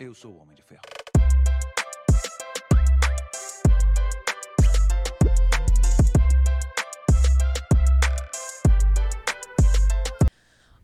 [0.00, 0.80] Eu sou o Homem de Ferro.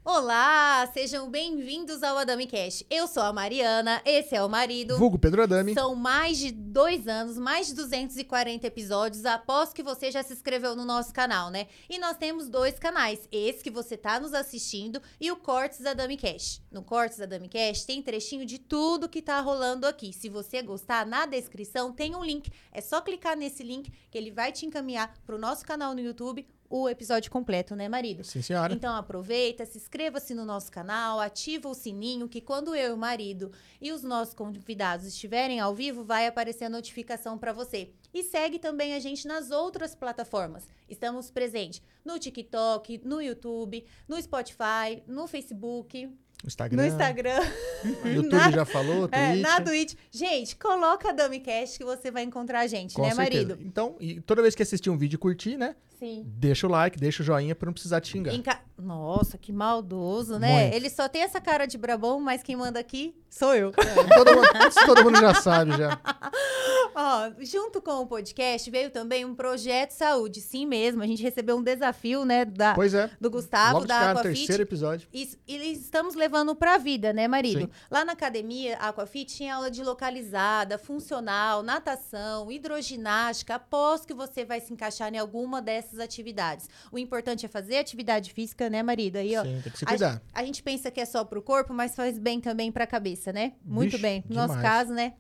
[0.05, 2.84] Olá, sejam bem-vindos ao Adami Cash.
[2.91, 4.98] Eu sou a Mariana, esse é o marido.
[4.98, 5.73] Vulgo Pedro Adami.
[5.73, 10.77] São mais de dois anos, mais de 240 episódios, após que você já se inscreveu
[10.77, 11.69] no nosso canal, né?
[11.89, 15.95] E nós temos dois canais, esse que você tá nos assistindo e o Cortes da
[15.95, 16.60] Dami Cash.
[16.70, 20.12] No Cortes da Dami Cash tem trechinho de tudo que tá rolando aqui.
[20.12, 22.51] Se você gostar, na descrição tem um link.
[22.71, 26.46] É só clicar nesse link que ele vai te encaminhar pro nosso canal no YouTube
[26.68, 28.24] o episódio completo, né, marido?
[28.24, 28.73] Sim, senhora.
[28.73, 33.52] Então aproveita, se inscreva-se no nosso canal, ativa o sininho que quando eu, o marido
[33.80, 37.90] e os nossos convidados estiverem ao vivo, vai aparecer a notificação para você.
[38.12, 40.68] E segue também a gente nas outras plataformas.
[40.88, 46.09] Estamos presentes no TikTok, no YouTube, no Spotify, no Facebook,
[46.48, 46.82] Instagram.
[46.82, 47.40] no Instagram,
[48.04, 49.12] YouTube na- já falou, Twitch.
[49.20, 49.95] é, na Twitch.
[50.10, 53.46] Gente, coloca a DamiCast que você vai encontrar a gente, Com né, certeza.
[53.48, 53.59] marido?
[53.66, 55.74] Então, toda vez que assistir um vídeo e curtir, né?
[55.98, 56.24] Sim.
[56.26, 58.34] Deixa o like, deixa o joinha pra não precisar te xingar.
[58.34, 60.63] Enca- Nossa, que maldoso, né?
[60.63, 60.75] Muito.
[60.75, 63.73] Ele só tem essa cara de brabão, mas quem manda aqui sou eu.
[63.77, 64.49] É, todo, mundo,
[64.87, 65.99] todo mundo já sabe já.
[66.97, 70.41] Ó, junto com o podcast veio também um projeto saúde.
[70.41, 73.11] Sim mesmo, a gente recebeu um desafio, né, da, Pois é.
[73.21, 74.39] do Gustavo, Logo da cara, Aquafit.
[74.39, 75.09] terceiro episódio.
[75.12, 77.62] Isso, e estamos levando pra vida, né, marido?
[77.62, 77.71] Sim.
[77.91, 83.56] Lá na academia, Aquafit tinha aula de localizada, funcional, natação, hidroginástica.
[83.56, 86.69] Aposto que você vai se encaixar em alguma dessas atividades.
[86.93, 89.16] O importante é fazer atividade física, né, marido?
[89.16, 90.22] Aí, ó, Sim, tem que se a cuidar.
[90.32, 93.53] A gente pensa que é só pro corpo, mas faz bem também pra cabeça, né?
[93.65, 94.25] Muito Vixe, bem.
[94.28, 95.15] No nosso caso, né?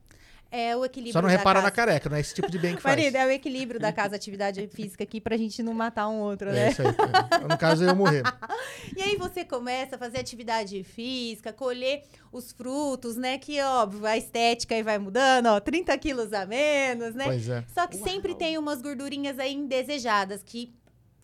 [0.50, 1.66] É o equilíbrio Só não da repara casa.
[1.66, 2.94] na careca, não é esse tipo de bem que faz.
[2.96, 6.48] Marido, é o equilíbrio da casa, atividade física aqui, pra gente não matar um outro,
[6.50, 6.68] É né?
[6.70, 6.88] isso aí.
[6.88, 7.48] É.
[7.48, 8.22] No caso, eu ia morrer.
[8.96, 13.36] E aí você começa a fazer atividade física, colher os frutos, né?
[13.38, 17.24] Que, óbvio, a estética aí vai mudando, ó, 30 quilos a menos, né?
[17.24, 17.64] Pois é.
[17.74, 20.72] Só que sempre tem umas gordurinhas aí indesejadas que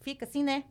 [0.00, 0.64] fica assim, né?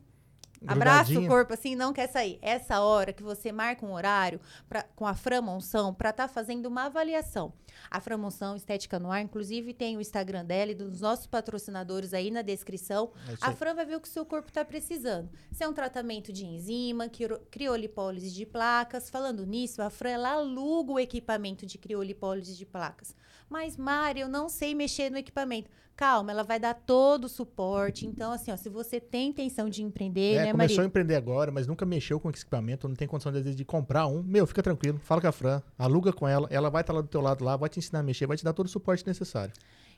[0.66, 2.38] Abraça o corpo assim, não quer sair.
[2.42, 6.66] Essa hora que você marca um horário pra, com a Fran Monção para estar fazendo
[6.66, 7.52] uma avaliação.
[7.88, 12.12] A Fran Monção Estética no Ar, inclusive tem o Instagram dela e dos nossos patrocinadores
[12.12, 13.12] aí na descrição.
[13.28, 13.52] É A.
[13.52, 15.28] Fran vai ver o que o seu corpo está precisando.
[15.52, 17.08] Se é um tratamento de enzima,
[17.50, 19.08] criolipólise de placas.
[19.08, 23.14] Falando nisso, a Fran ela aluga o equipamento de criolipólise de placas.
[23.48, 25.68] Mas, Mari, eu não sei mexer no equipamento.
[25.96, 28.06] Calma, ela vai dar todo o suporte.
[28.06, 30.86] Então, assim, ó, se você tem intenção de empreender, É, né, começou a marido?
[30.86, 34.22] empreender agora, mas nunca mexeu com equipamento, não tem condição às vezes, de comprar um.
[34.22, 37.08] Meu, fica tranquilo, fala com a Fran, aluga com ela, ela vai estar lá do
[37.08, 39.54] teu lado lá, vai te ensinar a mexer, vai te dar todo o suporte necessário.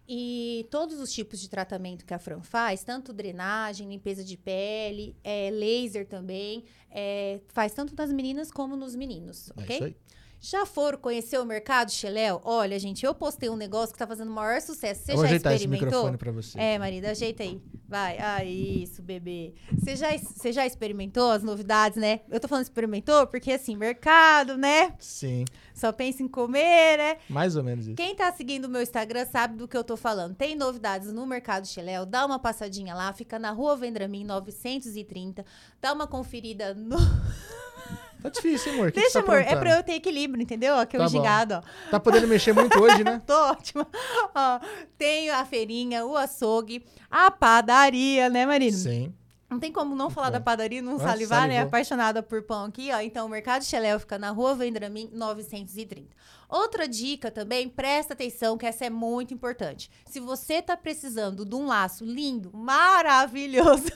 [0.08, 5.16] E todos os tipos de tratamento que a Fran faz, tanto drenagem, limpeza de pele,
[5.22, 9.74] é, laser também, é, faz tanto nas meninas como nos meninos, É ok?
[9.76, 9.96] isso aí.
[10.44, 12.40] Já foram conhecer o mercado Xeléu?
[12.44, 15.02] Olha, gente, eu postei um negócio que tá fazendo o maior sucesso.
[15.04, 15.86] Você Eu já ajeitar esse experimentou?
[16.00, 16.58] microfone pra você.
[16.58, 17.62] É, marido, ajeita aí.
[17.88, 18.18] Vai.
[18.18, 19.54] Ah, isso, bebê.
[19.78, 22.22] Você já, você já experimentou as novidades, né?
[22.28, 24.96] Eu tô falando experimentou porque, assim, mercado, né?
[24.98, 27.18] Sim, Só pensa em comer, né?
[27.28, 27.94] mais ou menos isso.
[27.94, 30.34] Quem tá seguindo o meu Instagram sabe do que eu tô falando.
[30.34, 35.46] Tem novidades no Mercado Xeléu, dá uma passadinha lá, fica na Rua Vendramin 930.
[35.80, 36.96] Dá uma conferida no.
[38.22, 38.92] Tá difícil, hein, amor?
[38.92, 40.74] Que Deixa, que tá amor, é pra eu ter equilíbrio, entendeu?
[40.74, 41.08] Eu Tá bom.
[41.08, 41.90] gingado, ó.
[41.90, 43.20] Tá podendo mexer muito hoje, né?
[43.26, 43.86] Tô ótima.
[44.34, 44.60] Ó,
[44.96, 48.76] tenho a feirinha, o açougue, a padaria, né, marido?
[48.76, 49.14] Sim.
[49.50, 50.32] Não tem como não falar bom.
[50.32, 51.54] da padaria e não Ah, salivar, né?
[51.56, 51.68] salivou.
[51.68, 53.00] Apaixonada por pão aqui, ó.
[53.00, 56.08] Então, o Mercado Xeléu fica na Rua Vendramin 930.
[56.48, 59.90] Outra dica também, presta atenção que essa é muito importante.
[60.06, 63.90] Se você tá precisando de um laço lindo, maravilhoso,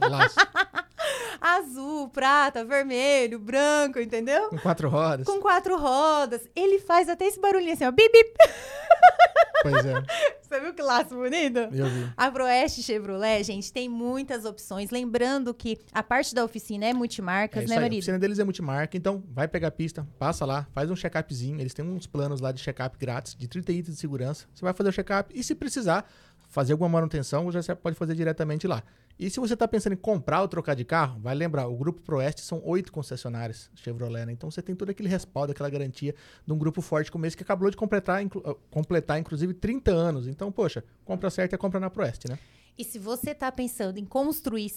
[0.00, 0.34] Laço.
[1.40, 4.48] azul, prata, vermelho, branco, entendeu?
[4.48, 5.26] Com quatro rodas.
[5.26, 8.34] Com quatro rodas, ele faz até esse barulhinho assim, ó, bip, bip.
[9.62, 9.94] Pois é,
[10.42, 11.58] Você viu que laço bonito?
[11.58, 12.12] eu vi.
[12.18, 14.90] A Proeste Chevrolet, gente, tem muitas opções.
[14.90, 17.78] Lembrando que a parte da oficina é multimarcas, É né, aí.
[17.78, 17.98] A marido?
[18.00, 21.58] oficina deles é multimarca, então vai pegar a pista, passa lá, faz um check-upzinho.
[21.58, 24.44] Eles têm uns planos lá de check-up grátis, de 30 itens de segurança.
[24.54, 26.06] Você vai fazer o check-up e se precisar
[26.50, 28.82] fazer alguma manutenção, você pode fazer diretamente lá.
[29.18, 32.02] E se você está pensando em comprar ou trocar de carro, vai lembrar, o Grupo
[32.02, 34.32] Proeste são oito concessionárias Chevrolet, né?
[34.32, 36.14] Então você tem todo aquele respaldo, aquela garantia
[36.44, 39.92] de um grupo forte como esse que acabou de completar, inclu- ah, completar inclusive, 30
[39.92, 40.26] anos.
[40.26, 42.38] Então, poxa, compra certa é compra na Proeste, né?
[42.76, 44.68] E se você tá pensando em construir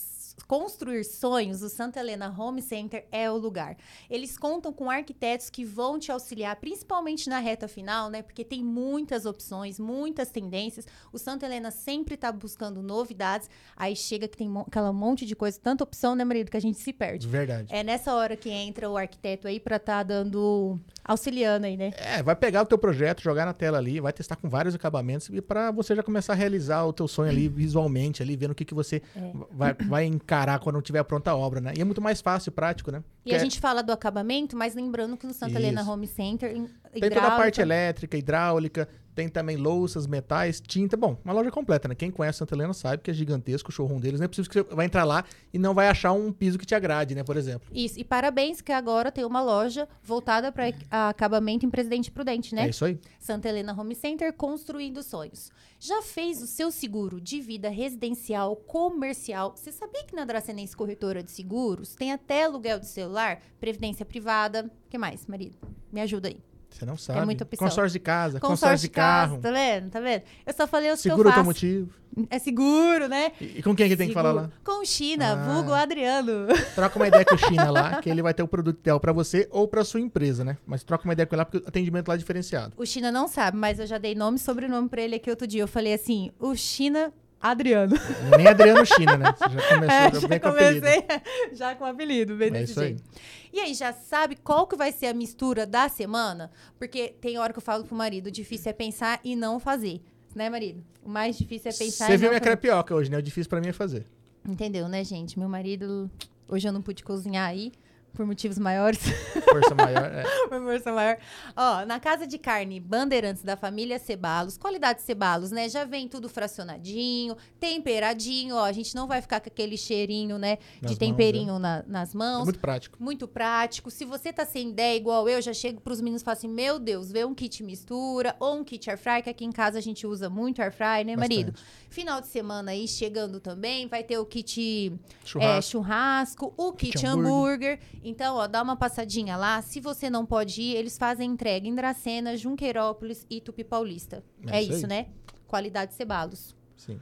[0.44, 3.78] construir sonhos, o Santa Helena Home Center é o lugar.
[4.10, 8.22] Eles contam com arquitetos que vão te auxiliar, principalmente na reta final, né?
[8.22, 10.86] Porque tem muitas opções, muitas tendências.
[11.12, 13.50] O Santa Helena sempre está buscando novidades.
[13.76, 16.62] Aí chega que tem mo aquela monte de coisa, tanta opção, né, marido, que a
[16.62, 17.28] gente se perde.
[17.28, 17.74] Verdade.
[17.74, 21.94] É nessa hora que entra o arquiteto aí para estar tá dando auxiliando aí, né?
[21.96, 25.30] É, vai pegar o teu projeto, jogar na tela ali, vai testar com vários acabamentos
[25.32, 28.56] e para você já começar a realizar o teu sonho ali visualmente, ali vendo o
[28.56, 29.32] que, que você é.
[29.52, 31.74] vai, vai encarar quando tiver pronta a obra, né?
[31.78, 33.02] E é muito mais fácil, prático, né?
[33.26, 35.60] E a gente fala do acabamento, mas lembrando que no Santa Isso.
[35.60, 40.96] Helena Home Center tem toda a parte elétrica, hidráulica, tem também louças, metais, tinta.
[40.96, 41.96] Bom, uma loja completa, né?
[41.96, 44.20] Quem conhece Santa Helena sabe que é gigantesco o showroom deles.
[44.20, 46.68] Não é possível que você vai entrar lá e não vai achar um piso que
[46.68, 47.24] te agrade, né?
[47.24, 47.68] Por exemplo.
[47.74, 48.00] Isso.
[48.00, 50.66] E parabéns que agora tem uma loja voltada para
[51.10, 52.68] acabamento em Presidente Prudente, né?
[52.68, 53.00] É isso aí.
[53.20, 55.50] Santa Helena Home Center, construindo sonhos.
[55.80, 59.56] Já fez o seu seguro de vida residencial, comercial?
[59.56, 64.72] Você sabia que na Dracenense Corretora de Seguros tem até aluguel de celular, previdência privada?
[64.86, 65.58] O que mais, marido?
[65.92, 66.38] Me ajuda aí.
[66.78, 67.20] Você não sabe.
[67.20, 67.68] É muita opção.
[67.68, 69.40] Consórcio de casa, consórcio, consórcio de, carro.
[69.40, 69.90] tá vendo?
[69.90, 70.22] Tá vendo?
[70.46, 71.40] Eu só falei os seguro que eu faço.
[71.40, 71.90] automotivo.
[72.30, 73.32] É seguro, né?
[73.42, 74.50] E, e com quem que tem que falar lá?
[74.64, 75.54] Com o China, ah.
[75.54, 76.48] vulgo Adriano.
[76.76, 79.12] Troca uma ideia com o China lá, que ele vai ter o produto ideal para
[79.12, 80.58] você ou para sua empresa, né?
[80.66, 82.74] Mas troca uma ideia com ele lá, porque o atendimento lá é diferenciado.
[82.78, 85.48] O China não sabe, mas eu já dei nome e sobrenome para ele aqui outro
[85.48, 85.62] dia.
[85.62, 87.96] Eu falei assim, o China Adriano.
[88.36, 89.34] Nem Adriano China, né?
[89.38, 91.24] Você já começou é, já com comecei apelido.
[91.54, 93.04] já com apelido, bem é isso jeito.
[93.04, 93.22] Aí.
[93.54, 96.52] E aí, já sabe qual que vai ser a mistura da semana?
[96.78, 100.02] Porque tem hora que eu falo pro marido, o difícil é pensar e não fazer.
[100.36, 100.84] Né, marido?
[101.04, 102.58] O mais difícil é pensar Você e viu minha fazer.
[102.58, 103.18] crepioca hoje, né?
[103.18, 104.06] O difícil para mim é fazer.
[104.48, 105.40] Entendeu, né, gente?
[105.40, 106.12] Meu marido...
[106.50, 107.72] Hoje eu não pude cozinhar aí
[108.14, 109.00] por motivos maiores.
[109.48, 110.24] Força maior, é.
[110.50, 111.18] por força maior.
[111.56, 115.70] Ó, na casa de carne Bandeirantes da família Cebalos, qualidade Cebalos, né?
[115.70, 118.64] Já vem tudo fracionadinho, temperadinho, ó.
[118.64, 120.58] A gente não vai ficar com aquele cheirinho, né?
[120.82, 121.62] Nas de temperinho mãos, é.
[121.62, 122.42] na, nas mãos.
[122.42, 122.98] É muito prático.
[123.00, 123.92] Muito prático.
[123.92, 126.80] Se você tá sem ideia, igual eu, já chego pros meninos e falo assim: meu
[126.80, 129.82] Deus, vê um kit mistura ou um kit air fry, que aqui em casa a
[129.82, 131.18] gente usa muito air fry, né, Bastante.
[131.18, 131.54] marido?
[131.90, 134.92] Final de semana aí chegando também, vai ter o kit
[135.24, 137.74] churrasco, é, churrasco o kit, kit hambúrguer.
[137.74, 137.80] hambúrguer.
[138.04, 139.62] Então, ó, dá uma passadinha lá.
[139.62, 144.24] Se você não pode ir, eles fazem entrega em Dracena, Junqueirópolis e Tupi Paulista.
[144.48, 145.08] É, é isso, isso né?
[145.48, 146.56] Qualidade Cebalos.
[146.76, 147.00] Sim.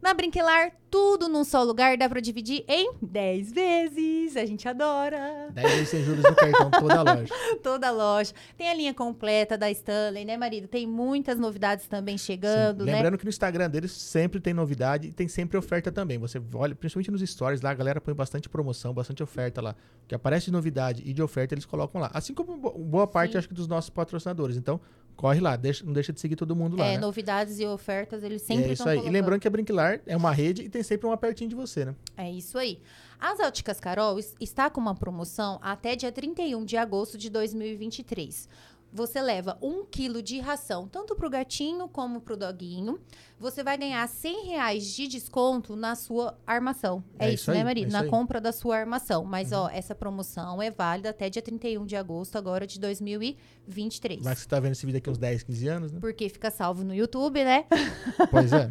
[0.00, 4.36] Na Brinquilar, tudo num só lugar dá pra dividir em 10 vezes.
[4.36, 5.48] A gente adora.
[5.52, 7.34] 10 vezes sem juros no cartão, toda a loja.
[7.62, 8.32] toda a loja.
[8.56, 10.68] Tem a linha completa da Stanley, né, marido?
[10.68, 12.90] Tem muitas novidades também chegando, Sim.
[12.90, 12.96] né?
[12.96, 16.16] Lembrando que no Instagram deles sempre tem novidade e tem sempre oferta também.
[16.18, 19.74] Você olha, principalmente nos stories lá, a galera põe bastante promoção, bastante oferta lá.
[20.04, 22.08] O que aparece de novidade e de oferta, eles colocam lá.
[22.14, 23.38] Assim como boa parte, Sim.
[23.38, 24.56] acho que, dos nossos patrocinadores.
[24.56, 24.80] Então,
[25.18, 26.86] corre lá, deixa, não deixa de seguir todo mundo lá.
[26.86, 26.98] É, né?
[26.98, 28.98] novidades e ofertas, eles sempre É isso aí.
[28.98, 29.10] Colocando.
[29.10, 31.84] E lembrando que a Brinquilar é uma rede e tem sempre uma pertinho de você,
[31.84, 31.96] né?
[32.16, 32.80] É isso aí.
[33.18, 38.48] As Óticas Carol está com uma promoção até dia 31 de agosto de 2023
[38.92, 42.98] você leva um quilo de ração, tanto para o gatinho como para o doguinho.
[43.40, 47.04] Você vai ganhar 100 reais de desconto na sua armação.
[47.18, 47.86] É, é isso, né, Maria?
[47.86, 49.24] É na compra da sua armação.
[49.24, 49.58] Mas, uhum.
[49.58, 54.22] ó, essa promoção é válida até dia 31 de agosto agora de 2023.
[54.24, 56.00] Mas você tá vendo esse vídeo aqui uns 10, 15 anos, né?
[56.00, 57.64] Porque fica salvo no YouTube, né?
[58.30, 58.66] Pois é.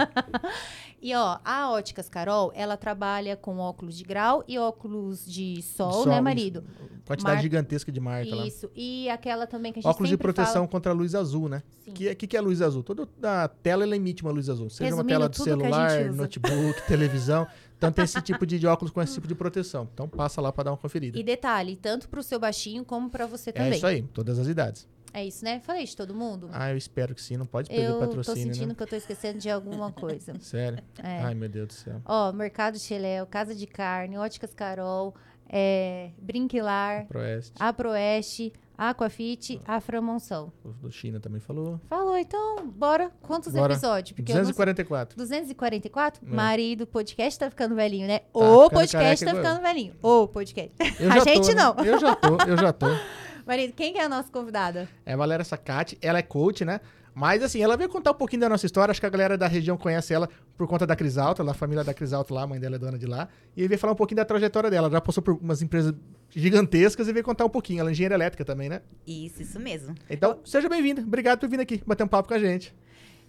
[1.01, 6.03] e, ó, a Óticas Carol, ela trabalha com óculos de grau e óculos de sol,
[6.03, 6.63] sol né, marido?
[7.07, 7.41] Quantidade Mar...
[7.41, 8.35] gigantesca de marca isso.
[8.35, 8.47] lá.
[8.47, 8.71] Isso.
[8.75, 10.67] E aquela também que a gente Óculos de proteção fala...
[10.67, 11.63] contra a luz azul, né?
[11.87, 12.83] O que, que, que é luz azul?
[12.83, 14.56] Toda a tela ela emite uma luz azul.
[14.69, 17.47] Seja Resumindo, uma tela do celular, notebook, televisão.
[17.77, 19.87] Então tem esse tipo de, de, óculos com esse tipo de proteção.
[19.93, 21.17] Então passa lá para dar uma conferida.
[21.17, 23.73] E detalhe, tanto para o seu baixinho como para você também.
[23.73, 24.87] É isso aí, todas as idades.
[25.13, 25.59] É isso, né?
[25.61, 26.49] Falei de todo mundo?
[26.51, 27.37] Ah, eu espero que sim.
[27.37, 28.75] Não pode perder eu patrocínio, Eu tô sentindo né?
[28.75, 30.33] que eu tô esquecendo de alguma coisa.
[30.41, 30.83] Sério?
[31.01, 31.21] É.
[31.21, 32.01] Ai, meu Deus do céu.
[32.05, 35.15] Ó, Mercado Cheléu, Casa de Carne, Óticas Carol,
[35.49, 37.53] é, Brinquilar, Proeste.
[37.59, 40.53] Aproeste, Aquafit, Aframonção.
[40.63, 41.81] O do China também falou.
[41.89, 43.11] Falou, então, bora.
[43.23, 43.73] Quantos bora.
[43.73, 44.11] episódios?
[44.15, 45.17] Porque 244.
[45.17, 46.21] 244?
[46.23, 46.35] É.
[46.35, 48.19] Marido, o podcast tá ficando velhinho, né?
[48.19, 49.95] Tá o podcast tá ficando velhinho.
[50.01, 50.75] O podcast.
[51.11, 51.63] A gente tô, né?
[51.63, 51.83] não.
[51.83, 52.85] Eu já tô, eu já tô.
[53.47, 54.89] Marido, quem que é a nossa convidada?
[55.05, 56.81] É a Valéria Sacati, ela é coach, né?
[57.17, 58.91] Mas, assim, ela veio contar um pouquinho da nossa história.
[58.91, 61.91] Acho que a galera da região conhece ela por conta da Crisalta, a família da
[61.91, 63.27] Crisalta lá, a mãe dela é dona de lá.
[63.55, 64.85] E veio falar um pouquinho da trajetória dela.
[64.85, 65.95] Ela já passou por umas empresas
[66.29, 67.79] gigantescas e veio contar um pouquinho.
[67.79, 68.83] Ela é engenheira elétrica também, né?
[69.07, 69.95] Isso, isso mesmo.
[70.07, 71.01] Então, seja bem-vinda.
[71.01, 72.71] Obrigado por vir aqui bater um papo com a gente.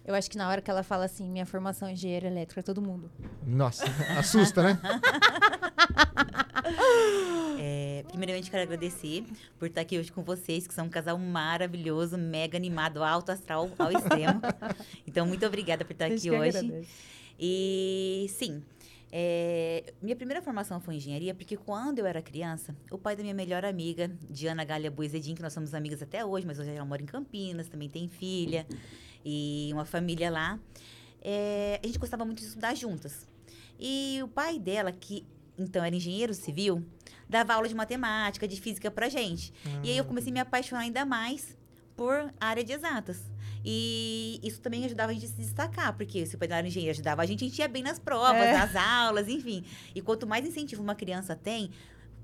[0.09, 2.81] Eu acho que na hora que ela fala assim, minha formação é engenheira elétrica, todo
[2.81, 3.11] mundo.
[3.45, 3.85] Nossa,
[4.17, 4.79] assusta, né?
[7.61, 9.25] É, primeiramente, quero agradecer
[9.57, 13.69] por estar aqui hoje com vocês, que são um casal maravilhoso, mega animado, alto astral
[13.77, 14.39] ao extremo.
[15.05, 16.57] então, muito obrigada por estar aqui hoje.
[16.57, 16.89] Agradece.
[17.39, 18.63] E sim,
[19.11, 23.23] É, minha primeira formação foi em engenharia, porque quando eu era criança, o pai da
[23.23, 26.85] minha melhor amiga, Diana Galha Buizedin, que nós somos amigas até hoje, mas hoje ela
[26.85, 28.65] mora em Campinas, também tem filha
[29.25, 30.59] e uma família lá.
[31.21, 33.27] É, a gente gostava muito de estudar juntas.
[33.79, 35.25] E o pai dela, que
[35.57, 36.85] então era engenheiro civil,
[37.27, 39.53] dava aula de matemática, de física pra gente.
[39.83, 41.57] E aí eu comecei a me apaixonar ainda mais
[41.97, 43.21] por área de exatas.
[43.63, 46.91] E isso também ajudava a gente a se destacar, porque se o pai da engenheiro
[46.93, 48.53] ajudava a gente, a gente ia bem nas provas, É.
[48.57, 49.65] nas aulas, enfim.
[49.93, 51.69] E quanto mais incentivo uma criança tem,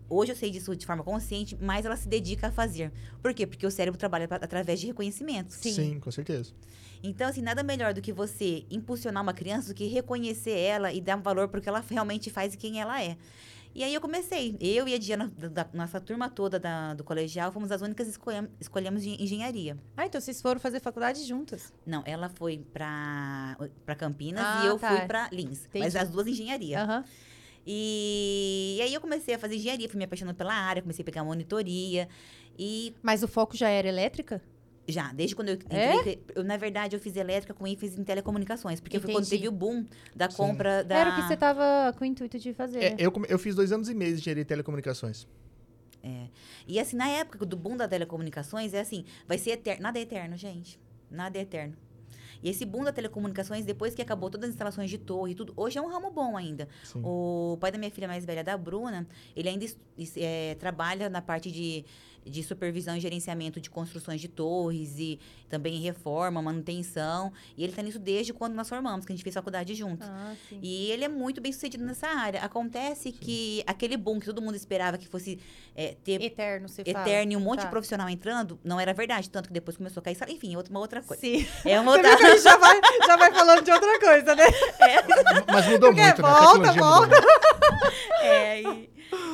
[0.09, 2.91] hoje eu sei disso de forma consciente, mais ela se dedica a fazer.
[3.21, 3.45] Por quê?
[3.47, 5.51] Porque o cérebro trabalha pra- através de reconhecimento.
[5.53, 6.00] Sim.
[6.00, 6.51] com certeza.
[7.03, 11.00] Então, assim, nada melhor do que você impulsionar uma criança do que reconhecer ela e
[11.00, 13.15] dar um valor porque ela realmente faz e quem ela é.
[13.75, 14.55] E aí eu comecei.
[14.62, 18.05] Eu e a Diana, da, da nossa turma toda da- do colegial, fomos as únicas
[18.07, 19.77] que escolhem- escolhemos en- engenharia.
[19.97, 21.74] Ah, então vocês foram fazer faculdade juntas.
[21.85, 24.89] Não, ela foi pra, pra Campinas Ah, e eu tá.
[24.95, 25.67] fui pra Lins.
[25.74, 25.97] Mas Entendi.
[25.97, 26.81] as duas engenharia.
[26.81, 27.03] Aham.
[27.65, 31.05] E, e aí eu comecei a fazer engenharia, fui me apaixonando pela área, comecei a
[31.05, 32.07] pegar monitoria.
[32.57, 34.41] E Mas o foco já era elétrica?
[34.88, 35.95] Já, desde quando eu É?
[35.95, 39.41] entrei, eu, na verdade, eu fiz elétrica com ênfase em telecomunicações, porque foi quando Entendi.
[39.41, 39.84] teve o boom
[40.15, 40.38] da Sim.
[40.38, 40.95] compra da...
[40.95, 42.84] Era o que você tava com o intuito de fazer.
[42.84, 42.95] É, né?
[43.00, 45.27] eu, eu fiz dois anos e meio de engenharia de telecomunicações.
[46.67, 49.84] E assim, na época do boom da telecomunicações, é assim, vai ser eterno.
[49.84, 50.79] Nada é eterno, gente.
[51.10, 51.75] Nada é eterno.
[52.46, 55.52] E esse boom da telecomunicações, depois que acabou todas as instalações de torre e tudo,
[55.58, 56.70] hoje é um ramo bom ainda.
[56.84, 57.02] Sim.
[57.04, 59.66] O pai da minha filha mais velha, da Bruna, ele ainda
[60.16, 61.84] é, trabalha na parte de,
[62.25, 67.32] de supervisão e gerenciamento de construções de torres e também reforma, manutenção.
[67.55, 70.08] E ele está nisso desde quando nós formamos, que a gente fez faculdade juntos.
[70.10, 70.60] Ah, sim.
[70.62, 72.41] E ele é muito bem sucedido nessa área.
[72.41, 75.39] Acontece que aquele boom que todo mundo esperava que fosse
[75.75, 77.01] é, ter Eterno, você fala.
[77.08, 77.65] eterno e um monte Tá.
[77.65, 79.29] de profissional entrando, não era verdade.
[79.29, 80.17] Tanto que depois começou a cair.
[80.29, 81.22] Enfim, é outra- uma outra coisa.
[81.22, 81.46] Sim.
[81.63, 82.17] É uma Você outra...
[82.32, 84.44] gente já vai, já vai falando de outra coisa, né?
[85.51, 86.27] Mas mudou Porque muito, né?
[86.27, 87.15] A volta, volta.
[88.22, 88.89] É, e,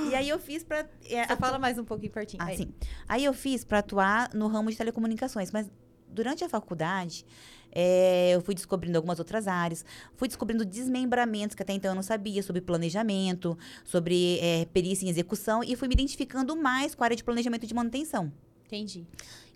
[0.10, 0.86] e aí eu fiz pra...
[1.10, 2.42] é, Você fala mais um pouquinho pertinho.
[2.44, 2.58] Ah, Aí.
[2.58, 2.74] sim.
[3.08, 5.70] Aí eu fiz para atuar no ramo de telecomunicações, mas
[6.08, 7.26] durante a faculdade
[7.72, 9.86] é, eu fui descobrindo algumas outras áreas,
[10.16, 15.10] fui descobrindo desmembramentos que até então eu não sabia sobre planejamento, sobre é, perícia em
[15.10, 18.32] execução e fui me identificando mais com a área de planejamento de manutenção.
[18.66, 19.06] Entendi.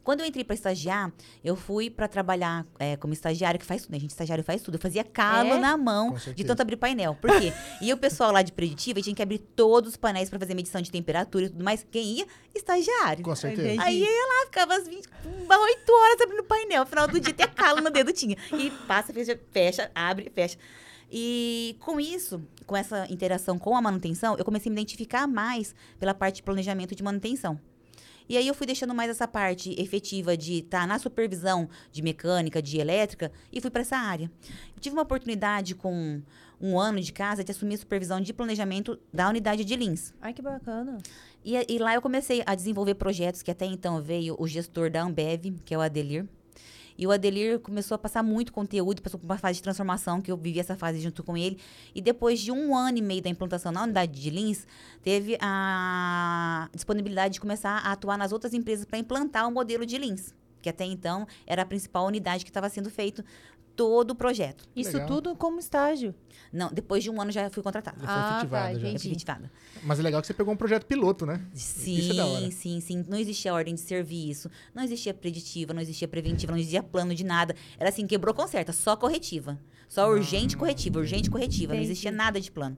[0.06, 1.12] Quando eu entrei para estagiar,
[1.44, 3.98] eu fui para trabalhar é, como estagiário, que faz tudo, né?
[3.98, 4.76] A gente estagiário faz tudo.
[4.76, 5.60] Eu fazia calo É?
[5.60, 7.18] na mão de tanto abrir painel.
[7.20, 7.52] Por quê?
[7.82, 10.80] e o pessoal lá de preditiva tinha que abrir todos os painéis para fazer medição
[10.80, 11.84] de temperatura e tudo mais.
[11.92, 12.28] Quem ia?
[12.54, 13.24] Estagiário.
[13.24, 13.82] Com certeza.
[13.82, 16.82] Aí eu ia lá, ficava às 20, umas 8 horas abrindo o painel.
[16.84, 18.38] No final do dia, até calo no dedo tinha.
[18.54, 20.56] E passa, fecha, fecha, abre, fecha.
[21.12, 25.74] E com isso, com essa interação com a manutenção, eu comecei a me identificar mais
[26.00, 27.60] pela parte de planejamento de manutenção.
[28.28, 32.62] E aí eu fui deixando mais essa parte efetiva de estar na supervisão de mecânica,
[32.62, 34.32] de elétrica, e fui para essa área.
[34.76, 36.22] Eu tive uma oportunidade com
[36.60, 40.14] um ano de casa de assumir a supervisão de planejamento da unidade de Lins.
[40.22, 40.98] Ai, que bacana.
[41.44, 45.04] E, e lá eu comecei a desenvolver projetos que até então veio o gestor da
[45.04, 46.28] Ambev, que é o Adelir.
[46.98, 50.32] E o Adelir começou a passar muito conteúdo, passou por uma fase de transformação, que
[50.32, 51.58] eu vivi essa fase junto com ele.
[51.94, 54.66] E depois de um ano e meio da implantação na unidade de Lins,
[55.04, 59.98] teve a disponibilidade de começar a atuar nas outras empresas para implantar o modelo de
[59.98, 63.24] Lins, que até então era a principal unidade que estava sendo feito
[63.76, 64.68] todo o projeto.
[64.76, 65.08] Isso Legal.
[65.08, 66.14] tudo como estágio.
[66.52, 67.98] Não, depois de um ano já fui contratada.
[68.00, 68.88] Já foi Ah, efetivada tá, já.
[68.90, 69.08] entendi.
[69.08, 69.52] Efetivada.
[69.84, 71.46] Mas é legal que você pegou um projeto piloto, né?
[71.54, 72.52] Sim, Isso é da hora.
[72.52, 73.04] sim, sim.
[73.08, 77.24] Não existia ordem de serviço, não existia preditiva, não existia preventiva, não existia plano de
[77.24, 77.56] nada.
[77.78, 79.60] Era assim, quebrou, conserta, só corretiva.
[79.88, 81.74] Só urgente corretiva, urgente corretiva.
[81.74, 81.92] Não Entendi.
[81.92, 82.78] existia nada de plano.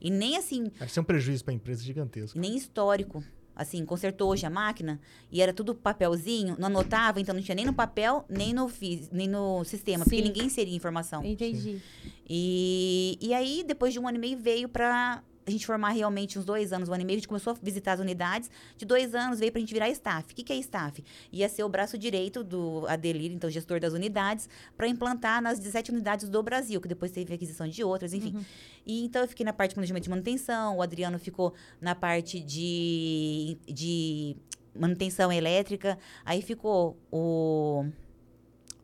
[0.00, 2.38] E nem assim, Vai ser um prejuízo para a empresa gigantesco.
[2.38, 3.24] nem histórico.
[3.56, 7.64] Assim, consertou hoje a máquina e era tudo papelzinho, não anotava, então não tinha nem
[7.64, 8.70] no papel, nem no,
[9.12, 10.24] nem no sistema, porque Sim.
[10.24, 11.24] ninguém seria informação.
[11.24, 11.80] Entendi.
[12.28, 16.38] E, e aí, depois de um ano e meio, veio pra a gente formar realmente
[16.38, 18.50] uns dois anos, um ano e meio, a gente começou a visitar as unidades.
[18.76, 20.32] De dois anos, veio pra gente virar staff.
[20.32, 21.04] O que, que é staff?
[21.32, 25.90] Ia ser o braço direito do Adelir, então gestor das unidades, para implantar nas 17
[25.90, 28.44] unidades do Brasil, que depois teve aquisição de outras, enfim.
[28.86, 32.40] E então eu fiquei na parte de planejamento de manutenção, o Adriano ficou na parte
[32.40, 34.36] de, de
[34.74, 37.86] manutenção elétrica, aí ficou o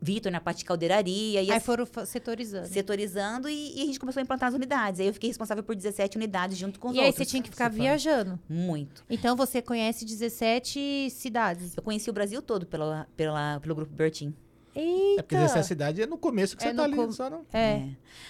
[0.03, 1.41] Vitor na parte de caldeiraria.
[1.43, 2.67] E Aí assim- foram setorizando.
[2.67, 4.99] setorizando e, e a gente começou a implantar as unidades.
[4.99, 7.23] Aí eu fiquei responsável por 17 unidades junto com os E aí outros.
[7.25, 8.39] você tinha que ficar viajando.
[8.49, 9.03] Muito.
[9.09, 11.77] Então você conhece 17 cidades.
[11.77, 14.33] Eu conheci o Brasil todo pela, pela, pelo grupo Bertin.
[14.73, 15.19] Eita!
[15.19, 17.45] É porque essa cidade é no começo que É você tá ali, com- só não.
[17.51, 17.89] É.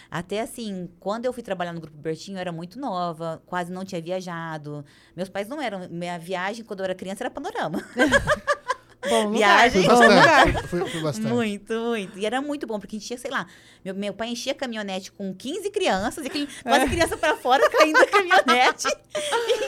[0.09, 3.85] Até assim, quando eu fui trabalhar no grupo Bertinho, eu era muito nova, quase não
[3.85, 4.83] tinha viajado.
[5.15, 5.87] Meus pais não eram.
[5.87, 7.81] Minha viagem, quando eu era criança, era panorama.
[9.09, 9.31] Bom.
[9.33, 9.83] Viagem.
[9.83, 10.67] Fui Bom lugar.
[10.67, 11.27] fui bastante.
[11.27, 12.19] Muito, muito.
[12.19, 13.45] E era muito bom, porque enchia, sei lá,
[13.83, 17.67] meu, meu pai enchia a caminhonete com 15 crianças, e aquele, quase criança pra fora
[17.69, 18.87] caindo da caminhonete.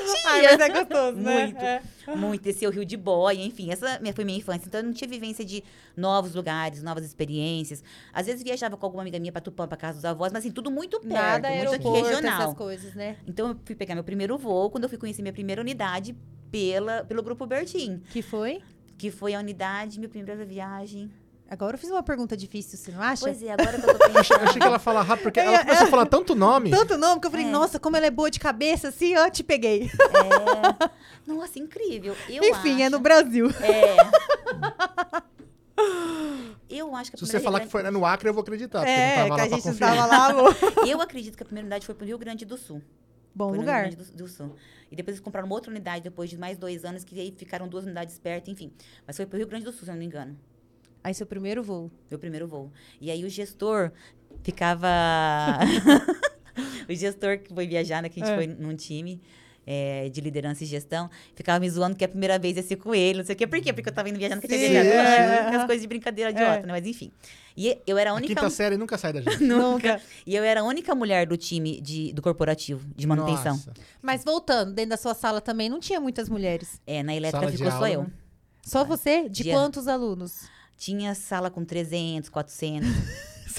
[0.03, 0.21] Enchia.
[0.27, 1.43] Ai, mas é gostoso, né?
[1.45, 1.57] Muito.
[1.63, 1.81] É.
[2.15, 4.67] Muito, descer o rio de boia, enfim, essa foi minha infância.
[4.67, 5.63] Então eu não tinha vivência de
[5.95, 7.83] novos lugares, novas experiências.
[8.11, 10.51] Às vezes viajava com alguma amiga minha pra Tupã, pra casa dos avós, mas assim,
[10.51, 12.41] tudo muito perto, Nada muito aqui regional.
[12.41, 13.15] essas coisas, né?
[13.25, 16.15] Então eu fui pegar meu primeiro voo, quando eu fui conhecer minha primeira unidade
[16.51, 18.61] pela, pelo Grupo Bertim, Que foi?
[18.97, 21.11] Que foi a unidade, minha primeira viagem.
[21.49, 23.21] Agora eu fiz uma pergunta difícil, você não acha?
[23.25, 24.41] Pois é, agora que eu tô pensando.
[24.43, 26.71] achei que ela fala rápido, porque ela começou a falar tanto nome.
[26.71, 27.49] Tanto nome que eu falei, É.
[27.49, 29.83] nossa, como ela é boa de cabeça, assim, ó, te peguei.
[29.91, 30.89] É,
[31.31, 32.15] nossa, incrível.
[32.29, 33.49] Eu Enfim, é acho, no Brasil.
[33.61, 33.97] É.
[36.69, 38.79] Eu acho que a Se você falar que foi no Acre, eu vou acreditar.
[38.79, 39.79] Porque É, que a gente não conferir.
[39.79, 40.55] tava lá, amor.
[40.87, 42.81] Eu acredito que a primeira unidade foi pro Rio Grande do Sul.
[43.35, 43.81] Bom Foi no lugar.
[43.89, 44.55] Grande do, do Sul.
[44.91, 47.67] E depois eles compraram uma outra unidade depois de mais dois anos, que aí ficaram
[47.67, 48.71] duas unidades perto, enfim.
[49.07, 50.37] Mas foi pro Rio Grande do Sul, se eu não me engano.
[51.03, 51.91] Aí seu primeiro voo.
[52.09, 52.71] Meu primeiro voo.
[53.01, 53.91] E aí o gestor
[54.43, 54.87] ficava.
[56.87, 58.09] o gestor que foi viajar, né?
[58.09, 58.35] Que a gente É.
[58.37, 59.21] foi num time.
[59.65, 62.93] É, de liderança e gestão, ficava me zoando que a primeira vez ia ser com
[62.93, 63.47] ele, não sei o quê.
[63.47, 63.71] Por quê?
[63.73, 64.89] Porque eu tava indo viajando que eu tinha viajado.
[64.95, 65.65] é, Aquelas é.
[65.65, 66.73] coisas de brincadeira idiota, né?
[66.73, 67.11] Mas enfim.
[67.55, 68.33] E eu era a A única.
[68.33, 69.37] quinta série nunca sai da gente.
[69.43, 70.01] Nunca.
[70.25, 73.53] E eu era a única mulher do time de, do corporativo, de manutenção.
[73.53, 73.73] Nossa.
[74.01, 76.81] Mas voltando, dentro da sua sala também não tinha muitas mulheres.
[76.87, 78.07] É, na elétrica Sala ficou só aula, eu.
[78.63, 79.29] Só você?
[79.29, 79.53] De Dia.
[79.53, 80.49] quantos alunos?
[80.77, 82.89] Tinha sala com 300, 400.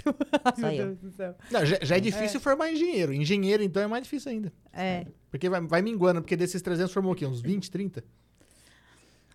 [0.44, 0.86] Ai, Só meu eu.
[0.86, 1.34] Deus do céu.
[1.50, 3.12] Não, já, já é difícil formar engenheiro.
[3.12, 4.52] Engenheiro, então, é mais difícil ainda.
[4.72, 5.06] É.
[5.30, 7.26] Porque vai, vai minguando, porque desses 300 formou o quê?
[7.26, 8.04] Uns 20, 30?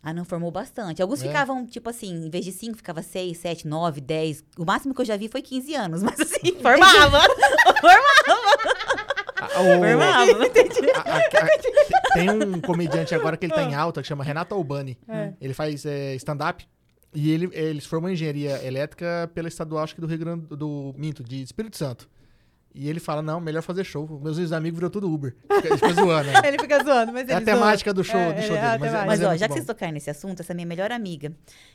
[0.01, 1.01] Ah, não, formou bastante.
[1.01, 1.27] Alguns É.
[1.27, 4.45] ficavam, tipo assim, em vez de 5, ficava 6, 7, 9, 10.
[4.57, 7.19] O máximo que eu já vi foi 15 anos, mas assim, formava.
[9.41, 10.31] Ah, o- formava.
[10.31, 14.55] a- a- a- tem um comediante agora que ele tá em alta, que chama Renato
[14.55, 14.97] Albani.
[15.07, 15.33] É.
[15.39, 16.67] Ele faz é, stand-up.
[17.13, 21.23] E ele, eles formam engenharia elétrica pela estadual, acho que do Rio Grande do Minto,
[21.23, 22.07] de Espírito Santo.
[22.81, 24.07] E ele fala, não, melhor fazer show.
[24.23, 25.35] Meus amigos virou tudo Uber.
[25.61, 26.31] Fica, fica zoando.
[26.31, 26.39] né?
[26.47, 28.77] Ele fica zoando, mas É a ele temática do show, É, do show é dele.
[28.79, 29.05] Mas, é-.
[29.05, 29.55] Mas, é ó, muito já que bom.
[29.55, 31.33] vocês tocaram nesse assunto, essa minha melhor amiga,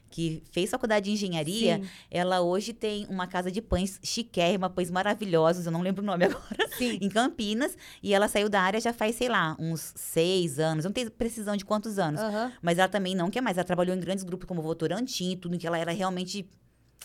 [0.08, 1.88] que fez faculdade de engenharia, Sim.
[2.10, 6.24] ela hoje tem uma casa de pães chiquérrima, pães maravilhosos, eu não lembro o nome
[6.24, 6.98] agora, Sim.
[7.02, 7.76] em Campinas.
[8.02, 10.86] E ela saiu da área já faz, sei lá, uns seis anos.
[10.86, 12.18] Eu não tenho precisão de quantos anos.
[12.62, 13.58] Mas ela também não quer mais.
[13.58, 16.48] Ela trabalhou em grandes grupos como Votorantim, tudo que ela era realmente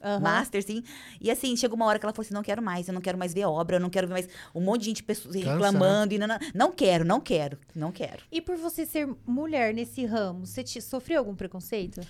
[0.03, 0.19] aham.
[0.19, 0.83] master, sim.
[1.19, 3.17] E assim, chegou uma hora que ela falou assim: não quero mais, eu não quero
[3.17, 5.39] mais ver obra, eu não quero ver mais um monte de gente Cansa, né?
[5.39, 6.13] reclamando.
[6.13, 8.23] E não, não, não quero, não quero, não quero.
[8.31, 12.01] E por você ser mulher nesse ramo, você te- sofreu algum preconceito?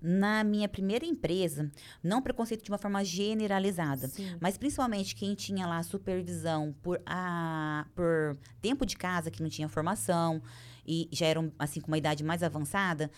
[0.00, 1.70] Na minha primeira empresa,
[2.02, 4.08] não preconceito de uma forma generalizada.
[4.08, 4.36] Sim.
[4.40, 9.68] Mas principalmente quem tinha lá supervisão por, a, por tempo de casa, que não tinha
[9.68, 10.40] formação
[10.86, 13.10] e já eram assim com uma idade mais avançada,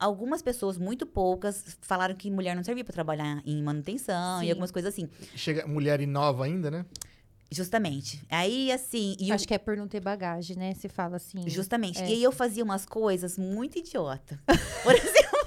[0.00, 4.46] algumas pessoas, muito poucas, falaram que mulher não servia para trabalhar em manutenção Sim.
[4.46, 5.08] e algumas coisas assim.
[5.36, 6.86] Chega mulher e nova ainda, né?
[7.52, 8.22] Justamente.
[8.30, 9.16] Aí, assim.
[9.18, 10.72] E Acho que é por não ter bagagem, né?
[10.72, 11.48] Você fala assim.
[11.48, 12.00] Justamente.
[12.00, 12.08] É.
[12.08, 14.40] E aí eu fazia umas coisas muito idiota.
[14.84, 15.40] Por exemplo,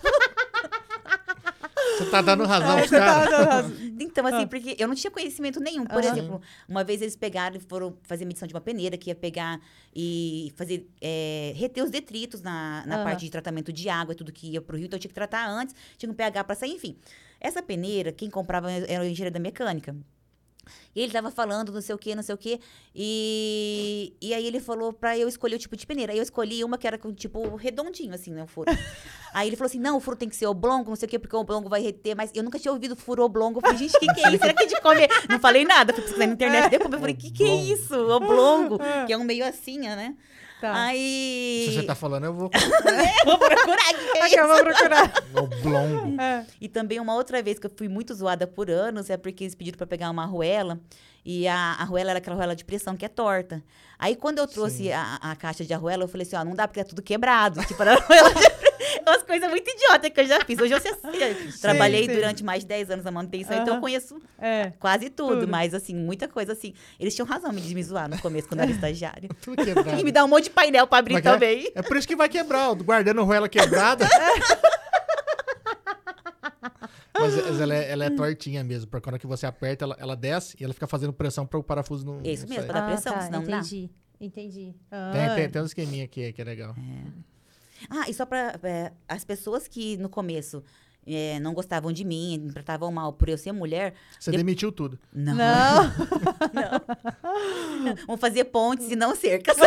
[2.03, 3.29] Você tá dando razão É, pros tá caras.
[3.29, 3.77] dando razão.
[3.99, 5.85] então, assim, porque eu não tinha conhecimento nenhum.
[5.85, 6.11] Por Aham.
[6.11, 9.59] exemplo, uma vez eles pegaram e foram fazer medição de uma peneira que ia pegar
[9.95, 10.87] e fazer.
[11.01, 13.03] é, reter os detritos na, na Aham.
[13.03, 14.85] parte de tratamento de água e tudo que ia pro rio.
[14.85, 16.95] Então eu tinha que tratar antes, tinha um pH pra sair, enfim.
[17.39, 19.95] Essa peneira, quem comprava era o engenheiro da mecânica.
[20.95, 22.59] E ele tava falando não sei o que, não sei o que.
[22.95, 26.11] E, e aí ele falou pra eu escolher o tipo de peneira.
[26.11, 28.43] Aí eu escolhi uma que era com tipo redondinho, assim, né?
[28.43, 28.71] O furo.
[29.33, 31.19] aí ele falou assim: não, o furo tem que ser oblongo, não sei o quê,
[31.19, 32.15] porque o oblongo vai reter.
[32.15, 33.57] Mas eu nunca tinha ouvido furo oblongo.
[33.57, 34.39] Eu falei, gente, o que, que é isso?
[34.39, 35.09] Será que é de comer?
[35.29, 36.93] Não falei nada, fui pesquisar na internet depois.
[36.93, 37.95] Eu falei, o que, que é isso?
[37.95, 38.79] Oblongo.
[39.05, 40.15] Que é um meio assim, né?
[40.63, 40.85] Tá.
[40.85, 41.65] Aí.
[41.67, 42.49] Se você tá falando, eu vou.
[42.55, 43.93] Eu vou procurar
[44.29, 45.13] que, é eu vou procurar.
[45.35, 46.21] Oblongo.
[46.21, 46.45] É.
[46.61, 49.55] E também uma outra vez que eu fui muito zoada por anos é porque eles
[49.55, 50.79] pediram pra pegar uma arruela.
[51.25, 53.61] E a a arruela era aquela arruela de pressão que é torta.
[53.99, 56.65] Aí quando eu trouxe a, a caixa de arruela, eu falei assim, ó, não dá
[56.65, 57.59] porque é tudo quebrado.
[57.65, 58.41] Tipo, era arruela de...
[59.07, 60.59] Umas coisas muito idiotas que eu já fiz.
[60.59, 60.93] Hoje eu sei,
[61.61, 62.13] trabalhei sim.
[62.13, 64.71] durante mais de 10 anos na manutenção, então eu conheço É.
[64.79, 65.47] quase tudo, Tudo.
[65.47, 66.73] Mas assim, muita coisa assim.
[66.99, 69.29] Eles tinham razão de me zoar no começo, quando eu era estagiária.
[69.41, 69.99] Tudo quebrado.
[69.99, 71.21] E me dá um monte de painel pra abrir é é?
[71.21, 71.71] também.
[71.75, 74.07] É por isso que vai quebrar, guardando roela quebrada.
[77.15, 80.15] Mas mas ela é, ela é tortinha mesmo, porque quando que você aperta, ela, ela
[80.15, 82.19] desce e ela fica fazendo pressão para o parafuso não.
[82.23, 83.57] É isso não mesmo, pra dar pressão, senão não dá.
[83.59, 83.89] entendi.
[84.19, 84.75] Entendi.
[84.89, 85.35] Tem, Ah.
[85.35, 86.75] tem, tem um esqueminha aqui que é legal.
[87.89, 88.59] Ah, e só pra.
[88.63, 90.63] é, as pessoas que no começo
[91.05, 93.93] é, não gostavam de mim, me tratavam mal por eu ser mulher.
[94.19, 94.97] Você De- demitiu tudo.
[95.11, 95.35] Não.
[95.35, 95.93] Não.
[98.07, 99.57] Vão fazer pontes e não cercas.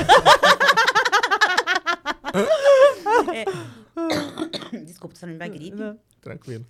[3.35, 3.45] É.
[4.85, 5.77] Desculpa, tô falando da gripe.
[5.77, 5.99] Não.
[6.21, 6.67] Tranquilo.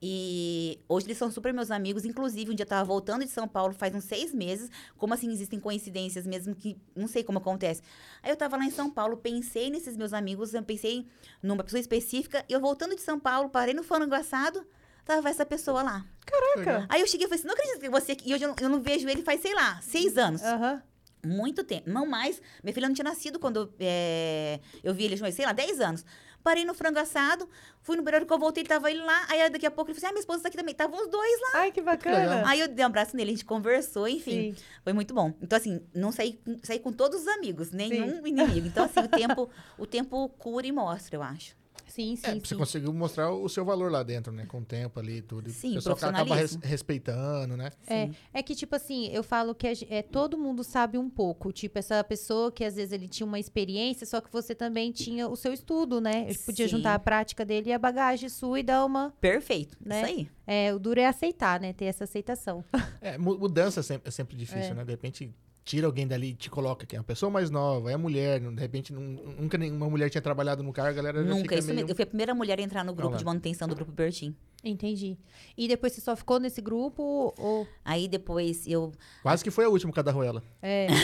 [0.00, 2.04] E hoje eles são super meus amigos.
[2.04, 4.70] Inclusive, um dia eu tava voltando de São Paulo faz uns seis meses.
[4.96, 7.82] Como assim existem coincidências mesmo que não sei como acontece.
[8.22, 11.06] Aí eu tava lá em São Paulo, pensei nesses meus amigos, eu pensei
[11.42, 12.44] numa pessoa específica.
[12.48, 14.66] E eu voltando de São Paulo, parei no frango assado,
[15.04, 16.06] tava essa pessoa lá.
[16.26, 16.86] Caraca.
[16.88, 18.30] Aí eu cheguei e falei assim: não acredito que você aqui.
[18.30, 20.42] E hoje eu não, eu não vejo ele faz, sei lá, seis anos.
[20.42, 20.82] Aham.
[21.24, 21.88] Muito tempo.
[21.90, 22.40] Não mais.
[22.62, 26.04] Minha filha não tinha nascido quando é, eu vi ele, sei lá, 10 anos.
[26.44, 27.48] Parei no frango assado,
[27.80, 29.24] fui no banheiro que eu voltei, tava ele lá.
[29.30, 30.72] Aí daqui a pouco ele falou assim: ah, minha esposa tá aqui também.
[30.72, 31.60] Estavam os dois lá.
[31.60, 32.42] Ai, que bacana.
[32.46, 34.52] Aí eu dei um abraço nele, a gente conversou, enfim.
[34.54, 34.62] Sim.
[34.84, 35.32] Foi muito bom.
[35.40, 38.66] Então, assim, não saí, com- saí com todos os amigos, nenhum inimigo.
[38.66, 41.56] Então, assim, o tempo, o tempo cura e mostra, eu acho.
[41.94, 42.40] Sim, sim, É, sim.
[42.40, 44.46] você conseguiu mostrar o seu valor lá dentro, né?
[44.46, 45.48] Com o tempo ali e tudo.
[45.50, 47.70] Sim, o pessoal acaba res- respeitando, né?
[47.86, 51.52] É, é que, tipo assim, eu falo que é, todo mundo sabe um pouco.
[51.52, 55.28] Tipo, essa pessoa que às vezes ele tinha uma experiência, só que você também tinha
[55.28, 56.24] o seu estudo, né?
[56.28, 56.76] Ele podia Sim.
[56.78, 59.12] juntar a prática dele e a bagagem sua e dar uma.
[59.20, 59.76] Perfeito.
[59.80, 59.98] Né?
[60.02, 60.28] Isso aí.
[60.46, 61.72] É, o duro é aceitar, né?
[61.72, 62.64] Ter essa aceitação.
[63.00, 64.74] É, mu- mudança é sempre, é sempre difícil, É.
[64.74, 64.84] né?
[64.84, 65.32] De repente,
[65.64, 66.94] tira alguém dali e te coloca aqui.
[66.94, 68.38] É uma pessoa mais nova, é mulher.
[68.40, 71.54] De repente, nun- nunca nenhuma mulher tinha trabalhado no cargo, a galera Nunca.
[71.54, 71.76] Isso meio...
[71.76, 71.90] mesmo.
[71.90, 74.36] Eu fui a primeira mulher a entrar no grupo de manutenção do Grupo Bertim.
[74.62, 75.18] Entendi.
[75.56, 77.66] E depois você só ficou nesse grupo ou.
[77.84, 80.42] Aí depois eu Quase que foi a última cada roela.
[80.62, 80.86] É.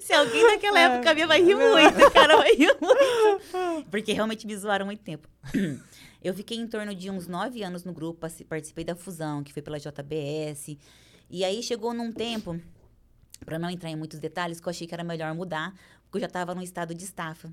[0.00, 3.86] Se alguém daquela época me vai rir muito, cara, vai rir muito.
[3.90, 5.28] Porque realmente me zoaram muito tempo.
[6.22, 9.62] Eu fiquei em torno de uns nove anos no grupo, participei da fusão, que foi
[9.62, 10.76] pela JBS.
[11.30, 12.58] E aí chegou num tempo,
[13.44, 16.20] para não entrar em muitos detalhes, que eu achei que era melhor mudar, porque eu
[16.20, 17.52] já estava num estado de estafa.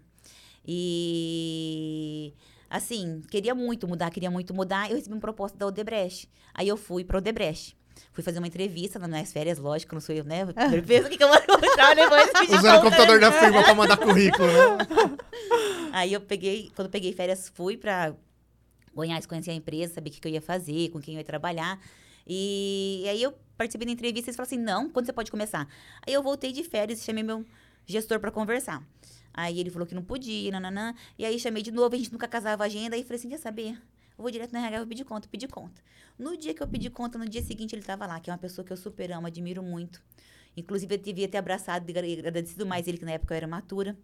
[0.65, 2.33] E
[2.69, 4.89] assim, queria muito mudar, queria muito mudar.
[4.89, 6.29] Eu recebi uma proposta da Odebrecht.
[6.53, 7.77] Aí eu fui para Odebrecht.
[8.11, 10.45] Fui fazer uma entrevista nas minhas férias, lógico, não sou eu, né?
[10.85, 14.47] Pensa o que eu vou mostrar te Usando o computador da firma pra mandar currículo,
[14.47, 14.77] né?
[15.93, 18.13] Aí eu peguei, quando eu peguei férias, fui pra
[18.93, 21.25] Goiás conhecer a empresa, saber o que, que eu ia fazer, com quem eu ia
[21.25, 21.79] trabalhar.
[22.27, 25.67] E, aí eu participei da entrevista e eles falaram assim: não, quando você pode começar?
[26.05, 27.45] Aí eu voltei de férias e chamei meu
[27.85, 28.83] gestor pra conversar.
[29.33, 30.95] Aí ele falou que não podia, nananã.
[31.17, 32.95] E aí chamei de novo, a gente nunca casava a agenda.
[32.95, 33.71] Aí falei assim: quer saber?
[34.17, 35.81] Eu vou direto na RH, vou pedir conta, pedi conta.
[36.17, 38.39] No dia que eu pedi conta, no dia seguinte ele tava lá, que é uma
[38.39, 40.01] pessoa que eu super amo, admiro muito.
[40.57, 43.97] Inclusive, eu devia ter abraçado e agradecido mais ele, que na época eu era matura.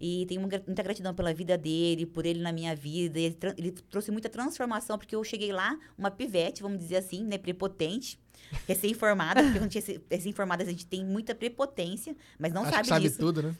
[0.00, 3.18] E tenho muita gratidão pela vida dele, por ele na minha vida.
[3.18, 7.38] Ele, ele trouxe muita transformação, porque eu cheguei lá, uma pivete, vamos dizer assim, né,
[7.38, 8.18] prepotente,
[8.66, 12.82] recém-formada, porque quando tinha se- recém-formada a gente tem muita prepotência, mas não Acho sabe
[12.82, 13.18] que sabe disso.
[13.18, 13.56] tudo, né?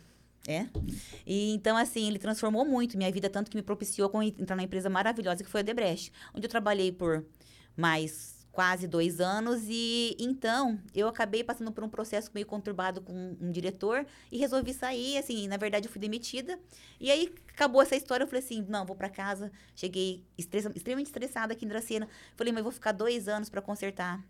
[0.48, 0.66] É.
[1.26, 4.62] E então, assim, ele transformou muito minha vida, tanto que me propiciou com entrar numa
[4.64, 7.24] empresa maravilhosa que foi a Debrecht, onde eu trabalhei por
[7.76, 9.64] mais quase dois anos.
[9.68, 14.72] E então eu acabei passando por um processo meio conturbado com um diretor e resolvi
[14.72, 15.18] sair.
[15.18, 16.58] Assim, na verdade, eu fui demitida.
[16.98, 18.24] E aí acabou essa história.
[18.24, 19.52] Eu falei assim: não, vou pra casa.
[19.74, 22.08] Cheguei estressa- extremamente estressada aqui em Dracena.
[22.34, 24.24] Falei, mas eu vou ficar dois anos pra consertar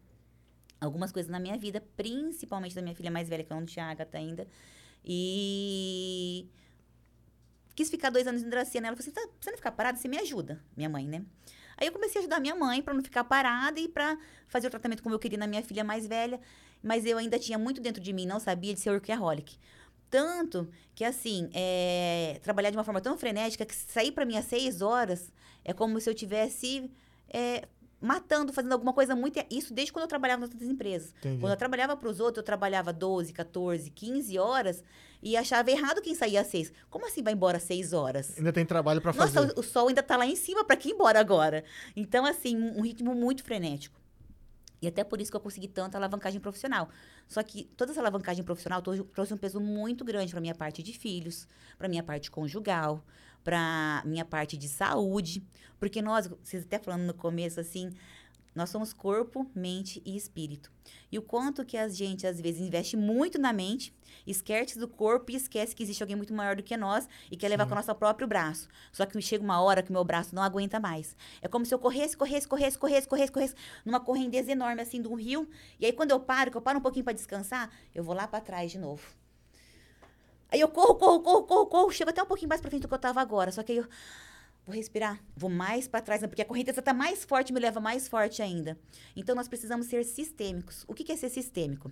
[0.81, 3.87] algumas coisas na minha vida, principalmente da minha filha mais velha, que eu não tinha
[3.87, 4.49] Agatha ainda.
[5.05, 6.49] E
[7.77, 8.89] quis ficar dois anos em Dracena.
[8.89, 9.97] Ela falou assim: tá precisando ficar parada?
[9.97, 11.25] Você me ajuda, minha mãe, né?
[11.77, 14.17] Aí eu comecei a ajudar minha mãe pra não ficar parada e pra
[14.49, 16.41] fazer o tratamento como eu queria na minha filha mais velha.
[16.83, 19.59] Mas eu ainda tinha muito dentro de mim, não sabia de ser workaholic.
[20.09, 24.45] Tanto que, assim, é, trabalhar de uma forma tão frenética que sair pra mim às
[24.45, 25.33] seis horas
[25.65, 26.91] é como se eu tivesse
[27.29, 27.67] é,
[28.01, 29.45] matando, fazendo alguma coisa muito.
[29.51, 31.13] Isso desde quando eu trabalhava nas outras empresas.
[31.19, 31.41] Entendi.
[31.41, 34.83] Quando eu trabalhava para os outros, eu trabalhava 12, 14, 15 horas
[35.23, 36.73] e achava errado quem saía às 6.
[36.91, 38.37] Como assim vai embora às 6 horas?
[38.39, 39.41] Ainda tem trabalho pra fazer.
[39.41, 41.65] Nossa, o, sol ainda tá lá em cima para que ir embora agora.
[41.95, 44.01] Então, assim, um ritmo muito frenético.
[44.81, 46.89] E até por isso que eu consegui tanta alavancagem profissional.
[47.27, 50.83] Só que toda essa alavancagem profissional trouxe- trouxe um peso muito grande para minha parte
[50.83, 51.49] de filhos,
[51.79, 53.03] para minha parte conjugal,
[53.43, 55.43] para minha parte de saúde.
[55.79, 57.91] Porque nós, vocês até falando no começo assim,
[58.57, 60.73] nós somos corpo, mente e espírito.
[61.13, 63.95] E o quanto que a gente, às vezes, investe muito na mente,
[64.27, 67.49] esquece do corpo e esquece que existe alguém muito maior do que nós e quer
[67.49, 68.67] levar com o nosso próprio braço.
[68.91, 71.15] Só que chega uma hora que o meu braço não aguenta mais.
[71.43, 75.09] É como se eu corresse, corresse, corresse, corresse, corresse, corresse, numa correndeza enorme, assim, de
[75.09, 75.47] um rio.
[75.79, 78.27] E aí, quando eu paro, que eu paro um pouquinho para descansar, eu vou lá
[78.27, 79.07] para trás de novo.
[80.51, 82.89] Aí eu corro, corro, corro, corro, corro, chego até um pouquinho mais pra frente do
[82.89, 83.53] que eu tava agora.
[83.53, 83.87] Só que aí eu
[84.67, 86.29] vou respirar, vou mais para trás, né?
[86.29, 88.77] porque a correnteza tá mais forte, me leva mais forte ainda.
[89.15, 90.85] Então nós precisamos ser sistêmicos.
[90.89, 91.91] O que é ser sistêmico?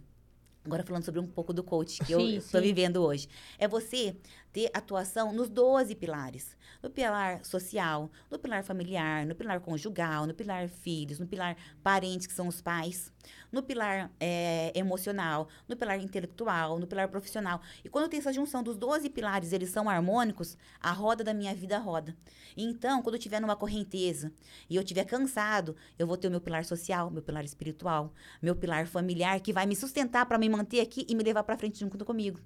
[0.64, 2.66] Agora falando sobre um pouco do coach que eu Sim, estou sim.
[2.66, 3.28] vivendo hoje.
[3.58, 4.16] É você
[4.54, 6.56] ter atuação nos 12 pilares.
[6.80, 12.28] No pilar social, no pilar familiar, no pilar conjugal, no pilar filhos, no pilar parentes,
[12.28, 13.12] que são os pais,
[13.50, 17.60] no pilar é, emocional, no pilar intelectual, no pilar profissional.
[17.84, 21.52] E quando tenho essa junção dos 12 pilares, eles são harmônicos, a roda da minha
[21.52, 22.16] vida roda.
[22.56, 24.32] Então, quando eu estiver numa correnteza
[24.70, 28.54] e eu estiver cansado, eu vou ter o meu pilar social, meu pilar espiritual, meu
[28.54, 31.80] pilar familiar, que vai me sustentar para me manter aqui e me levar para frente
[31.80, 32.38] junto comigo.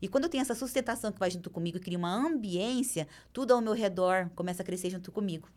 [0.00, 3.52] E quando eu tenho essa sustentação que vai junto comigo e cria uma ambiência, tudo
[3.52, 5.48] ao meu redor começa a crescer junto comigo.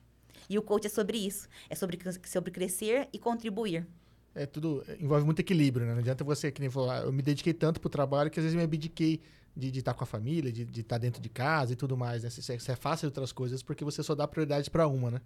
[0.50, 1.48] E o coach é sobre isso.
[1.70, 3.88] É sobre, sobre crescer e contribuir.
[4.36, 4.84] É tudo.
[5.00, 5.94] Envolve muito equilíbrio, né?
[5.94, 8.44] Não adianta você, que nem falou, ah, eu me dediquei tanto pro trabalho que às
[8.44, 9.22] vezes me abdiquei
[9.56, 12.30] de estar com a família, de estar dentro de casa e tudo mais, né?
[12.30, 15.22] Você, você é fácil outras coisas porque você só dá prioridade para uma, né?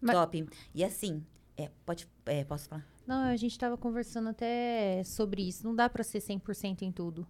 [0.00, 0.14] Mas...
[0.14, 0.48] Top.
[0.72, 1.22] E assim,
[1.56, 2.86] é, pode, é, posso falar?
[3.04, 5.64] Não, a gente estava conversando até sobre isso.
[5.64, 7.26] Não dá para ser 100% em tudo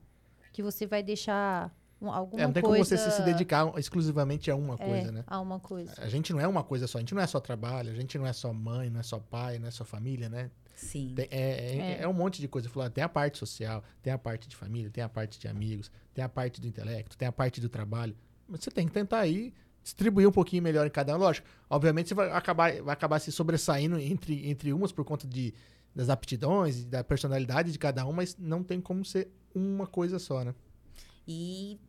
[0.57, 2.79] que você vai deixar alguma é, não tem coisa...
[2.79, 5.23] como você se dedicar exclusivamente a uma é, coisa, né?
[5.27, 5.92] A uma coisa.
[5.99, 8.16] A gente não é uma coisa só, a gente não é só trabalho, a gente
[8.16, 10.51] não é só mãe, não é só pai, não é só família, né?
[10.75, 11.12] Sim.
[11.14, 12.71] Tem, é, é, é, é, um monte de coisa.
[12.71, 15.90] Falar, tem a parte social, tem a parte de família, tem a parte de amigos,
[16.14, 18.16] tem a parte do intelecto, tem a parte do trabalho.
[18.49, 21.19] Mas você tem que tentar aí distribuir um pouquinho melhor em cada um.
[21.19, 25.53] Lógico, obviamente você vai acabar, vai acabar se sobressaindo entre, entre umas por conta de,
[25.95, 30.45] das aptidões, da personalidade de cada um, mas não tem como ser uma coisa só,
[30.45, 30.55] né?
[31.27, 31.81] E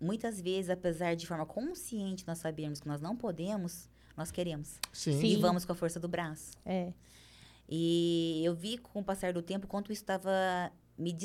[0.00, 4.78] muitas vezes, apesar de forma consciente nós sabermos que nós não podemos, nós queremos.
[4.92, 5.20] Sim.
[5.22, 6.52] E vamos com a força do braço.
[6.64, 6.92] É.
[7.68, 11.16] E eu vi com o passar do tempo quanto isso estava me,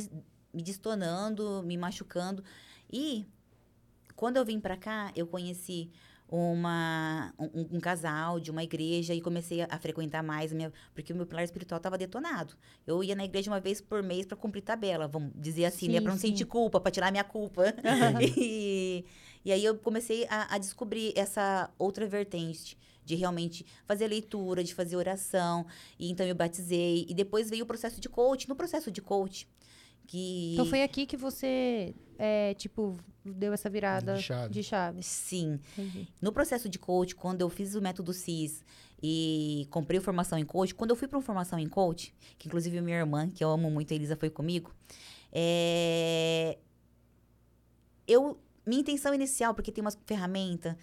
[0.53, 2.43] me distonando, me machucando.
[2.91, 3.25] E
[4.15, 5.91] quando eu vim para cá, eu conheci
[6.27, 11.13] uma, um, um, casal de uma igreja e comecei a, a frequentar mais, minha, porque
[11.13, 12.55] o meu pilar espiritual estava detonado.
[12.85, 16.01] Eu ia na igreja uma vez por mês para cumprir tabela, vamos dizer assim, né?
[16.01, 16.29] Para não sim.
[16.29, 17.63] sentir culpa, para tirar minha culpa.
[17.63, 18.21] Uhum.
[18.37, 19.05] e,
[19.43, 24.73] e aí eu comecei a, a descobrir essa outra vertente de realmente fazer leitura, de
[24.73, 25.65] fazer oração.
[25.99, 27.05] E então eu batizei.
[27.07, 28.49] E depois veio o processo de coach.
[28.49, 29.47] No processo de coach,
[30.07, 30.53] que...
[30.53, 34.53] Então foi aqui que você, é, tipo, deu essa virada de chave.
[34.53, 35.03] De chave.
[35.03, 35.59] Sim.
[35.77, 36.07] Entendi.
[36.21, 38.63] No processo de coach, quando eu fiz o método CIS
[39.01, 42.79] e comprei formação em coach, quando eu fui para uma formação em coach, que inclusive
[42.81, 44.73] minha irmã, que eu amo muito, a Elisa, foi comigo,
[45.31, 46.57] é...
[48.07, 48.39] eu...
[48.65, 50.75] Minha intenção inicial, porque tem umas ferramentas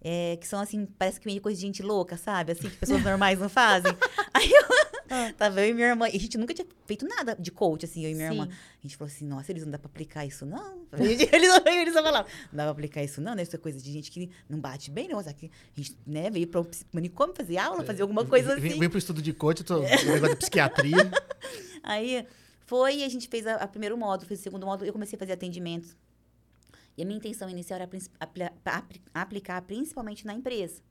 [0.00, 2.52] é, que são assim, parece que meio coisa de gente louca, sabe?
[2.52, 3.92] Assim, que pessoas normais não fazem.
[4.32, 4.62] Aí eu
[5.10, 5.32] ah.
[5.36, 8.04] tava eu e minha irmã, e a gente nunca tinha feito nada de coach, assim,
[8.04, 8.34] eu e minha Sim.
[8.34, 8.48] irmã.
[8.48, 10.82] A gente falou assim, nossa, eles não dá pra aplicar isso, não.
[10.98, 11.20] eles,
[11.66, 13.42] eles só falavam, não dá pra aplicar isso, não, né?
[13.42, 15.18] Isso é coisa de gente que não bate bem, não.
[15.18, 18.60] Aqui, a gente, né, veio pra um manicômio fazer aula, fazer alguma coisa assim.
[18.60, 20.04] Vem, vem pro estudo de coach, tô é.
[20.04, 21.10] negócio de psiquiatria.
[21.82, 22.26] Aí
[22.66, 25.16] foi, e a gente fez a, a primeiro módulo, fez o segundo módulo, eu comecei
[25.16, 25.96] a fazer atendimentos.
[26.96, 27.88] E a minha intenção inicial era
[29.14, 30.82] aplicar principalmente na empresa.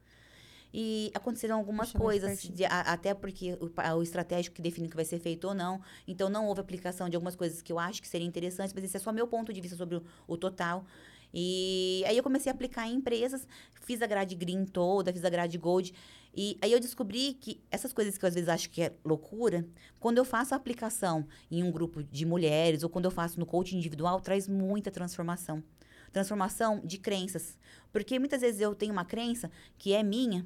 [0.73, 4.95] E aconteceram algumas coisas, de, a, até porque o, o, estratégico que define o que
[4.95, 5.81] vai ser feito ou não.
[6.07, 8.97] Então, não houve aplicação de algumas coisas que eu acho que seriam interessantes, mas esse
[8.97, 10.85] é só meu ponto de vista sobre o, o total.
[11.33, 13.47] E aí eu comecei a aplicar em empresas,
[13.81, 15.93] fiz a grade green toda, fiz a grade gold.
[16.35, 19.65] E aí eu descobri que essas coisas que eu às vezes acho que é loucura,
[19.99, 23.45] quando eu faço a aplicação em um grupo de mulheres ou quando eu faço no
[23.45, 25.63] coaching individual, traz muita transformação
[26.11, 27.57] transformação de crenças.
[27.91, 30.45] Porque muitas vezes eu tenho uma crença que é minha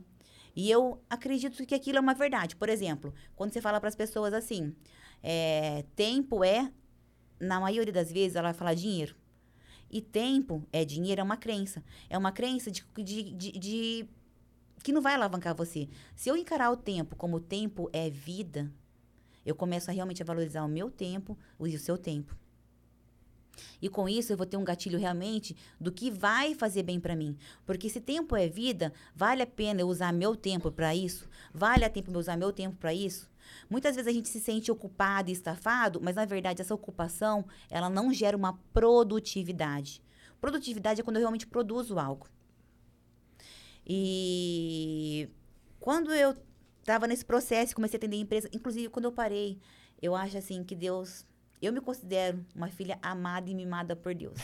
[0.55, 2.55] e eu acredito que aquilo é uma verdade.
[2.55, 4.75] Por exemplo, quando você fala para as pessoas assim,
[5.23, 6.71] é, tempo é,
[7.39, 9.15] na maioria das vezes, ela vai falar dinheiro.
[9.89, 11.83] E tempo é dinheiro, é uma crença.
[12.09, 14.09] É uma crença de, de, de, de
[14.83, 15.89] que não vai alavancar você.
[16.15, 18.71] Se eu encarar o tempo como tempo é vida,
[19.45, 22.35] eu começo a realmente valorizar o meu tempo e o seu tempo.
[23.81, 27.15] E com isso eu vou ter um gatilho realmente do que vai fazer bem para
[27.15, 27.37] mim.
[27.65, 31.27] Porque se tempo é vida, vale a pena eu usar meu tempo para isso?
[31.53, 33.29] Vale a pena eu usar meu tempo para isso?
[33.69, 37.89] Muitas vezes a gente se sente ocupado e estafado, mas na verdade essa ocupação, ela
[37.89, 40.01] não gera uma produtividade.
[40.39, 42.27] Produtividade é quando eu realmente produzo algo.
[43.85, 45.29] E
[45.79, 46.35] quando eu
[46.79, 49.59] estava nesse processo, comecei a atender empresa, inclusive quando eu parei,
[50.01, 51.25] eu acho assim que Deus
[51.61, 54.39] eu me considero uma filha amada e mimada por Deus.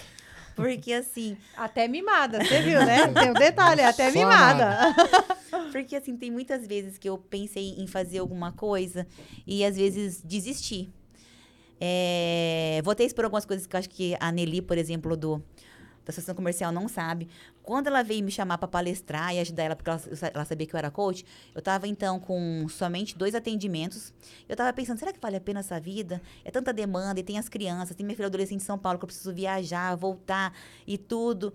[0.56, 1.38] Porque assim.
[1.56, 3.08] Até mimada, você viu, né?
[3.14, 4.78] Tem um detalhe, até Só mimada.
[5.72, 9.08] Porque assim, tem muitas vezes que eu pensei em fazer alguma coisa
[9.46, 10.90] e às vezes desisti.
[11.80, 15.42] É, vou ter por algumas coisas que eu acho que a Nelly, por exemplo, do
[16.08, 17.28] da associação comercial não sabe.
[17.62, 20.02] Quando ela veio me chamar para palestrar e ajudar ela, porque ela,
[20.34, 24.14] ela, sabia que eu era coach, eu estava então com somente dois atendimentos.
[24.48, 26.22] Eu estava pensando, será que vale a pena essa vida?
[26.46, 29.04] É tanta demanda, e tem as crianças, tem minha filha adolescente em São Paulo que
[29.04, 30.54] eu preciso viajar, voltar
[30.88, 31.54] e tudo.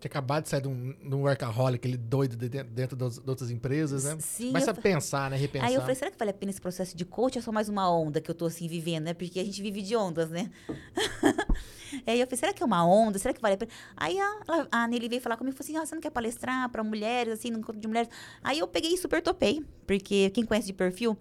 [0.00, 3.18] Tinha acabado de sair de um, de um workaholic, aquele doido de dentro, dentro das,
[3.18, 4.16] de outras empresas, né?
[4.18, 5.36] Sim, Começa eu a pensar, né?
[5.36, 5.68] Repensar.
[5.68, 7.52] Aí eu falei, será que vale a pena esse processo de coach ou é só
[7.52, 9.14] mais uma onda que eu tô assim vivendo, né?
[9.14, 10.50] Porque a gente vive de ondas, né?
[12.06, 13.18] Aí eu falei, será que é uma onda?
[13.18, 13.70] Será que vale a pena?
[13.96, 16.68] Aí a, a Nelly veio falar comigo e falou assim: ah, você não quer palestrar
[16.70, 18.08] para mulheres, assim, no encontro de mulheres?
[18.42, 21.16] Aí eu peguei e super topei, porque quem conhece de perfil,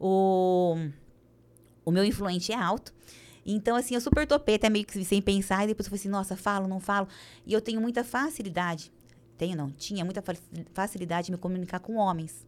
[0.00, 0.76] o,
[1.84, 2.92] o meu influente é alto.
[3.44, 6.08] Então, assim, eu super topei, até meio que sem pensar, e depois eu falei assim,
[6.08, 7.08] nossa, falo, não falo.
[7.46, 8.92] E eu tenho muita facilidade,
[9.36, 10.22] tenho não, tinha muita
[10.72, 12.46] facilidade de me comunicar com homens.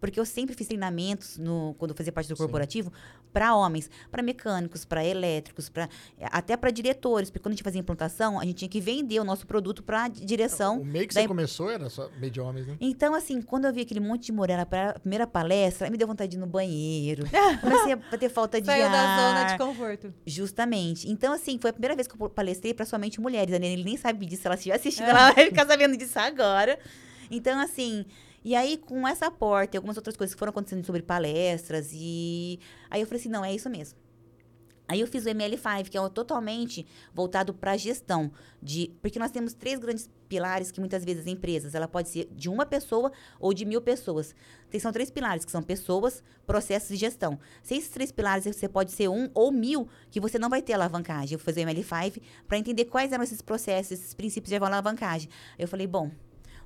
[0.00, 2.92] Porque eu sempre fiz treinamentos no, quando eu fazia parte do corporativo
[3.32, 5.88] para homens, para mecânicos, para elétricos, para
[6.30, 9.24] até para diretores, porque quando a gente fazia implantação, a gente tinha que vender o
[9.24, 10.80] nosso produto para direção.
[10.80, 12.76] O meio que você começou era só meio de homens, né?
[12.80, 16.08] Então, assim, quando eu vi aquele monte de mulher para a primeira palestra, me deu
[16.08, 17.24] vontade de ir no banheiro.
[17.60, 18.92] Comecei a ter falta de Saiu ar.
[18.92, 20.14] da zona de conforto.
[20.24, 21.10] Justamente.
[21.10, 23.54] Então, assim, foi a primeira vez que eu palestrei para somente mulheres.
[23.54, 25.10] A Nene nem sabe disso, se ela estiver assistindo, é.
[25.10, 26.78] ela vai ficar sabendo disso agora.
[27.30, 28.06] Então, assim,
[28.46, 32.60] e aí, com essa porta e algumas outras coisas que foram acontecendo sobre palestras, e
[32.88, 33.98] aí eu falei assim: não, é isso mesmo.
[34.86, 38.30] Aí eu fiz o ML5, que é totalmente voltado para a gestão.
[38.62, 42.28] De, porque nós temos três grandes pilares que muitas vezes as empresas, ela pode ser
[42.30, 44.32] de uma pessoa ou de mil pessoas.
[44.68, 47.40] Então, são três pilares, que são pessoas, processos e gestão.
[47.64, 50.74] Se esses três pilares, você pode ser um ou mil, que você não vai ter
[50.74, 51.32] alavancagem.
[51.32, 55.28] Eu vou fazer o ML5 para entender quais eram esses processos, esses princípios de alavancagem.
[55.58, 56.12] Eu falei, bom,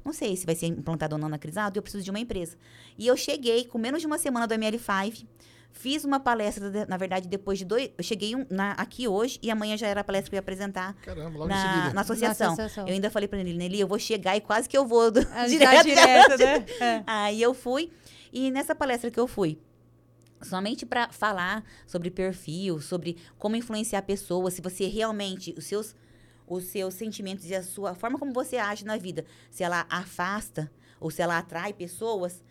[0.04, 2.56] não sei se vai ser implantado ou não na Crisado, eu preciso de uma empresa.
[2.98, 5.26] E eu cheguei com menos de uma semana do ML5,
[5.72, 7.90] fiz uma palestra, na verdade, depois de dois.
[7.96, 10.40] Eu cheguei um, na, aqui hoje e amanhã já era a palestra que eu ia
[10.40, 12.48] apresentar Caramba, logo na, na, associação.
[12.48, 12.88] na, associação.
[12.88, 15.20] Eu ainda falei para ele, Nelly, eu vou chegar e quase que eu vou do,
[15.32, 15.84] Ah, direto.
[15.84, 16.66] direto, né?
[16.80, 17.02] É.
[17.06, 17.90] Aí eu fui,
[18.32, 19.58] e nessa palestra que eu fui,
[20.42, 25.94] somente para falar sobre perfil, sobre como influenciar pessoas, se você realmente, os seus
[26.50, 30.70] os seus sentimentos e a sua forma como você age na vida, se ela afasta
[30.98, 32.42] ou se ela atrai pessoas.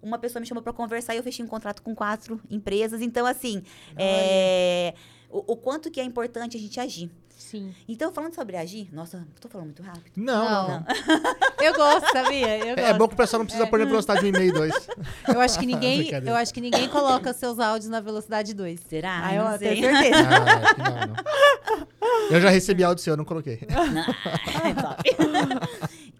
[0.00, 3.02] Uma pessoa me chamou para conversar e eu fechei um contrato com quatro empresas.
[3.02, 3.64] Então, assim,
[3.96, 4.94] é,
[5.28, 7.10] o, o quanto que é importante a gente agir.
[7.50, 7.74] Sim.
[7.88, 10.12] Então, falando sobre agir, nossa, tô falando muito rápido.
[10.14, 10.68] Não, não.
[10.68, 10.84] Não.
[11.64, 12.58] Eu gosto, sabia?
[12.58, 12.98] Eu É, gosto.
[12.98, 14.88] bom que o pessoal não precisa pôr na velocidade de um e meio, dois.
[15.26, 18.80] Eu acho que ninguém, eu acho que ninguém coloca seus áudios na velocidade 2.
[18.88, 19.20] Será?
[19.26, 20.28] Ah, eu Não tenho certeza.
[20.28, 22.28] Ah, que não, não.
[22.30, 23.60] Eu já recebi áudio seu, eu não coloquei.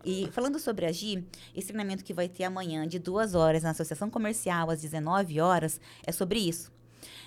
[0.05, 1.23] E falando sobre agir,
[1.55, 5.79] esse treinamento que vai ter amanhã, de duas horas, na Associação Comercial, às 19 horas,
[6.07, 6.73] é sobre isso.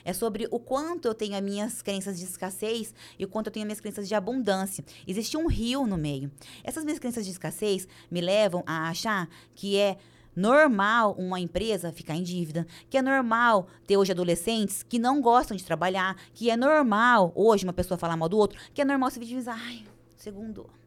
[0.04, 3.52] É sobre o quanto eu tenho as minhas crenças de escassez e o quanto eu
[3.52, 4.84] tenho as minhas crenças de abundância.
[5.08, 6.32] Existe um rio no meio.
[6.64, 9.98] Essas minhas crenças de escassez me levam a achar que é
[10.36, 15.56] normal uma empresa ficar em dívida, que é normal ter hoje adolescentes que não gostam
[15.56, 19.10] de trabalhar, que é normal hoje uma pessoa falar mal do outro, que é normal
[19.12, 19.60] se vitimizar.
[19.60, 19.84] Ai,
[20.18, 20.81] segundo.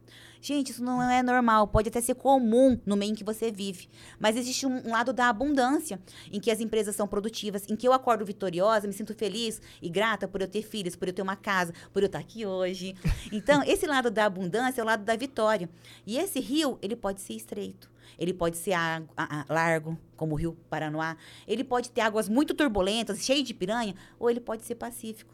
[0.47, 3.87] Gente, isso não é normal, pode até ser comum no meio em que você vive.
[4.19, 5.99] Mas existe um, um lado da abundância,
[6.31, 9.89] em que as empresas são produtivas, em que eu acordo vitoriosa, me sinto feliz e
[9.89, 12.95] grata por eu ter filhos, por eu ter uma casa, por eu estar aqui hoje.
[13.31, 15.67] Então, esse lado da abundância é o lado da vitória.
[16.05, 17.89] E esse rio, ele pode ser estreito.
[18.19, 21.17] Ele pode ser águ- a- a- largo, como o rio Paranoá.
[21.47, 25.33] Ele pode ter águas muito turbulentas, cheio de piranha, ou ele pode ser pacífico.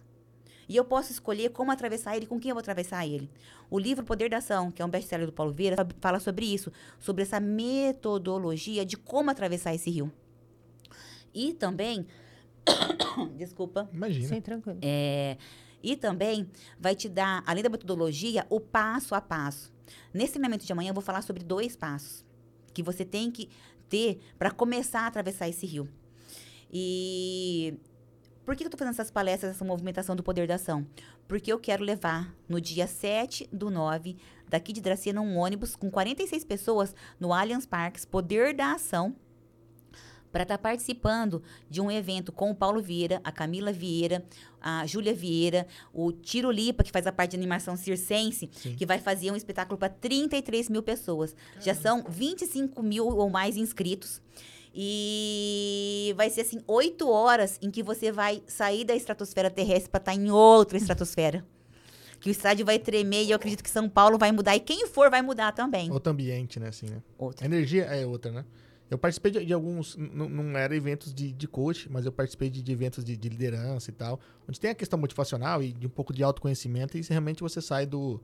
[0.71, 3.29] E eu posso escolher como atravessar ele, com quem eu vou atravessar ele.
[3.69, 6.71] O livro Poder da Ação, que é um best-seller do Paulo Vieira, fala sobre isso,
[6.97, 10.09] sobre essa metodologia de como atravessar esse rio.
[11.33, 12.07] E também,
[13.35, 14.29] desculpa, Imagina.
[14.29, 14.79] Sim, tranquilo.
[14.81, 15.35] é,
[15.83, 19.73] e também vai te dar, além da metodologia, o passo a passo.
[20.13, 22.23] Nesse treinamento de amanhã, eu vou falar sobre dois passos
[22.73, 23.49] que você tem que
[23.89, 25.89] ter para começar a atravessar esse rio.
[26.71, 27.77] E
[28.45, 30.85] por que eu estou fazendo essas palestras, essa movimentação do poder da ação?
[31.27, 34.17] Porque eu quero levar no dia 7 do 9,
[34.49, 39.15] daqui de Dracena, um ônibus com 46 pessoas no Allianz Parques, Poder da Ação,
[40.31, 44.23] para estar participando de um evento com o Paulo Vieira, a Camila Vieira,
[44.61, 48.75] a Júlia Vieira, o Tiro Lipa, que faz a parte de animação circense, Sim.
[48.75, 51.35] que vai fazer um espetáculo para 33 mil pessoas.
[51.59, 54.21] Já são 25 mil ou mais inscritos.
[54.73, 59.99] E vai ser assim, oito horas em que você vai sair da estratosfera terrestre para
[59.99, 61.45] estar em outra estratosfera.
[62.19, 64.55] Que o estádio vai tremer e eu acredito que São Paulo vai mudar.
[64.55, 65.91] E quem for vai mudar também.
[65.91, 67.01] Outro ambiente, né, assim, né?
[67.17, 67.43] Outra.
[67.43, 68.45] A energia é outra, né?
[68.91, 72.61] Eu participei de, de alguns, não era eventos de, de coach, mas eu participei de,
[72.61, 75.89] de eventos de, de liderança e tal, onde tem a questão motivacional e de um
[75.89, 78.21] pouco de autoconhecimento e realmente você sai do,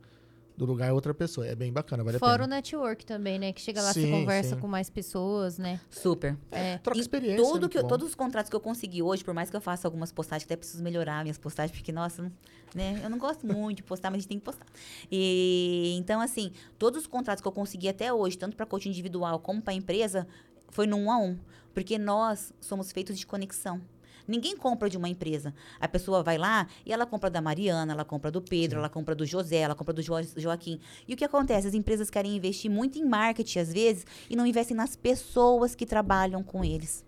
[0.58, 1.46] do lugar é outra pessoa.
[1.46, 2.56] É bem bacana, vale a Fora o pena.
[2.56, 3.54] network também, né?
[3.54, 4.62] Que chega lá, você Sim, conversa sim.
[4.62, 5.80] com mais pessoas, né?
[5.90, 6.36] Super.
[6.52, 6.80] É.
[6.80, 7.38] Troca E experiência.
[7.38, 9.62] tudo muito que eu- todos os contratos que eu consegui hoje, por mais que eu
[9.62, 12.32] faça algumas postagens, até preciso melhorar minhas postagens, porque, nossa,
[12.74, 14.66] né, eu não gosto muito de postar, mas a gente tem que postar.
[15.12, 19.40] E então, assim, todos os contratos que eu consegui até hoje, tanto para coach individual
[19.40, 20.28] como para empresa,
[20.72, 21.38] foi no um a um.
[21.74, 23.80] Porque nós somos feitos de conexão.
[24.28, 25.54] Ninguém compra de uma empresa.
[25.80, 29.16] A pessoa vai lá e ela compra da Mariana, ela compra do Pedro, ela compra
[29.16, 30.80] do José, ela compra do Jo- Joaquim.
[31.08, 31.68] E o que acontece?
[31.68, 35.86] As empresas querem investir muito em marketing, às vezes, e não investem nas pessoas que
[35.86, 37.06] trabalham com eles.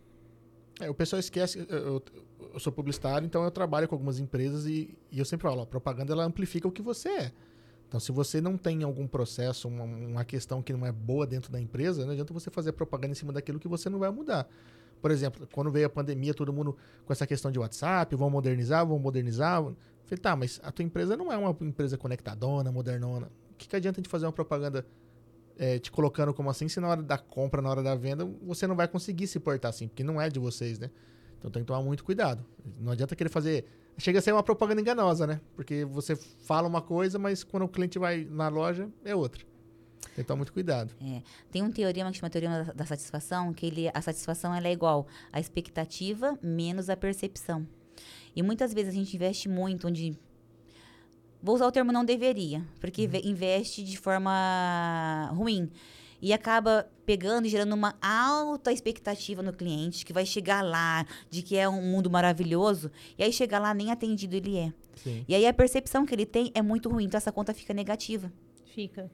[0.79, 1.65] É, o pessoal esquece.
[1.69, 2.03] Eu, eu-
[2.59, 6.13] sou publicitário, então eu trabalho com algumas empresas e, e eu sempre falo: a propaganda
[6.13, 7.31] ela amplifica o que você é.
[7.87, 11.51] Então, se você não tem algum processo, uma, uma questão que não é boa dentro
[11.51, 14.47] da empresa, não adianta você fazer propaganda em cima daquilo que você não vai mudar.
[15.01, 16.75] Por exemplo, quando veio a pandemia, todo mundo
[17.05, 19.61] com essa questão de WhatsApp, vão modernizar, vão modernizar.
[19.61, 23.27] Eu Falei, tá, mas a tua empresa não é uma empresa conectadona, modernona.
[23.51, 24.85] O que, que adianta de fazer uma propaganda
[25.57, 28.65] é, te colocando como assim, se na hora da compra, na hora da venda, você
[28.65, 30.89] não vai conseguir se portar assim, porque não é de vocês, né?
[31.37, 32.43] Então tem que tomar muito cuidado.
[32.79, 33.65] Não adianta querer fazer.
[33.97, 35.41] Chega a ser uma propaganda enganosa, né?
[35.55, 39.43] Porque você fala uma coisa, mas quando o cliente vai na loja, é outra.
[40.19, 40.93] Tem que tomar muito cuidado.
[41.49, 44.73] Tem um teorema que chama teorema da, da satisfação, que ele, a satisfação ela é
[44.73, 47.65] igual à expectativa menos a percepção.
[48.35, 50.19] E muitas vezes a gente investe muito onde.
[51.41, 55.69] Vou usar o termo não deveria, porque ve- investe de forma ruim.
[56.21, 61.41] E acaba pegando e gerando uma alta expectativa no cliente, que vai chegar lá, de
[61.41, 64.73] que é um mundo maravilhoso, e aí chegar lá, nem atendido ele é.
[64.97, 65.23] Sim.
[65.29, 68.29] E aí a percepção que ele tem é muito ruim, então essa conta fica negativa.
[68.65, 69.09] Fica.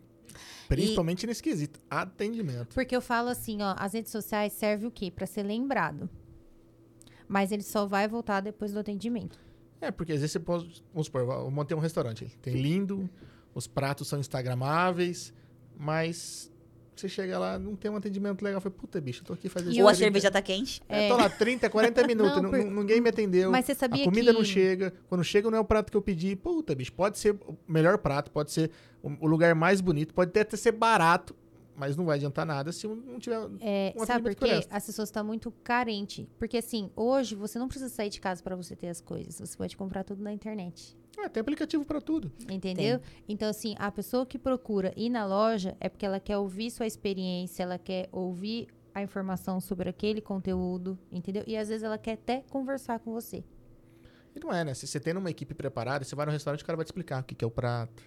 [0.68, 1.80] Principalmente nesse quesito.
[1.90, 2.74] Atendimento.
[2.74, 5.12] Porque eu falo assim, ó, as redes sociais servem o quê?
[5.12, 6.10] Pra ser lembrado.
[7.28, 9.40] Mas ele só vai voltar depois do atendimento.
[9.82, 10.84] É, porque às vezes você pode.
[10.94, 12.26] Vamos supor, eu montei um restaurante.
[12.42, 13.10] Tem lindo,
[13.54, 15.34] os pratos são instagramáveis,
[15.78, 16.52] mas
[17.02, 18.60] você chega lá, não tem um atendimento legal.
[18.62, 20.82] Fala, puta, bicho, eu tô aqui fazendo E Ou a 30 cerveja tá quente.
[20.88, 23.52] É, tô lá 30, 40 minutos, Não, por- ninguém me atendeu.
[23.52, 24.38] Mas você sabia a comida que...
[24.38, 24.94] não chega.
[25.08, 26.36] Quando chega, não é o prato que eu pedi.
[26.36, 28.72] Puta, bicho, pode ser o melhor prato, pode ser
[29.02, 31.36] o lugar mais bonito, pode até ser barato,
[31.76, 33.38] mas não vai adiantar nada se não tiver.
[33.60, 34.66] É, um sabe por quê?
[34.70, 36.26] As pessoas estão muito carentes.
[36.38, 39.36] Porque assim, hoje você não precisa sair de casa pra você ter as coisas.
[39.36, 40.98] Você pode comprar tudo na internet.
[41.18, 42.32] É, tem aplicativo pra tudo.
[42.50, 43.00] Entendeu?
[43.28, 46.86] Então, assim, a pessoa que procura ir na loja é porque ela quer ouvir sua
[46.86, 51.44] experiência, ela quer ouvir a informação sobre aquele conteúdo, entendeu?
[51.46, 53.44] E às vezes ela quer até conversar com você.
[54.34, 54.74] E não é, né?
[54.74, 57.22] Se você tem uma equipe preparada, você vai no restaurante, o cara vai te explicar
[57.22, 58.04] o que, que é o prato.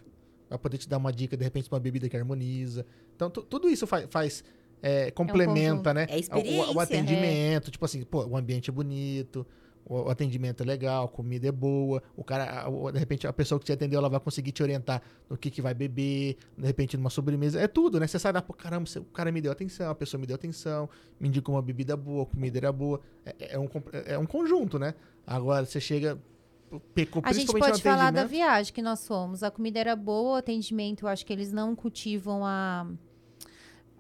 [0.49, 2.87] Vai poder te dar uma dica, de repente, de uma bebida que harmoniza.
[3.15, 4.43] Então, tu- tudo isso fa- faz.
[4.81, 6.07] é, complementa, né?
[6.09, 6.73] É O- experiência.
[6.73, 9.45] O, o atendimento, tipo assim, pô, o ambiente é bonito,
[9.85, 13.33] o, o atendimento é legal, a comida é boa, o cara, o- de repente, a
[13.33, 16.65] pessoa que te atendeu, ela vai conseguir te orientar no que, que vai beber, de
[16.65, 17.61] repente, numa sobremesa.
[17.61, 18.07] É tudo, né?
[18.07, 20.89] Você sai lá, pô, caramba, o cara me deu atenção, a pessoa me deu atenção,
[21.19, 23.01] me indicou uma bebida boa, a comida era boa.
[23.27, 24.95] É, é um, comp- é um conjunto, né?
[25.27, 26.17] Agora, você chega.
[26.95, 29.43] Pecou, A gente pode falar da viagem que nós fomos.
[29.43, 32.87] A comida era boa, o atendimento, eu acho que eles não cultivam a,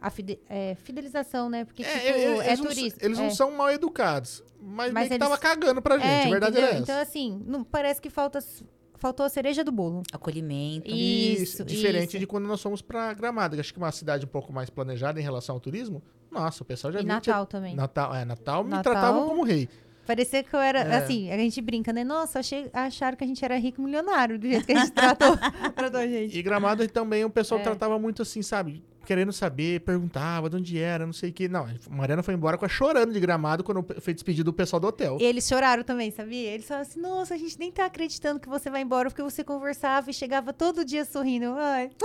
[0.00, 1.64] a fide- é, fidelização, né?
[1.64, 3.04] Porque, tipo, eles é não- turista.
[3.04, 3.22] Eles é.
[3.22, 4.42] não são mal educados.
[4.60, 6.68] Mas, Mas meio que eles- tava cagando pra gente, É, a verdade entendeu?
[6.68, 6.82] é essa.
[6.82, 8.38] Então, assim, não, parece que falta,
[8.96, 10.02] faltou a cereja do bolo.
[10.12, 10.90] Acolhimento.
[10.90, 12.18] Isso, Diferente isso.
[12.18, 13.54] de quando nós fomos pra Gramado.
[13.56, 16.02] que Acho que é uma cidade um pouco mais planejada em relação ao turismo.
[16.30, 17.74] Nossa, o pessoal já E Natal também.
[17.74, 19.68] Natal, é, Natal me Natal- tratavam como rei.
[20.08, 20.96] Parecia que eu era, É.
[20.96, 22.02] assim, a gente brinca, né?
[22.02, 25.36] Nossa, achei, acharam que a gente era rico milionário, do jeito que a gente tratou,
[25.76, 26.38] tratou a gente.
[26.38, 27.62] E Gramado também o pessoal É.
[27.62, 28.82] tratava muito assim, sabe?
[29.08, 31.48] Querendo saber, perguntava de onde era, não sei o que.
[31.48, 34.78] Não, a Mariana foi embora com a chorando de Gramado quando foi despedido do pessoal
[34.78, 35.16] do hotel.
[35.18, 36.50] E eles choraram também, sabia?
[36.50, 39.42] Eles falaram assim, nossa, a gente nem tá acreditando que você vai embora, porque você
[39.42, 41.54] conversava e chegava todo dia sorrindo.
[41.56, 41.90] Ai.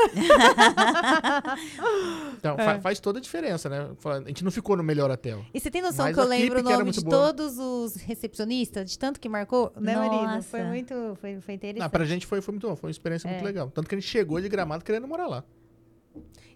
[2.38, 2.64] Então, É.
[2.66, 3.90] fa- faz toda a diferença, né?
[4.06, 5.46] A gente não ficou no melhor hotel.
[5.54, 7.18] E você tem noção Mas que eu lembro o nome de boa.
[7.28, 10.42] todos os recepcionistas, de tanto que marcou, né, Marina?
[10.42, 11.82] Foi muito, foi, foi interessante.
[11.84, 13.32] Não, pra gente foi, foi muito bom, foi uma experiência É.
[13.32, 13.70] muito legal.
[13.70, 15.44] Tanto que a gente chegou de Gramado querendo morar lá.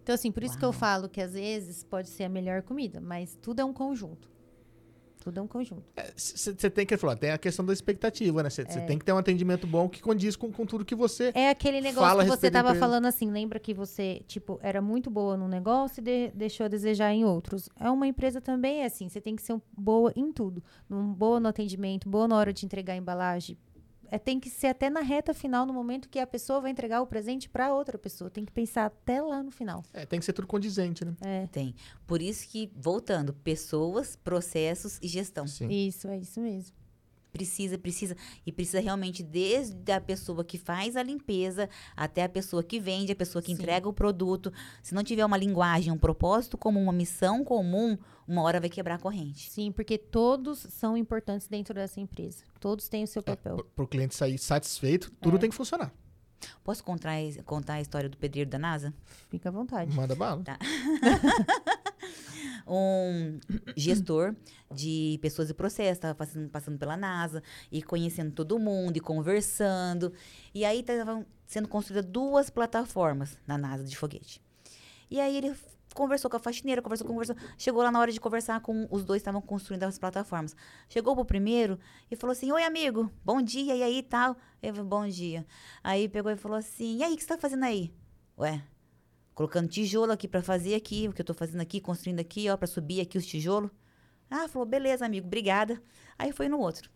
[0.08, 0.80] Então, assim, por isso que eu Uau.
[0.80, 4.32] falo que às vezes pode ser a melhor comida, mas tudo é um conjunto.
[5.20, 5.84] Tudo é um conjunto.
[6.16, 8.50] Você tem que falar, tem a questão da expectativa, né?
[8.50, 11.34] Você tem que ter um atendimento bom que condiz com, com tudo que você.
[11.36, 15.10] É aquele negócio Fala que você tava falando assim, lembra que você, tipo, era muito
[15.10, 17.68] boa num negócio e de- deixou a desejar em outros.
[17.78, 20.64] É uma empresa também é assim, você tem que ser um- boa em tudo.
[20.88, 23.58] Num, boa no atendimento, boa na hora de entregar a embalagem.
[24.10, 27.02] É, tem que ser até na reta final, no momento que a pessoa vai entregar
[27.02, 28.30] o presente pra outra pessoa.
[28.30, 29.84] Tem que pensar até lá no final.
[29.94, 31.16] É, tem que ser tudo condizente, né?
[31.22, 31.76] É, Tem.
[32.06, 35.48] Por isso que, voltando, pessoas, processos e gestão.
[35.48, 35.70] Sim.
[35.70, 36.76] isso, é isso mesmo.
[37.38, 38.16] Precisa, precisa.
[38.46, 43.12] E precisa realmente, desde a pessoa que faz a limpeza até a pessoa que vende,
[43.12, 43.54] a pessoa que Sim.
[43.54, 44.52] entrega o produto.
[44.82, 48.96] Se não tiver uma linguagem, um propósito comum, uma missão comum, uma hora vai quebrar
[48.96, 49.50] a corrente.
[49.50, 52.44] Sim, porque todos são importantes dentro dessa empresa.
[52.60, 53.64] Todos têm o seu papel.
[53.76, 55.40] Para o cliente sair satisfeito, tudo É.
[55.40, 55.94] tem que funcionar.
[56.64, 57.14] Posso contar,
[57.46, 58.94] contar a história do pedreiro da NASA?
[59.30, 59.96] Fica à vontade.
[59.96, 60.44] Manda bala.
[60.44, 60.58] Tá.
[62.68, 63.40] um
[63.76, 64.36] gestor
[64.74, 67.42] de pessoas e processos, estava passando, passando pela NASA
[67.72, 70.14] e conhecendo todo mundo e conversando.
[70.54, 74.42] E aí estavam sendo construídas duas plataformas na NASA de foguete.
[75.10, 75.56] E aí ele
[75.94, 77.36] conversou com a faxineira, conversou, conversou.
[77.58, 80.56] Chegou lá na hora de conversar com os dois estavam construindo as plataformas.
[80.90, 81.80] Chegou pro primeiro
[82.12, 84.36] e falou assim: Oi, amigo, bom dia, e aí tal?
[84.62, 85.46] Eu bom dia.
[85.84, 87.94] Aí pegou e falou assim: E aí, o que você tá fazendo aí?
[88.38, 88.62] Ué,
[89.38, 92.58] colocando tijolo aqui pra fazer aqui, o que eu tô fazendo aqui, construindo aqui, ó,
[92.58, 93.70] pra subir aqui os tijolos.
[94.32, 95.80] Ah, falou, beleza, amigo, obrigada.
[96.18, 96.90] Aí foi no outro.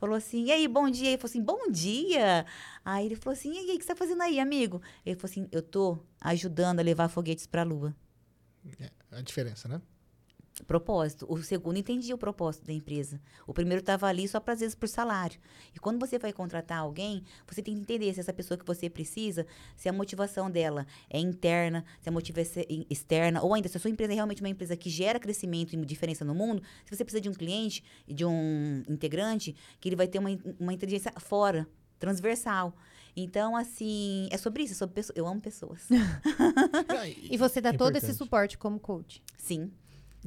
[0.00, 1.10] Falou assim, e aí, bom dia?
[1.10, 2.44] Ele falou assim, bom dia.
[2.84, 4.82] Aí ele falou assim, e aí, o que você tá fazendo aí, amigo?
[5.06, 7.94] Ele falou assim, eu tô ajudando a levar foguetes pra lua.
[9.12, 9.80] A diferença, né?
[10.66, 11.26] Propósito.
[11.28, 13.20] O segundo entendia o propósito da empresa.
[13.46, 15.38] O primeiro estava ali só para às vezes por salário.
[15.74, 18.90] E quando você vai contratar alguém, você tem que entender se essa pessoa que você
[18.90, 19.46] precisa,
[19.76, 23.80] se a motivação dela é interna, se a motivação é externa, ou ainda se a
[23.80, 27.04] sua empresa é realmente uma empresa que gera crescimento e diferença no mundo, se você
[27.04, 31.12] precisa de um cliente e de um integrante, que ele vai ter uma, uma inteligência
[31.18, 31.66] fora,
[31.98, 32.74] transversal.
[33.16, 35.16] Então, assim, é sobre isso, é sobre pessoas.
[35.16, 35.88] Eu amo pessoas.
[37.30, 39.22] E você dá É todo esse suporte como coach.
[39.38, 39.72] Sim.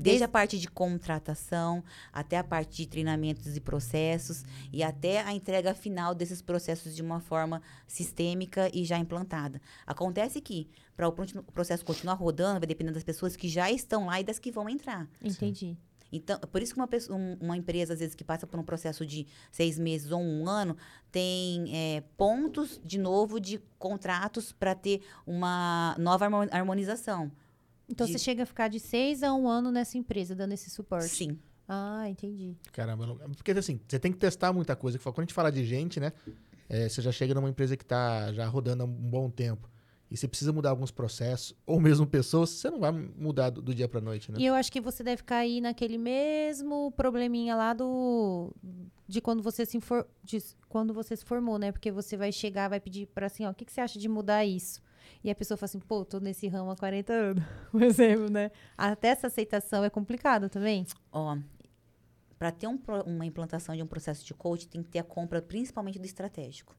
[0.01, 5.33] Desde- a parte de contratação, até a parte de treinamentos e processos, e até a
[5.33, 9.61] entrega final desses processos de uma forma sistêmica e já implantada.
[9.85, 13.69] Acontece que, para o pro- o processo continuar rodando, vai depender das pessoas que já
[13.71, 15.07] estão lá e das que vão entrar.
[15.21, 15.77] Entendi.
[16.11, 18.63] Então, por isso que uma, pessoa- um- uma empresa, às vezes, que passa por um
[18.63, 20.75] processo de seis meses ou um ano,
[21.11, 27.31] tem é, pontos, de novo, de contratos para ter uma nova harmo- harmonização.
[27.89, 30.69] Então De- você chega a ficar de seis a um ano nessa empresa, dando esse
[30.69, 31.07] suporte.
[31.09, 31.39] Sim.
[31.67, 32.55] Ah, entendi.
[32.71, 34.97] Caramba, não- porque assim, você tem que testar muita coisa.
[34.99, 36.11] Quando a gente fala de gente, né?
[36.69, 39.67] é, você já chega numa empresa que tá já rodando há um bom tempo.
[40.11, 43.75] E você precisa mudar alguns processos, ou mesmo pessoas, você não vai mudar do, do
[43.75, 44.39] dia pra noite, né?
[44.39, 48.51] E eu acho que você deve cair naquele mesmo probleminha lá do
[49.07, 51.71] de quando você se infor, de quando você se formou, né?
[51.71, 54.07] Porque você vai chegar, vai pedir para assim, ó, o que, que você acha de
[54.07, 54.81] mudar isso?
[55.23, 58.51] E a pessoa fala assim, pô, tô nesse ramo há 40 anos, por exemplo, né?
[58.77, 60.85] Até essa aceitação é complicada também.
[61.11, 61.37] Ó,
[62.37, 65.41] para ter um uma implantação de um processo de coach, tem que ter a compra
[65.41, 66.75] principalmente do estratégico.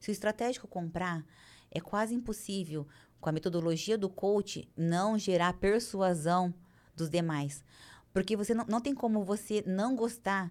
[0.00, 1.24] Se o estratégico comprar,
[1.70, 2.86] é quase impossível,
[3.20, 6.54] com a metodologia do coach, não gerar persuasão
[6.94, 7.64] dos demais.
[8.12, 10.50] Porque você não, não tem como você não gostar.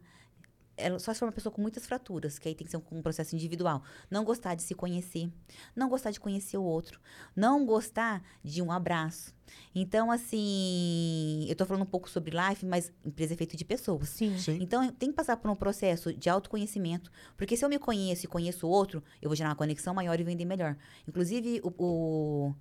[0.77, 2.83] É, Só se for uma pessoa com muitas fraturas, que aí tem que ser um,
[2.91, 3.83] um processo individual.
[4.09, 5.29] Não gostar de se conhecer,
[5.75, 7.01] não gostar de conhecer o outro,
[7.35, 9.35] não gostar de um abraço.
[9.73, 14.09] Então, assim, eu tô falando um pouco sobre life, mas empresa é feita de pessoas.
[14.09, 14.37] Sim.
[14.37, 14.59] Sim.
[14.61, 17.11] Então, tem que passar por um processo de autoconhecimento.
[17.35, 20.19] Porque se eu me conheço e conheço o outro, eu vou gerar uma conexão maior
[20.19, 20.77] e vender melhor.
[21.07, 22.55] Inclusive, o, o,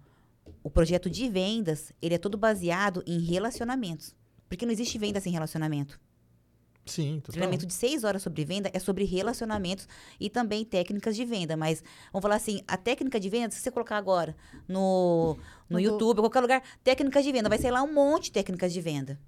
[0.62, 4.14] o projeto de vendas, ele é todo baseado em relacionamentos.
[4.48, 5.98] Porque não existe venda sem relacionamento.
[6.86, 7.32] Sim, total.
[7.32, 9.88] Treinamento de seis horas sobre venda é sobre relacionamentos
[10.20, 11.56] e também técnicas de venda.
[11.56, 11.82] Mas,
[12.12, 14.36] vamos falar assim, a técnica de venda, se você colocar agora
[14.68, 15.36] no,
[15.68, 18.32] no No YouTube, em qualquer lugar, técnicas de venda, vai sair lá um monte de
[18.32, 19.18] técnicas de venda.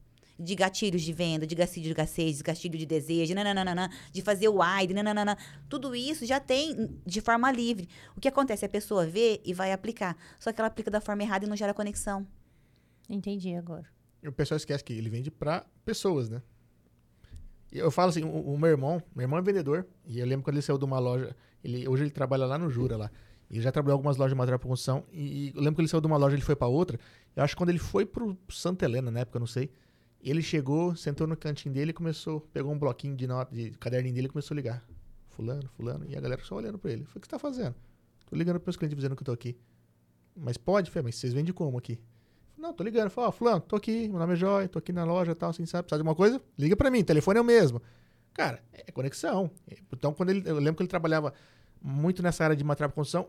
[0.41, 4.49] De gatilhos de venda, de gatilho de escassez, de gatilho de desejo, nananana, de fazer
[4.49, 5.37] o wide, nananana.
[5.69, 7.89] Tudo isso já tem de forma livre.
[8.17, 8.65] O que acontece?
[8.65, 10.17] A pessoa vê e vai aplicar.
[10.39, 12.25] Só que ela aplica da forma errada e não gera conexão.
[13.11, 13.87] Entendi agora.
[14.23, 16.41] E o pessoal esquece que ele vende pra pessoas, né?
[17.71, 20.57] Eu falo assim, o, o meu irmão, meu irmão é vendedor, e eu lembro quando
[20.57, 23.11] ele saiu de uma loja, ele, hoje ele trabalha lá no Jura, lá.
[23.51, 25.89] Ele já trabalhou em algumas lojas de material para construção, e, eu lembro que ele
[25.89, 26.99] saiu de uma loja, ele foi para outra,
[27.37, 29.71] eu acho que quando ele foi pro Santa Helena, na época, eu não sei,
[30.21, 34.14] ele chegou, sentou no cantinho dele e começou, pegou um bloquinho de nota, de caderninho
[34.14, 34.85] dele e começou a ligar.
[35.29, 37.05] Fulano, fulano, e a galera só olhando para ele.
[37.05, 37.75] Falei, o que você tá fazendo?
[38.27, 39.57] Tô ligando pros meus clientes dizendo que eu tô aqui.
[40.35, 40.91] Mas pode?
[40.91, 41.99] Falei, mas vocês vendem como aqui?
[42.59, 43.09] Não, tô ligando.
[43.11, 45.51] Falei, ó, fulano, tô aqui, meu nome é Joy, tô aqui na loja e tal,
[45.51, 45.85] assim, sabe?
[45.85, 46.41] Precisa de alguma coisa?
[46.59, 47.81] Liga pra mim, telefone é o mesmo.
[48.35, 49.51] Cara, é conexão.
[49.93, 51.33] Então, quando ele, eu lembro que ele trabalhava
[51.81, 53.29] muito nessa área de material de construção,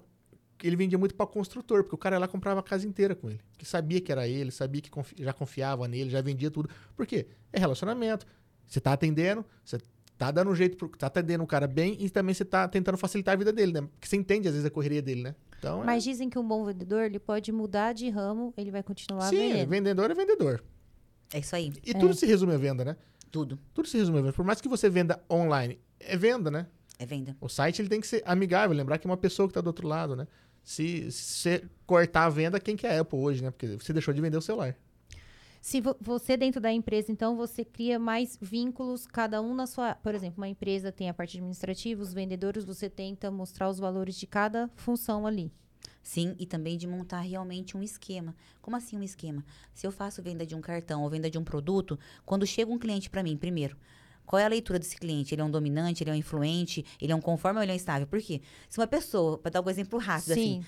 [0.64, 3.40] ele vendia muito pra construtor, porque o cara lá comprava a casa inteira com ele.
[3.58, 6.70] Que sabia que era ele, sabia que confi- já confiava nele, já vendia tudo.
[6.96, 7.28] Por quê?
[7.54, 8.26] É relacionamento.
[8.68, 9.80] Você tá atendendo, você
[10.18, 12.98] tá dando um jeito, pro, tá atendendo o cara bem e também você tá tentando
[12.98, 13.82] facilitar a vida dele, né?
[13.82, 15.36] Porque você entende, às vezes, a correria dele, né?
[15.60, 18.82] Então, é- Mas dizem que um bom vendedor, ele pode mudar de ramo, ele vai
[18.82, 19.70] continuar Sim, vendendo.
[19.70, 20.64] vendedor é vendedor.
[21.34, 21.72] É isso aí.
[21.86, 21.93] E É.
[21.93, 22.95] tudo se resume à venda, né?
[23.30, 23.60] Tudo.
[23.74, 24.34] Tudo se resume à venda.
[24.34, 26.66] Por mais que você venda online é venda, né?
[26.97, 27.36] É venda.
[27.39, 29.68] O site ele tem que ser amigável, lembrar que é uma pessoa que está do
[29.68, 30.28] outro lado, né?
[30.64, 33.51] Se, se você cortar a venda, quem que é a Apple hoje, né?
[33.51, 34.76] Porque você deixou de vender o celular.
[35.62, 39.95] Se vo- você dentro da empresa, então, você cria mais vínculos, cada um na sua.
[39.95, 44.16] Por exemplo, uma empresa tem a parte administrativa, os vendedores, você tenta mostrar os valores
[44.16, 45.51] de cada função ali.
[46.01, 48.34] Sim, e também de montar realmente um esquema.
[48.62, 49.43] Como assim um esquema?
[49.74, 52.80] Se eu faço venda de um cartão ou venda de um produto, quando chega um
[52.80, 53.78] cliente para mim, primeiro,
[54.26, 55.36] qual é a leitura desse cliente?
[55.36, 57.74] Ele é um dominante, ele é um influente, ele é um conforme ou ele é
[57.74, 58.07] um estável?
[58.07, 58.41] Por quê?
[58.70, 60.66] Se uma pessoa, para dar um exemplo rápido assim, Sim.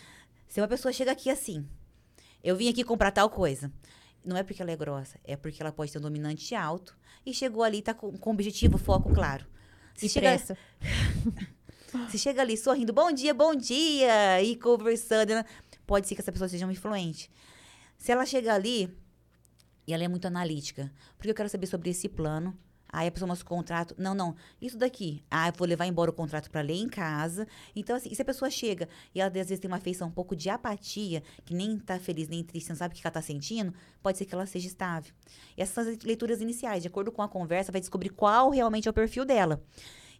[0.47, 1.65] se uma pessoa chega aqui assim,
[2.43, 3.71] eu vim aqui comprar tal coisa.
[4.23, 6.95] Não é porque ela é grossa, é porque ela pode ter um dominante alto
[7.25, 9.45] e chegou ali, tá com, com objetivo, foco claro.
[9.95, 10.37] Se E chega,
[12.09, 15.45] se chega ali sorrindo, bom dia, bom dia, e conversando, né?
[15.85, 17.29] pode ser que essa pessoa seja uma influente.
[17.97, 18.95] Se ela chega ali
[19.85, 22.57] e ela é muito analítica, porque eu quero saber sobre esse plano.
[22.91, 23.95] Aí a pessoa mostra o contrato.
[23.97, 24.35] Não, não.
[24.61, 25.23] Isso daqui.
[25.29, 27.47] Ah, eu vou levar embora o contrato para ler em casa.
[27.75, 30.11] Então, assim, e se a pessoa chega e ela às vezes tem uma feição um
[30.11, 33.21] pouco de apatia, que nem tá feliz nem triste, não sabe o que ela tá
[33.21, 35.13] sentindo, pode ser que ela seja estável.
[35.57, 36.81] E essas são as leituras iniciais.
[36.81, 39.61] De acordo com a conversa, vai descobrir qual realmente é o perfil dela.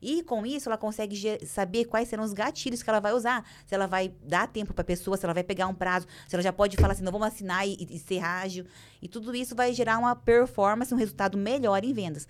[0.01, 3.45] E com isso, ela consegue saber quais serão os gatilhos que ela vai usar.
[3.67, 6.35] Se ela vai dar tempo para a pessoa, se ela vai pegar um prazo, se
[6.35, 8.65] ela já pode falar assim, não vamos assinar e, e ser ágil.
[8.99, 12.27] E tudo isso vai gerar uma performance, um resultado melhor em vendas.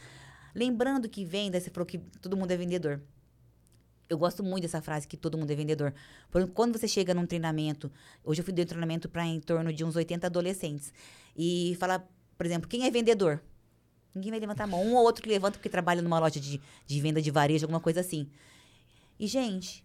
[0.54, 3.02] Lembrando que venda, você falou que todo mundo é vendedor.
[4.10, 5.93] Eu gosto muito dessa frase que todo mundo é vendedor.
[6.30, 7.89] Por quando você chega num treinamento,
[8.24, 10.93] hoje eu fui de um treinamento para em torno de uns 80 adolescentes.
[11.36, 12.06] E falar,
[12.38, 13.41] por exemplo, quem é vendedor?
[14.14, 14.84] Ninguém vai levantar a mão.
[14.84, 17.80] Um ou outro que levanta porque trabalha numa loja de, de venda de varejo, alguma
[17.80, 18.30] coisa assim.
[19.18, 19.82] E, gente,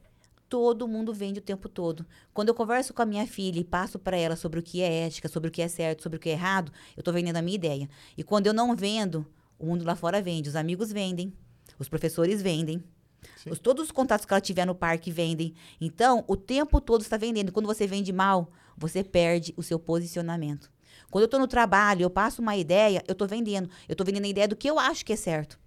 [0.49, 2.05] todo mundo vende o tempo todo.
[2.33, 5.07] Quando eu converso com a minha filha e passo para ela sobre o que é
[5.07, 7.43] ética, sobre o que é certo, sobre o que é errado, eu estou vendendo a
[7.43, 7.89] minha ideia.
[8.17, 9.27] E quando eu não vendo,
[9.59, 10.48] o mundo lá fora vende.
[10.48, 11.32] Os amigos vendem,
[11.78, 12.82] os professores vendem.
[13.50, 15.54] Os, todos os contatos que ela tiver no parque vendem.
[15.80, 17.52] Então, o tempo todo está vendendo.
[17.52, 20.70] Quando você vende mal, você perde o seu posicionamento.
[21.11, 23.68] Quando eu estou no trabalho, eu passo uma ideia, eu estou vendendo.
[23.88, 25.59] Eu estou vendendo a ideia do que eu acho que é certo.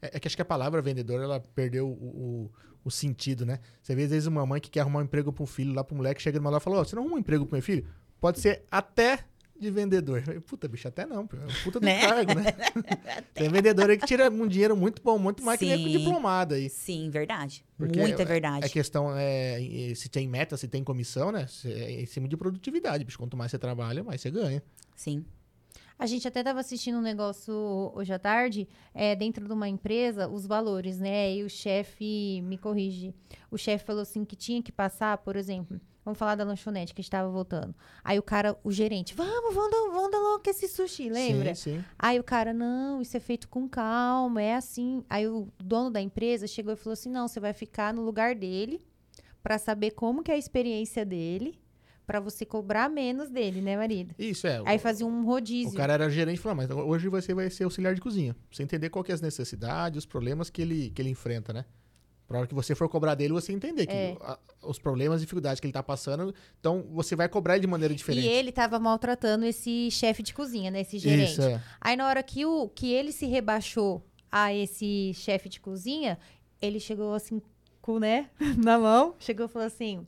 [0.00, 2.50] É, é que acho que a palavra vendedor, ela perdeu o, o,
[2.84, 3.60] o sentido, né?
[3.82, 5.82] Você vê, às vezes, uma mãe que quer arrumar um emprego para um filho, lá
[5.82, 7.56] para um moleque, chega numa loja e fala, ó, você não arruma um emprego para
[7.56, 7.86] meu filho?
[8.20, 9.24] Pode ser até
[9.58, 10.22] de vendedor.
[10.26, 11.16] Eu, Puta, bicho, até não.
[11.16, 11.26] É um
[11.64, 12.00] puta do Né?
[12.00, 12.44] cargo, né?
[13.34, 15.98] Tem vendedor aí que tira um dinheiro muito bom, muito mais que nem com Sim.
[15.98, 16.68] diplomado aí.
[16.68, 17.64] Sim, verdade.
[17.76, 18.66] Porque Muita é- verdade.
[18.66, 19.58] A questão é
[19.94, 21.46] se tem meta, se tem comissão, né?
[21.46, 23.18] Se- É em cima de produtividade, bicho.
[23.18, 24.62] Quanto mais você trabalha, mais você ganha.
[24.94, 25.24] Sim.
[25.96, 27.54] A gente até estava assistindo um negócio
[27.94, 31.32] hoje à tarde, é, dentro de uma empresa, os valores, né?
[31.36, 33.14] E o chefe me corrige.
[33.48, 37.00] O chefe falou assim que tinha que passar, por exemplo, vamos falar da lanchonete que
[37.00, 37.74] estava voltando.
[38.02, 41.54] Aí o cara, o gerente, vamos, vamos, dar- vamos dar logo esse sushi, lembra?
[41.54, 41.84] Sim, sim.
[41.98, 45.04] Aí o cara, não, isso é feito com calma, é assim.
[45.08, 48.34] Aí o dono da empresa chegou e falou assim: não, você vai ficar no lugar
[48.34, 48.84] dele
[49.42, 51.58] para saber como que é a experiência dele,
[52.06, 54.14] para você cobrar menos dele, né, marido?
[54.18, 54.60] Isso é.
[54.66, 55.72] Aí fazia um rodízio.
[55.72, 58.34] O cara era gerente e falou, "Ah, mas hoje você vai ser auxiliar de cozinha.
[58.34, 61.52] Pra você entender qual que é as necessidades, os problemas que ele, que ele enfrenta,
[61.52, 61.64] né?
[62.34, 64.16] Pra hora que você for cobrar dele, você entender que É.
[64.20, 67.68] a- os problemas e dificuldades que ele tá passando, então você vai cobrar ele de
[67.68, 68.26] maneira diferente.
[68.26, 70.80] E ele tava maltratando esse chefe de cozinha, né?
[70.80, 71.30] Esse gerente.
[71.30, 71.62] Isso, é.
[71.80, 76.18] Aí na hora que, o, que ele se rebaixou a esse chefe de cozinha,
[76.60, 77.40] ele chegou assim,
[77.80, 78.28] com, né,
[78.58, 80.04] na mão, chegou e falou assim: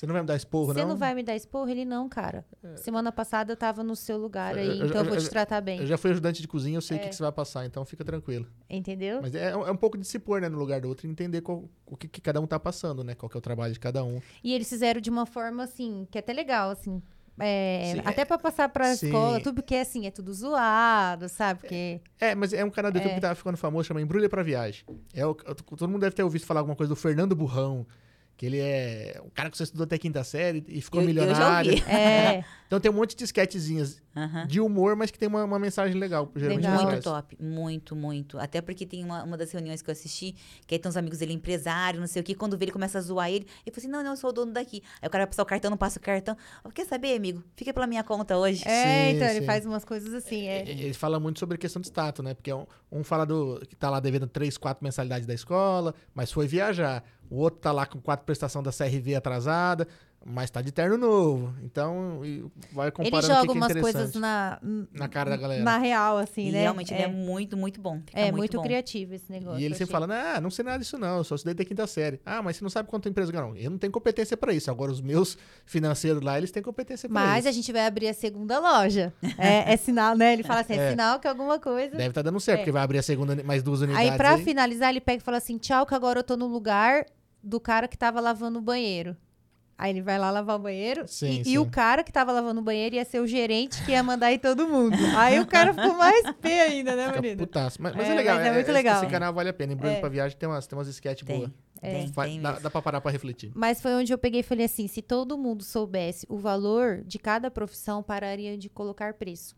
[0.00, 0.88] Você não vai me dar esporro, Você não?
[0.88, 1.68] não vai me dar esporro?
[1.68, 2.42] Ele não, cara.
[2.76, 5.60] Semana passada eu tava no seu lugar aí, Eu- então eu vou eu- te tratar
[5.60, 5.78] bem.
[5.80, 7.08] Eu já fui ajudante de cozinha, eu sei o que, É.
[7.10, 8.46] que você vai passar, então fica tranquilo.
[8.70, 9.20] Entendeu?
[9.20, 11.42] Mas é, é um pouco de se pôr né, no lugar do outro e entender
[11.42, 13.14] qual- o que, que cada um tá passando, né?
[13.14, 14.22] Qual que é o trabalho de cada um.
[14.42, 17.02] E eles fizeram de uma forma assim, que é até legal, assim.
[17.42, 19.06] é, Sim, até pra passar pra sim.
[19.06, 21.60] escola, tudo porque assim, é tudo zoado, sabe?
[21.60, 22.00] Porque.
[22.20, 23.14] É, mas é um canal do YouTube É.
[23.14, 24.84] que tá ficando famoso, chama Embrulha pra Viagem.
[25.14, 27.86] É todo mundo deve ter ouvido falar alguma coisa do Fernando Burrão,
[28.40, 31.14] que ele é um cara que você estudou até quinta série e ficou Eu- eu
[31.14, 31.72] já milionário.
[31.72, 31.84] ouvi.
[31.86, 32.42] É.
[32.70, 33.24] Então tem um monte de
[34.16, 34.46] Aham.
[34.46, 36.30] de humor, mas que tem uma, uma mensagem legal.
[36.36, 36.84] Geralmente Legal.
[36.84, 38.38] Muito top, muito, muito.
[38.38, 40.36] Até porque tem uma, uma das reuniões que eu assisti,
[40.68, 42.32] que aí tem uns amigos dele, empresário, não sei o quê.
[42.32, 44.32] Quando vê ele começa a zoar ele, ele fala assim: não, não, eu sou o
[44.32, 44.84] dono daqui.
[45.02, 46.36] Aí o cara vai passar o cartão, não passa o cartão.
[46.64, 47.42] Eu, Quer saber, amigo?
[47.56, 48.62] Fica pela minha conta hoje.
[48.64, 49.46] É, Sim, então ele sim.
[49.46, 50.60] faz umas coisas assim, é.
[50.68, 52.34] Ele fala muito sobre a questão de status, né?
[52.34, 56.30] Porque um, um fala do que tá lá devendo três, quatro mensalidades da escola, mas
[56.30, 57.02] foi viajar.
[57.30, 59.86] O outro tá lá com quatro prestação da CRV atrasada.
[60.22, 61.54] mas tá de terno novo.
[61.62, 62.20] Então,
[62.74, 64.58] vai comparando Ele o que joga que é coisas na,
[64.92, 65.62] Na cara da galera.
[65.64, 66.60] na real, assim, e né?
[66.60, 68.02] realmente ele é, é muito, muito bom.
[68.04, 68.62] Fica é muito, bom.
[68.62, 69.58] criativo esse negócio.
[69.58, 71.86] E ele sempre falando, ah, não sei nada disso não, eu só estudei até quinta
[71.86, 72.20] série.
[72.26, 73.46] Ah, mas você não sabe quanto a empresa ganha.
[73.46, 74.70] Não, eu não tenho competência pra isso.
[74.70, 77.48] Agora, os meus financeiros lá, eles têm competência pra Mas isso.
[77.48, 79.14] a gente vai abrir a segunda loja.
[79.38, 80.34] É, é sinal, né?
[80.34, 80.90] Ele fala assim, é, É.
[80.90, 81.96] sinal que alguma coisa.
[81.96, 82.60] Deve estar dando certo, É.
[82.62, 84.44] porque vai abrir a segunda, mais duas unidades Aí, pra aí.
[84.44, 87.06] finalizar, ele pega e fala assim: tchau, que agora eu tô no lugar
[87.42, 89.16] do cara que tava lavando o banheiro.
[89.78, 91.08] Aí ele vai lá lavar o banheiro.
[91.08, 91.58] Sim, e, e sim.
[91.58, 94.38] o cara que tava lavando o banheiro ia ser o gerente que ia mandar em
[94.38, 94.94] todo mundo.
[95.16, 97.38] Aí o cara ficou mais pé ainda, né, menino?
[97.38, 97.80] putaço.
[97.80, 98.36] Mas, mas É, é legal.
[98.36, 99.02] mas é muito legal.
[99.02, 99.72] Esse canal vale a pena.
[99.72, 100.00] Embrulho É.
[100.00, 101.50] pra viagem tem umas, tem umas sketch Tem, boas.
[101.80, 103.52] tem, Vai- tem dá, dá pra parar pra refletir.
[103.54, 107.18] Mas foi onde eu peguei e falei assim: se todo mundo soubesse o valor de
[107.18, 109.56] cada profissão, pararia de colocar preço.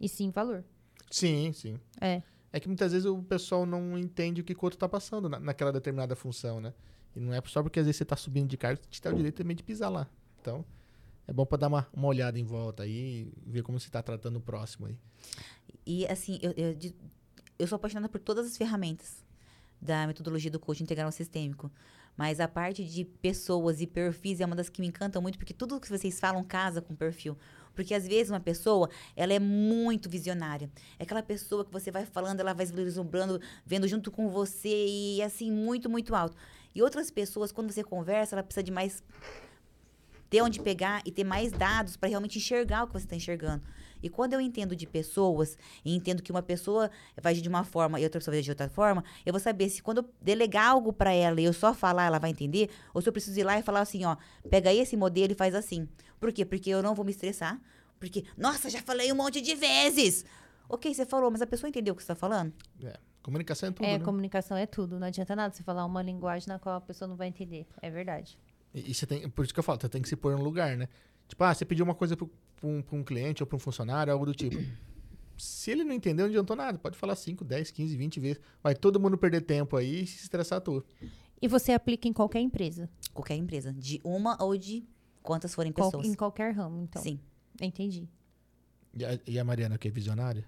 [0.00, 0.64] E sim, valor.
[1.10, 1.78] Sim, sim.
[2.00, 2.22] É.
[2.50, 5.38] É que muitas vezes o pessoal não entende o que o outro tá passando na-
[5.38, 6.72] naquela determinada função, né?
[7.14, 9.14] E não é só porque às vezes você tá subindo de cargo te dá o
[9.14, 10.08] direito também de pisar lá.
[10.40, 10.64] Então,
[11.26, 14.36] é bom pra dar uma, uma olhada em volta aí ver como você tá tratando
[14.36, 14.98] o próximo aí.
[15.86, 16.76] E assim, eu, eu,
[17.58, 19.24] eu sou apaixonada por todas as ferramentas
[19.80, 21.70] da metodologia do coaching integral sistêmico.
[22.16, 25.52] Mas a parte de pessoas e perfis é uma das que me encantam muito, porque
[25.52, 27.36] tudo que vocês falam casa com perfil.
[27.74, 30.70] Porque às vezes uma pessoa, ela é muito visionária.
[30.96, 35.22] É aquela pessoa que você vai falando, ela vai vislumbrando, vendo junto com você e
[35.22, 36.36] assim, muito, muito alto.
[36.74, 39.02] E outras pessoas, quando você conversa, ela precisa de mais
[40.28, 43.62] ter onde pegar e ter mais dados para realmente enxergar o que você está enxergando.
[44.02, 46.90] E quando eu entendo de pessoas e entendo que uma pessoa
[47.22, 49.40] vai agir de uma forma e outra pessoa vai agir de outra forma, eu vou
[49.40, 52.68] saber se quando eu delegar algo para ela e eu só falar, ela vai entender,
[52.92, 54.16] ou se eu preciso ir lá e falar assim, ó,
[54.50, 55.88] pega esse modelo e faz assim.
[56.18, 56.44] Por quê?
[56.44, 57.60] Porque eu não vou me estressar.
[57.98, 60.24] Porque, nossa, já falei um monte de vezes.
[60.68, 62.52] Ok, você falou, mas a pessoa entendeu o que você está falando?
[62.82, 64.04] É, comunicação é tudo, é, né?
[64.04, 65.00] comunicação é tudo.
[65.00, 67.66] Não adianta nada você falar uma linguagem na qual a pessoa não vai entender.
[67.80, 68.38] É verdade.
[68.72, 70.44] E, e você tem, por isso que eu falo, você tem que se pôr no
[70.44, 70.88] lugar, né?
[71.26, 72.26] Tipo, ah, você pediu uma coisa pra
[72.62, 74.56] um, pra um cliente ou pra um funcionário, algo do tipo.
[75.36, 76.78] Se ele não entendeu, não adiantou nada.
[76.78, 78.40] Pode falar 5, 10, 15, 20 vezes.
[78.62, 80.84] Vai todo mundo perder tempo aí e se estressar à toa.
[81.42, 82.88] E você aplica em qualquer empresa.
[83.12, 83.72] Qualquer empresa.
[83.72, 84.86] De uma ou de
[85.24, 86.06] quantas forem qual- pessoas.
[86.06, 87.02] em qualquer ramo, então.
[87.02, 87.18] Sim.
[87.60, 88.08] Entendi.
[88.96, 90.44] E a, e a Mariana, que é visionária?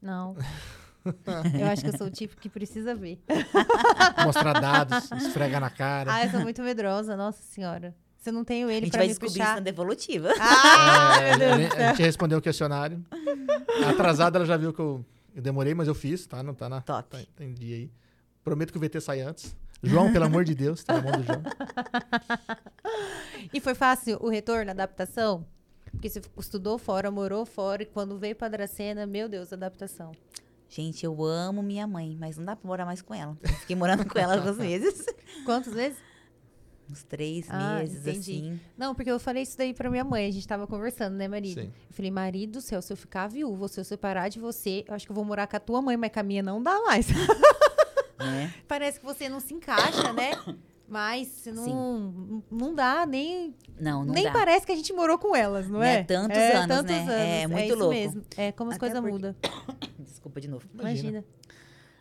[0.00, 0.36] Não.
[1.58, 3.18] eu acho que eu sou o tipo que precisa ver.
[4.24, 6.12] Mostrar dados, esfrega na cara.
[6.12, 7.94] Ah, eu sou muito medrosa, nossa senhora.
[8.18, 9.44] Se eu não tenho A ele gente pra vai me descobrir puxar...
[9.46, 10.28] isso na devolutiva.
[10.38, 13.02] Ah, É, meu Deus a, gente- a gente respondeu o questionário.
[13.88, 16.42] Atrasada, ela já viu que eu, eu demorei, mas eu fiz, tá?
[16.42, 16.80] Não tá na.
[16.82, 17.08] Top.
[17.08, 17.90] Tá, tá em dia aí.
[18.44, 19.56] Prometo que o VT sai antes.
[19.82, 21.42] João, pelo amor de Deus, tá na mão do João.
[23.52, 25.46] E foi fácil o retorno, a adaptação?
[25.90, 30.12] Porque você estudou fora, morou fora, e quando veio pra Dracena, meu Deus, adaptação.
[30.72, 33.36] Gente, eu amo minha mãe, mas não dá pra morar mais com ela.
[33.42, 35.04] Eu Fiquei morando com ela alguns meses.
[35.44, 35.98] Quantas vezes?
[36.88, 38.18] Uns três Ah, meses, entendi.
[38.18, 38.60] assim.
[38.78, 41.60] Não, porque eu falei isso daí pra minha mãe, a gente tava conversando, né, marido?
[41.60, 41.72] Sim.
[41.88, 44.94] Eu falei, marido do céu, se eu ficar viúva, se eu separar de você, eu
[44.94, 46.80] acho que eu vou morar com a tua mãe, mas com a minha não dá
[46.82, 47.06] mais.
[48.20, 48.52] Né?
[48.68, 50.32] Parece que você não se encaixa, né?
[50.86, 54.32] Mas não, não dá, nem, Não, não nem dá.
[54.32, 56.00] parece que a gente morou com elas, não Né?
[56.00, 56.02] é?
[56.02, 57.00] Tantos é, anos, tantos né?
[57.00, 57.14] anos.
[57.14, 57.94] É muito isso louco.
[57.94, 58.22] mesmo.
[58.36, 59.34] É como as coisas porque- mudam.
[60.20, 60.68] Desculpa de novo.
[60.74, 61.24] Imagina.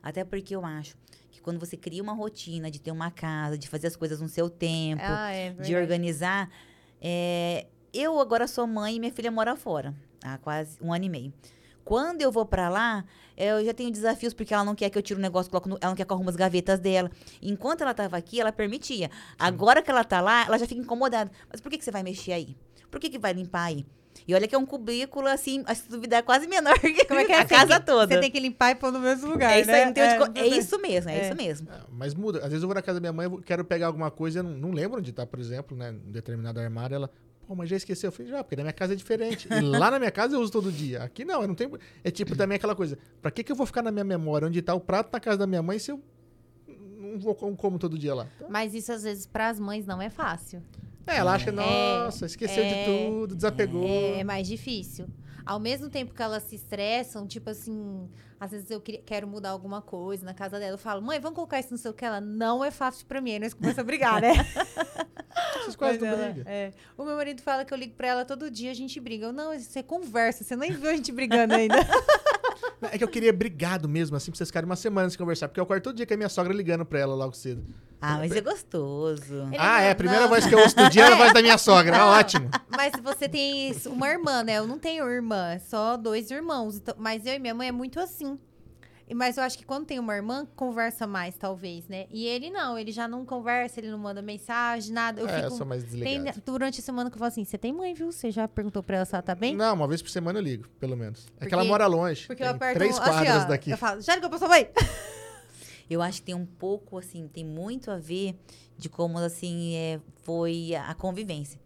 [0.03, 0.95] Até porque eu acho
[1.31, 4.27] que quando você cria uma rotina de ter uma casa, de fazer as coisas no
[4.27, 6.49] seu tempo, Ah, é de organizar.
[7.01, 11.09] é, Eu agora sou mãe e minha filha mora fora há quase um ano e
[11.09, 11.33] meio.
[11.83, 13.03] Quando eu vou pra lá,
[13.35, 15.77] eu já tenho desafios porque ela não quer que eu tire o negócio, coloque no-
[15.81, 17.09] ela não quer que eu arrume as gavetas dela.
[17.41, 19.09] Enquanto ela tava aqui, ela permitia.
[19.39, 21.31] Agora que ela tá lá, ela já fica incomodada.
[21.49, 22.55] Mas por que, que você vai mexer aí?
[22.91, 23.85] Por que, que vai limpar aí?
[24.27, 27.31] E olha que é um cubículo, assim, a duvidar, quase menor que Como é que
[27.31, 27.39] é?
[27.39, 28.13] a Você casa tem- toda.
[28.15, 29.87] Você tem que limpar e pôr no mesmo lugar, É isso né?
[29.87, 31.25] onde co- não é tem- isso mesmo, é, É.
[31.27, 31.69] isso mesmo.
[31.71, 32.39] É, Mas muda.
[32.39, 34.43] Às vezes eu vou na casa da minha mãe, eu quero pegar alguma coisa, eu
[34.43, 35.91] não, não lembro onde tá, por exemplo, né?
[36.07, 37.09] Em determinado armário, ela.
[37.47, 38.09] Pô, mas já esqueceu.
[38.09, 39.47] Eu falei, já, porque na minha casa é diferente.
[39.51, 41.01] E lá na minha casa eu uso todo dia.
[41.01, 41.79] Aqui não, eu não tenho.
[42.03, 42.95] É tipo também aquela coisa.
[43.23, 45.39] Pra que, que eu vou ficar na minha memória onde tá o prato na casa
[45.39, 45.99] da minha mãe se eu
[46.67, 48.27] não vou não como todo dia lá?
[48.49, 50.61] Mas isso, às vezes, pras mães não é fácil.
[51.07, 53.83] É, ela acha, nossa, esqueceu é, de tudo, desapegou.
[53.87, 55.07] É, é mais difícil.
[55.45, 58.07] Ao mesmo tempo que elas se estressam, tipo assim,
[58.39, 60.73] às vezes eu quero mudar alguma coisa na casa dela.
[60.73, 63.31] Eu falo, mãe, vamos colocar isso no seu que ela não é fácil pra mim.
[63.31, 64.33] Aí nós começamos a brigar, né?
[65.61, 66.43] Vocês quase não brigam.
[66.45, 66.71] é.
[66.97, 69.27] O meu marido fala que eu ligo pra ela todo dia, a gente briga.
[69.27, 71.75] Eu, não, você conversa, você nem viu a gente brigando ainda.
[72.81, 75.47] É que eu queria brigado mesmo, assim, pra vocês ficarem uma semana sem conversar.
[75.47, 77.63] Porque eu acordo todo dia com a minha sogra ligando pra ela logo cedo.
[78.01, 79.33] Ah, mas é gostoso.
[79.33, 79.85] Ele ah, é.
[79.85, 80.29] não- A primeira não.
[80.29, 81.97] voz que eu ouço do dia é a voz da minha sogra.
[81.97, 82.49] Ah, ótimo.
[82.69, 84.57] Mas você tem uma irmã, né?
[84.57, 86.77] Eu não tenho irmã, é só dois irmãos.
[86.77, 88.39] Então, mas eu e minha mãe é muito assim.
[89.13, 92.05] Mas eu acho que quando tem uma irmã, conversa mais, talvez, né?
[92.11, 95.19] E ele não, ele já não conversa, ele não manda mensagem, nada.
[95.21, 95.57] Eu é, eu fico.
[95.57, 96.41] sou mais tem- desligado.
[96.45, 98.11] durante a semana que eu falo assim: você tem mãe, viu?
[98.11, 99.55] Você já perguntou pra ela se ela tá bem?
[99.55, 101.27] Não, uma vez por semana eu ligo, pelo menos.
[101.39, 102.27] É que ela Porque- mora longe.
[102.27, 103.71] Porque tem eu aperto três um- assim, quadras ó, daqui.
[103.71, 104.69] Eu falo, já ligou pra sua mãe?
[105.89, 108.35] Eu acho que tem um pouco, assim, tem muito a ver
[108.77, 111.59] de como, assim, é, foi a a convivência.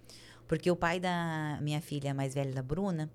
[0.48, 3.10] Porque o pai da minha filha mais velha, da Bruna,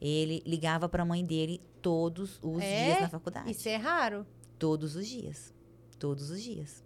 [0.00, 2.84] ele ligava pra mãe dele todos os É?
[2.86, 3.50] dias na faculdade.
[3.50, 4.26] Isso é raro.
[4.58, 5.52] Todos os dias.
[5.98, 6.84] Todos os dias.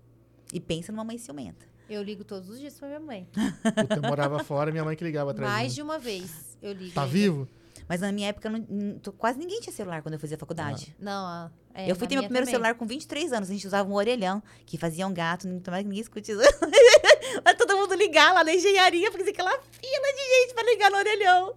[0.52, 1.66] E pensa numa mãe ciumenta.
[1.88, 3.26] Eu ligo todos os dias pra minha mãe.
[3.34, 6.94] Puta, eu morava fora, minha mãe que ligava atrás Mais de uma vez eu ligo.
[6.94, 7.48] Tá vivo?
[7.88, 10.94] Mas na minha época, não- não- quase ninguém tinha celular quando eu fazia faculdade.
[10.98, 12.54] Não, ah, é, eu fui ter meu primeiro também.
[12.54, 13.50] celular com 23 anos.
[13.50, 16.40] A gente usava um orelhão, que fazia um gato, não tomara que ninguém escute isso.
[17.44, 20.96] Mas todo mundo ligar lá na engenharia, porque aquela fila de gente pra ligar no
[20.96, 21.54] orelhão.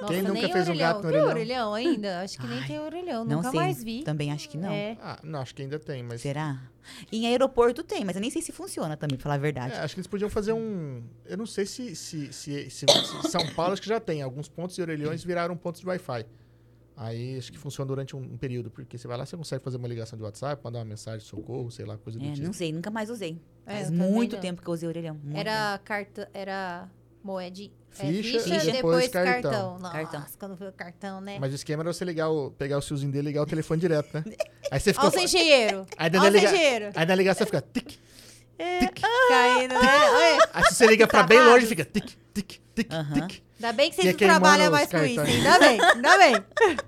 [0.00, 0.76] Nossa, Quem nunca nem fez um orelhão.
[0.88, 1.30] gato no Tem orelhão?
[1.30, 2.20] orelhão ainda?
[2.20, 3.24] Acho que nem Ai, tem orelhão.
[3.24, 3.60] não Nunca sei.
[3.60, 4.02] mais vi.
[4.04, 4.70] Também acho que não.
[4.70, 4.96] É.
[5.00, 6.20] Ah, não, acho que ainda tem, mas.
[6.20, 6.60] Será?
[7.12, 9.74] Em aeroporto tem, mas eu nem sei se funciona também, pra falar a verdade.
[9.74, 11.02] É, acho que eles podiam fazer um.
[11.26, 14.22] Eu não sei se, se, se, se- se São Paulo acho que já tem.
[14.22, 16.24] Alguns pontos de orelhões viraram pontos de Wi-Fi.
[16.96, 19.76] Aí acho que funciona durante um, um período, porque você vai lá, você consegue fazer
[19.76, 22.44] uma ligação de WhatsApp, mandar uma mensagem de socorro, sei lá, coisa do É, tipo.
[22.46, 23.40] não sei, nunca mais usei.
[23.64, 24.40] É, Faz muito não.
[24.42, 25.14] tempo que eu usei orelhão.
[25.16, 25.36] tempo.
[25.36, 26.88] Era carta, era
[27.28, 27.60] moeda,
[27.98, 29.42] é, Ficha ficha, e depois depois cartão.
[29.50, 29.78] cartão.
[29.78, 30.24] Nossa, Cartão.
[30.38, 31.38] quando veio o cartão, né?
[31.40, 33.80] Mas o esquema era você ligar o, pegar o fiozinho dele e ligar o telefone
[33.80, 34.24] direto, né?
[34.70, 35.06] Aí você fica.
[35.06, 35.86] Olha o engenheiro.
[35.96, 36.48] Aí na o liga...
[36.48, 36.90] engenheiro.
[36.94, 37.98] Aí na ligação fica tic.
[39.28, 39.80] Caindo, né?
[39.80, 43.26] Olha, Aí se você liga pra bem longe, fica tic, tic, tic, Aham.
[43.26, 43.42] tic.
[43.60, 45.20] Ainda bem que Ia vocês não os mais com isso.
[45.20, 46.34] Ainda bem, ainda bem.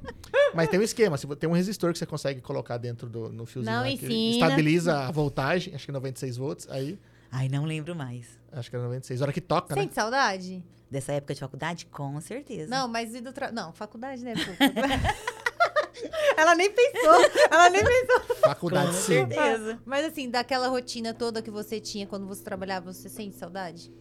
[0.55, 3.74] Mas tem um esquema, tem um resistor que você consegue colocar dentro do no fiozinho
[3.74, 4.12] Não ensina.
[4.12, 6.99] estabiliza a voltagem, acho que 96 volts, aí
[7.32, 8.26] Ai, não lembro mais.
[8.53, 9.20] Acho que era 96.
[9.20, 9.82] A hora que toca, né?
[9.82, 10.64] Sente saudade?
[10.90, 11.86] Dessa época de faculdade?
[11.86, 12.68] Com certeza.
[12.68, 13.53] Não, mas e do tra...
[13.53, 14.34] Não, faculdade, né?
[16.36, 17.14] ela nem pensou.
[17.51, 18.36] Ela nem pensou.
[18.36, 19.03] Faculdade Com sim.
[19.03, 19.78] certeza.
[19.84, 23.92] Mas assim, daquela rotina toda que você tinha quando você trabalhava, você sente saudade?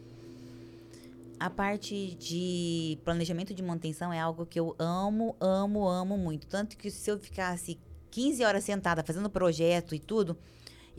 [1.39, 6.47] A parte de planejamento de manutenção é algo que eu amo, amo, amo muito.
[6.47, 7.80] Tanto que se eu ficasse
[8.12, 10.38] 15 horas sentada fazendo projeto e tudo,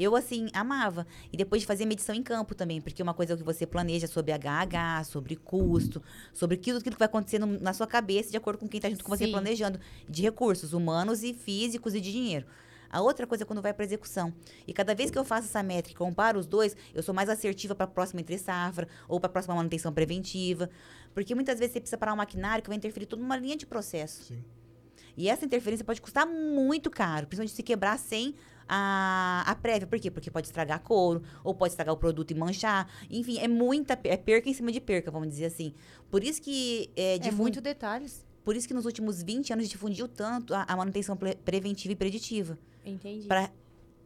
[0.03, 1.07] eu, assim, amava.
[1.33, 3.67] E depois de fazer medição em campo também, porque uma coisa é o que você
[3.67, 8.37] planeja sobre HH, sobre custo, sobre aquilo, aquilo que vai acontecendo na sua cabeça, de
[8.37, 9.33] acordo com quem está junto com você Sim.
[9.33, 9.79] planejando,
[10.09, 12.47] de recursos humanos e físicos e de dinheiro.
[12.91, 14.35] A outra coisa é quando vai para execução.
[14.67, 17.29] E cada vez que eu faço essa métrica e comparo os dois, eu sou mais
[17.29, 20.69] assertiva para a próxima entre safra ou para a próxima manutenção preventiva.
[21.15, 23.65] Porque muitas vezes você precisa parar um maquinário que vai interferir toda uma linha de
[23.65, 24.25] processo.
[24.25, 24.43] Sim.
[25.17, 28.35] E essa interferência pode custar muito caro, principalmente se quebrar sem
[28.73, 29.87] a, a prévia.
[29.87, 30.11] Por quê?
[30.11, 32.89] Porque pode estragar couro, ou pode estragar o produto e manchar.
[33.11, 35.75] Enfim, é muita é perca em cima de perca, vamos dizer assim.
[36.11, 38.25] Por isso que é, É difun- muito detalhes.
[38.45, 41.97] por isso que nos últimos 20 anos difundiu tanto a, a manutenção pre- preventiva e
[41.97, 42.57] preditiva.
[42.85, 43.27] Entendi.
[43.27, 43.51] Pra,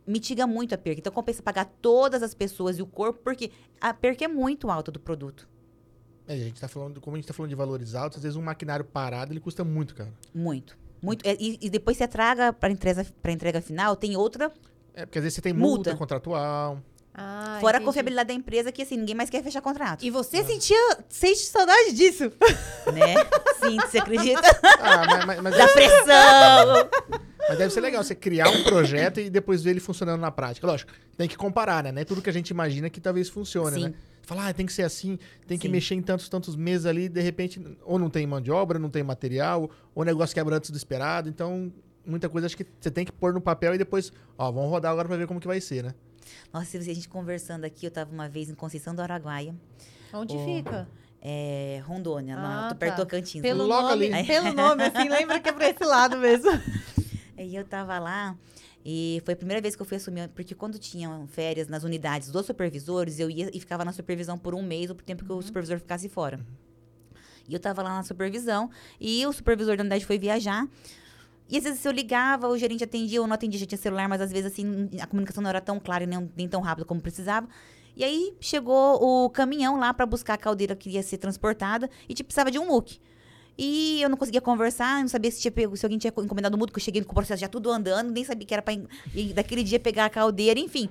[0.07, 1.01] mitiga muito a perca.
[1.01, 3.51] Então compensa pagar todas as pessoas e o corpo, porque
[3.81, 5.49] a perca é muito alta do produto.
[6.27, 8.37] É, a gente tá falando, como a gente tá falando de valores altos, às vezes
[8.37, 10.13] um maquinário parado, ele custa muito, cara.
[10.35, 10.77] Muito.
[11.05, 11.27] Muito.
[11.27, 14.51] É, E, e depois você traga para entrega, pra entrega final, tem outra
[14.95, 15.97] É, porque às vezes você tem multa, Multa.
[15.97, 16.79] contratual.
[17.17, 17.85] Ah, Fora a entendi.
[17.87, 20.05] confiabilidade da empresa, que assim, ninguém mais quer fechar contrato.
[20.05, 20.77] E você sentia,
[21.09, 22.33] sente saudade disso?
[22.93, 23.15] Né?
[23.63, 24.43] Sim, você acredita?
[24.81, 27.21] Ah, mas, mas, mas Da pressão!
[27.49, 30.67] Mas deve ser legal você criar um projeto e depois ver ele funcionando na prática.
[30.67, 31.93] Lógico, tem que comparar, né?
[31.93, 33.85] Não é tudo que a gente imagina que talvez funcione, Sim.
[33.89, 33.95] né?
[34.27, 35.73] Falar, ah, tem que ser assim, tem que Sim.
[35.73, 38.89] mexer em tantos, tantos meses ali, de repente, ou não tem mão de obra, não
[38.91, 41.29] tem material, ou o negócio quebra antes do esperado.
[41.29, 41.73] Então,
[42.07, 44.93] muita coisa acho que você tem que pôr no papel e depois, ó, vamos rodar
[44.93, 45.95] agora pra ver como que vai ser, né?
[46.53, 49.55] Nossa, se a gente conversando aqui, eu tava uma vez em Conceição do Araguaia,
[50.13, 50.45] Onde Oh.
[50.45, 50.89] fica?
[51.21, 53.03] é, Rondônia, Ah, lá, perto tá.
[53.03, 53.43] do Tocantins.
[53.43, 54.27] Pelo Logo nome, ali.
[54.27, 56.51] pelo nome, assim, lembra que é pra esse lado mesmo.
[57.37, 58.37] E eu tava lá
[58.85, 62.31] e foi a primeira vez que eu fui assumir, porque quando tinham férias nas unidades
[62.31, 65.33] dos supervisores, eu ia e ficava na supervisão por um mês ou por tempo que
[65.33, 66.39] o supervisor ficasse fora.
[67.49, 68.71] E eu tava lá na supervisão
[69.01, 70.69] e o supervisor da unidade foi viajar.
[71.49, 74.21] E às vezes eu ligava, o gerente atendia, ou não atendia, já tinha celular, mas
[74.21, 77.01] às vezes assim, a comunicação não era tão clara e nem, nem tão rápida como
[77.01, 77.49] precisava.
[77.97, 82.15] E aí chegou o caminhão lá para buscar a caldeira que ia ser transportada e
[82.15, 82.99] tipo, precisava de um muque.
[83.57, 86.59] E eu não conseguia conversar, não sabia se, tinha pego, se alguém tinha encomendado o
[86.59, 88.75] mudo, que eu cheguei com o processo já tudo andando, nem sabia que era pra
[89.15, 90.89] e daquele dia pegar a caldeira, enfim.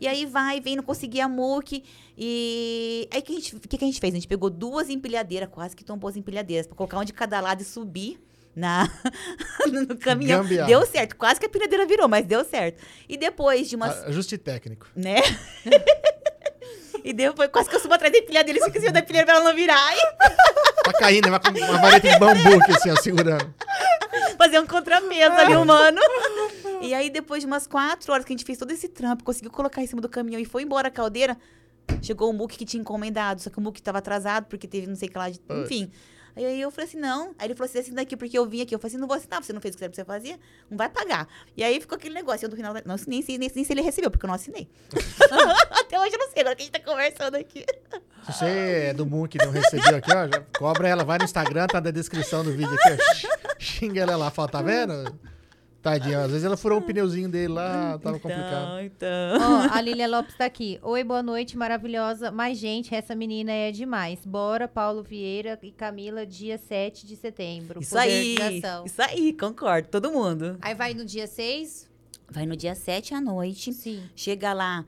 [0.00, 1.84] E aí vai, vem, não conseguia a muque.
[2.16, 4.14] E aí o que, a gente- o que, a gente fez?
[4.14, 7.40] A gente pegou duas empilhadeiras, quase que tombou as empilhadeiras, pra colocar um de cada
[7.40, 8.18] lado e subir
[8.56, 8.88] na,
[9.88, 10.42] no caminhão.
[10.42, 10.66] Gambiarra.
[10.68, 12.82] Deu certo, quase que a empilhadeira virou, mas deu certo.
[13.08, 14.88] E depois de umas A- Ajuste técnico.
[14.96, 15.16] né?
[17.08, 19.24] e depois quase que eu subo atrás da empilhadeira e fico em cima da empilhadeira
[19.24, 19.96] pra ela não virar.
[19.96, 23.54] E Tá caindo, vai com uma vareta de bambu aqui, assim, ó, segurando.
[24.36, 26.00] fazer um contrapeso ali humano.
[26.82, 29.50] E aí, depois de umas quatro horas que a gente fez todo esse trampo, conseguiu
[29.50, 31.34] colocar em cima do caminhão e foi embora a caldeira,
[32.02, 33.40] chegou o Muque que tinha encomendado.
[33.40, 35.30] Só que o Muque tava atrasado, porque teve não sei o que lá.
[35.30, 35.40] De...
[35.50, 35.90] Enfim.
[36.44, 37.34] Aí eu falei assim, não.
[37.38, 38.74] Aí ele falou assim, assina daqui, porque eu vim aqui.
[38.74, 40.38] Eu falei assim, não vou assinar, você não fez o que você fazer,
[40.70, 41.28] não vai pagar.
[41.56, 42.46] E aí ficou aquele negócio.
[42.46, 44.68] Eu, no final, não, nem, nem, nem se ele recebeu, porque eu não assinei.
[45.70, 47.64] Até hoje eu não sei, agora que a gente tá conversando aqui.
[48.26, 48.46] Se você
[48.90, 51.90] é do Moon que não recebeu aqui, ó, cobra ela, vai no Instagram, tá na
[51.90, 53.54] descrição do vídeo aqui, ó.
[53.58, 55.18] Xinga ela lá, fala, tá vendo?
[55.82, 58.80] Tadinha, às vezes ela furou um pneuzinho dele lá, tava complicado.
[58.82, 59.08] então.
[59.40, 60.78] Ó, a Lília Lopes tá aqui.
[60.82, 62.32] Oi, boa noite, maravilhosa.
[62.32, 64.18] Mas, gente, essa menina é demais.
[64.26, 67.80] Bora, Paulo Vieira e Camila, dia 7 de setembro.
[67.80, 68.36] Isso aí,
[68.84, 70.58] isso aí, concordo, todo mundo.
[70.60, 71.88] Aí vai no dia 6?
[72.30, 74.02] Vai no dia 7 à noite, Sim.
[74.14, 74.84] chega lá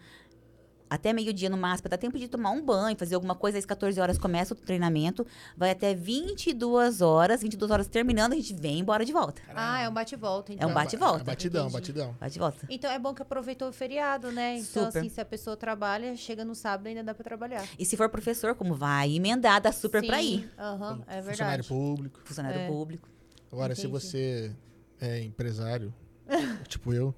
[0.90, 4.00] até meio-dia no máximo, dá tempo de tomar um banho, fazer alguma coisa, às 14
[4.00, 5.24] horas começa o treinamento,
[5.56, 9.40] vai até 22 horas, 22 horas terminando, a gente vem embora de volta.
[9.54, 10.68] Ah, é um bate-volta, então.
[10.68, 11.20] É um bate-volta.
[11.20, 11.74] É batidão, Entendi.
[11.80, 12.16] batidão.
[12.18, 12.66] Vai de volta.
[12.68, 14.56] Então é bom que aproveitou o feriado, né?
[14.58, 14.98] Então, Super.
[14.98, 17.64] assim, se a pessoa trabalha, chega no sábado ainda dá pra trabalhar.
[17.78, 20.50] E se for professor, como vai emendar, dá super pra Sim, ir.
[20.58, 21.68] Aham, é Funcionário verdade.
[21.68, 22.20] público.
[22.24, 22.66] Funcionário É.
[22.66, 23.08] público.
[23.52, 23.92] Agora, se Entendi.
[23.92, 24.52] você
[25.00, 25.92] é empresário,
[26.68, 27.14] tipo eu,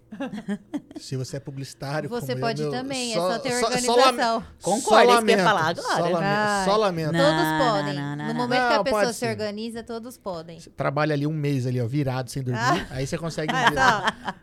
[0.98, 3.66] se você é publicitário, Você como eu, pode meu, também, só- é só ter só-
[3.66, 3.94] organização.
[3.94, 5.82] Só, lame- Concordo, só é isso que eu ia lamento, falar agora.
[5.96, 6.64] Só lamento.
[6.64, 7.12] Só lamento.
[7.12, 7.20] Não.
[7.20, 7.94] Todos podem.
[7.94, 8.40] não, não, no não.
[8.40, 10.60] momento que Não, a pessoa pode se organiza, todos podem.
[10.60, 12.86] Você trabalha ali um mês ali, ó, virado, sem dormir, Ah.
[12.90, 13.52] aí você consegue...
[13.54, 14.34] Ah, só.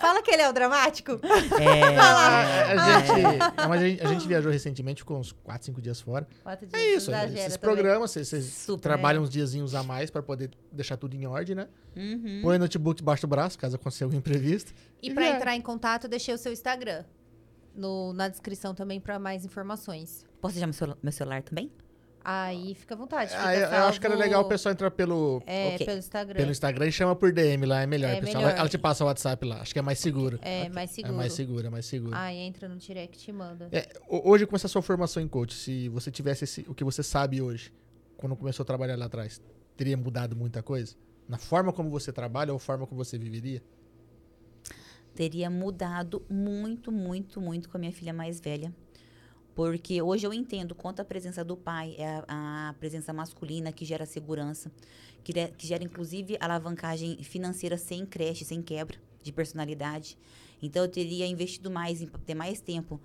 [0.00, 1.12] Fala que ele é o dramático.
[1.60, 3.22] É, a, a gente,
[3.56, 6.26] não, mas a, gente, a gente viajou recentemente, ficou uns 4, 5 dias fora.
[6.42, 7.74] Quatro dias, É isso, exagera esses também.
[7.76, 11.68] programas, vocês, trabalham uns diazinhos a mais pra poder deixar tudo em ordem, né?
[11.96, 12.40] Uhum.
[12.42, 14.72] Põe o notebook debaixo do braço, caso aconteça algum imprevisto.
[15.02, 15.36] E pra Já.
[15.36, 17.04] entrar em contato, eu deixei o seu Instagram.
[17.74, 20.24] No, na descrição também pra mais informações.
[20.40, 21.70] Posso deixar meu, celu- meu celular também?
[22.30, 23.30] Aí fica à vontade.
[23.30, 25.86] Fica Ah, eu, eu acho que era legal o pessoal entrar pelo, É, Ok.
[25.86, 26.34] pelo Instagram.
[26.36, 28.10] pelo Instagram e chama por DM lá, é melhor.
[28.10, 28.44] É pessoal.
[28.44, 28.58] melhor.
[28.58, 30.38] Ela te passa o WhatsApp lá, acho que é mais seguro.
[30.42, 31.14] É, mais seguro.
[31.14, 32.14] É mais seguro, é mais seguro.
[32.14, 33.68] Aí entra no direct e manda.
[33.72, 36.84] É, ho- hoje, com essa sua formação em coach, se você tivesse esse- o que
[36.84, 37.72] você sabe hoje,
[38.18, 39.40] quando começou a trabalhar lá atrás,
[39.74, 40.94] teria mudado muita coisa?
[41.26, 43.62] Na forma como você trabalha ou forma como você viveria?
[45.14, 48.72] teria mudado muito, muito, muito com a minha filha mais velha.
[49.58, 53.84] Porque hoje eu entendo quanto a presença do pai é a, a presença masculina que
[53.84, 54.70] gera segurança,
[55.24, 60.16] que, re- que gera inclusive alavancagem financeira sem creche, sem quebra de personalidade.
[60.62, 63.00] Então eu teria investido mais em ter mais tempo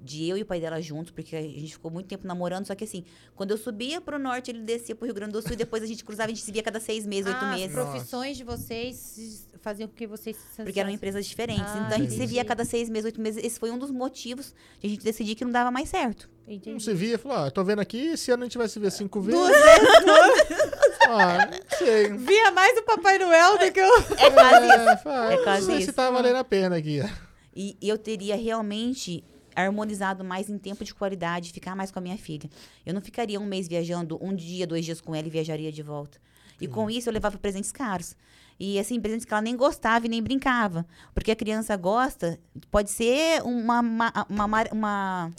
[0.00, 2.74] de eu e o pai dela juntos, porque a gente ficou muito tempo namorando, só
[2.74, 5.56] que assim, quando eu subia pro norte, ele descia pro Rio Grande do Sul e
[5.56, 7.76] depois a gente cruzava, a gente se via cada seis meses, oito Ah, meses.
[7.76, 11.64] As profissões de vocês faziam com que vocês se Porque eram empresas diferentes.
[11.66, 13.42] Ah, então a gente se via cada seis meses, oito meses.
[13.44, 16.30] Esse foi um dos motivos de a gente decidir que não dava mais certo.
[16.46, 16.82] Não Entendi.
[16.82, 18.90] se via, falou, ó, eu tô vendo aqui, esse ano a gente vai se ver
[18.92, 19.40] cinco vezes.
[21.08, 22.12] ah, não sei.
[22.16, 23.96] Via mais o Papai Noel do que o.
[24.16, 24.88] É quase isso.
[24.88, 25.86] É, fala, É não quase sei isso.
[25.86, 27.00] se tá valendo a pena aqui.
[27.54, 29.24] E e eu teria realmente
[29.66, 32.48] harmonizado mais em tempo de qualidade, ficar mais com a minha filha.
[32.84, 35.82] Eu não ficaria um mês viajando, um dia, dois dias com ela e viajaria de
[35.82, 36.18] volta.
[36.60, 38.16] E com isso eu levava presentes caros.
[38.58, 40.84] E assim, presentes que ela nem gostava e nem brincava.
[41.14, 42.38] Porque a criança gosta,
[42.70, 45.32] pode ser uma, uma, uma, uma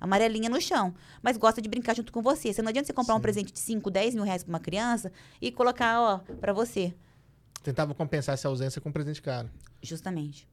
[0.00, 2.52] amarelinha no chão, mas gosta de brincar junto com você.
[2.52, 3.22] Você não adianta você comprar um Sim.
[3.22, 6.92] presente de 5, 10 mil reais pra uma criança e colocar, ó, pra você.
[7.62, 9.48] Tentava compensar essa ausência com um presente caro.
[9.80, 10.46] Justamente.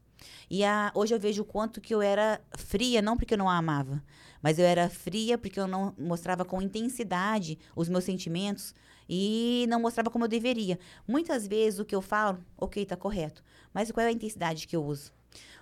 [0.50, 3.50] E a, hoje eu vejo o quanto que eu era fria, não porque eu não
[3.50, 4.04] a amava,
[4.42, 8.74] mas eu era fria porque eu não mostrava com intensidade os meus sentimentos
[9.10, 10.80] e não mostrava como eu deveria.
[11.08, 13.44] Muitas vezes o que eu falo, ok, tá correto,
[13.74, 15.12] mas qual é a intensidade que eu uso?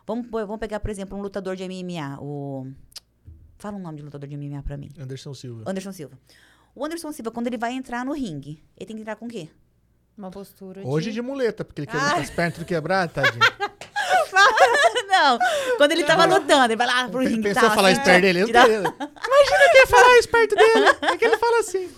[0.05, 2.67] Vamos, vamos pegar, por exemplo, um lutador de MMA, o...
[3.57, 4.89] Fala um nome de lutador de MMA pra mim.
[4.97, 5.63] Anderson Silva.
[5.69, 6.17] Anderson Silva.
[6.73, 9.29] O Anderson Silva, quando ele vai entrar no ringue, ele tem que entrar com o
[9.29, 9.49] quê?
[10.17, 12.19] Uma postura Hoje de muleta, porque ele quebrou Ah.
[12.19, 13.39] as pernas tudo tadinho.
[15.07, 15.39] não,
[15.77, 18.21] quando ele tava lutando, ele vai lá pro ringue Pensou tal, falar assim, isso perto
[18.21, 18.39] dele?
[18.39, 18.69] Eu tirar-.
[18.69, 20.85] Imagina quem ia falar isso perto dele.
[21.09, 21.89] É que ele fala assim.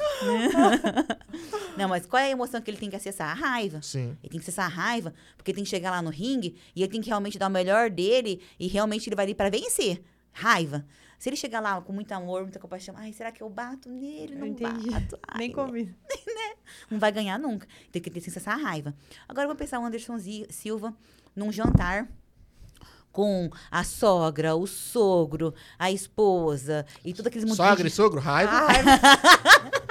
[1.78, 3.30] Não, mas qual é a emoção que ele tem que acessar?
[3.30, 3.82] A raiva.
[3.82, 4.18] Sim.
[4.22, 6.82] Ele tem que acessar a raiva, porque ele tem que chegar lá no ringue e
[6.82, 10.02] ele tem que realmente dar o melhor dele e realmente ele vai ali para vencer.
[10.32, 10.86] Raiva.
[11.22, 14.36] Se ele chegar lá com muito amor, muita compaixão, ai, será que eu bato nele?
[14.36, 14.90] Não Entendi.
[14.90, 15.20] bato.
[15.28, 15.96] Ai, Nem combina.
[16.90, 17.68] Não vai ganhar nunca.
[17.92, 18.96] Tem que ter que acessar a raiva.
[19.28, 20.18] Agora vamos pensar o Anderson
[20.50, 20.96] Silva
[21.36, 22.08] num jantar
[23.12, 28.20] com a sogra, o sogro, a esposa e tudo aqueles monte de Sogra e sogro,
[28.22, 28.52] raiva.
[28.54, 28.82] Ai,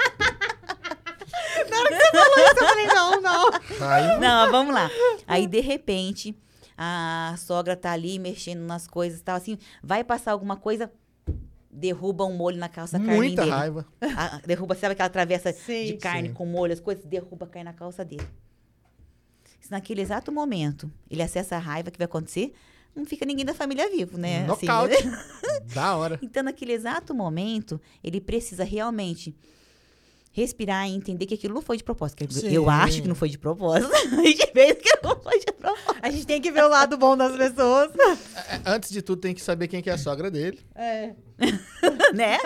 [1.69, 3.51] Na hora que você falou isso, eu falei, não, não.
[3.79, 4.17] Raiva.
[4.19, 4.89] Não, vamos lá.
[5.27, 6.35] Aí, de repente,
[6.77, 10.91] a sogra tá ali mexendo nas coisas e tal, assim, vai passar alguma coisa,
[11.69, 13.53] derruba um molho na calça carne Muita dele.
[13.55, 13.85] raiva.
[14.17, 15.85] A- derruba, sabe aquela travessa Sim.
[15.85, 16.33] de carne Sim.
[16.33, 18.27] com molho, as coisas, derruba, cai na calça dele.
[19.71, 22.53] Se naquele exato momento ele acessa a raiva que vai acontecer,
[22.93, 24.45] não fica ninguém da família vivo, né?
[24.51, 25.07] Assim, Nocaute.
[25.07, 25.25] né?
[25.73, 26.19] da hora.
[26.21, 29.33] Então, naquele exato momento, ele precisa realmente
[30.33, 32.25] respirar e entender que aquilo não foi de propósito.
[32.43, 33.89] Eu acho que não foi de propósito.
[33.95, 35.95] A gente vê que não foi de propósito.
[36.01, 37.91] A gente tem que ver o lado bom das pessoas.
[38.49, 40.59] É, Antes de tudo, tem que saber quem que é a sogra dele.
[40.75, 41.15] É.
[42.13, 42.37] né?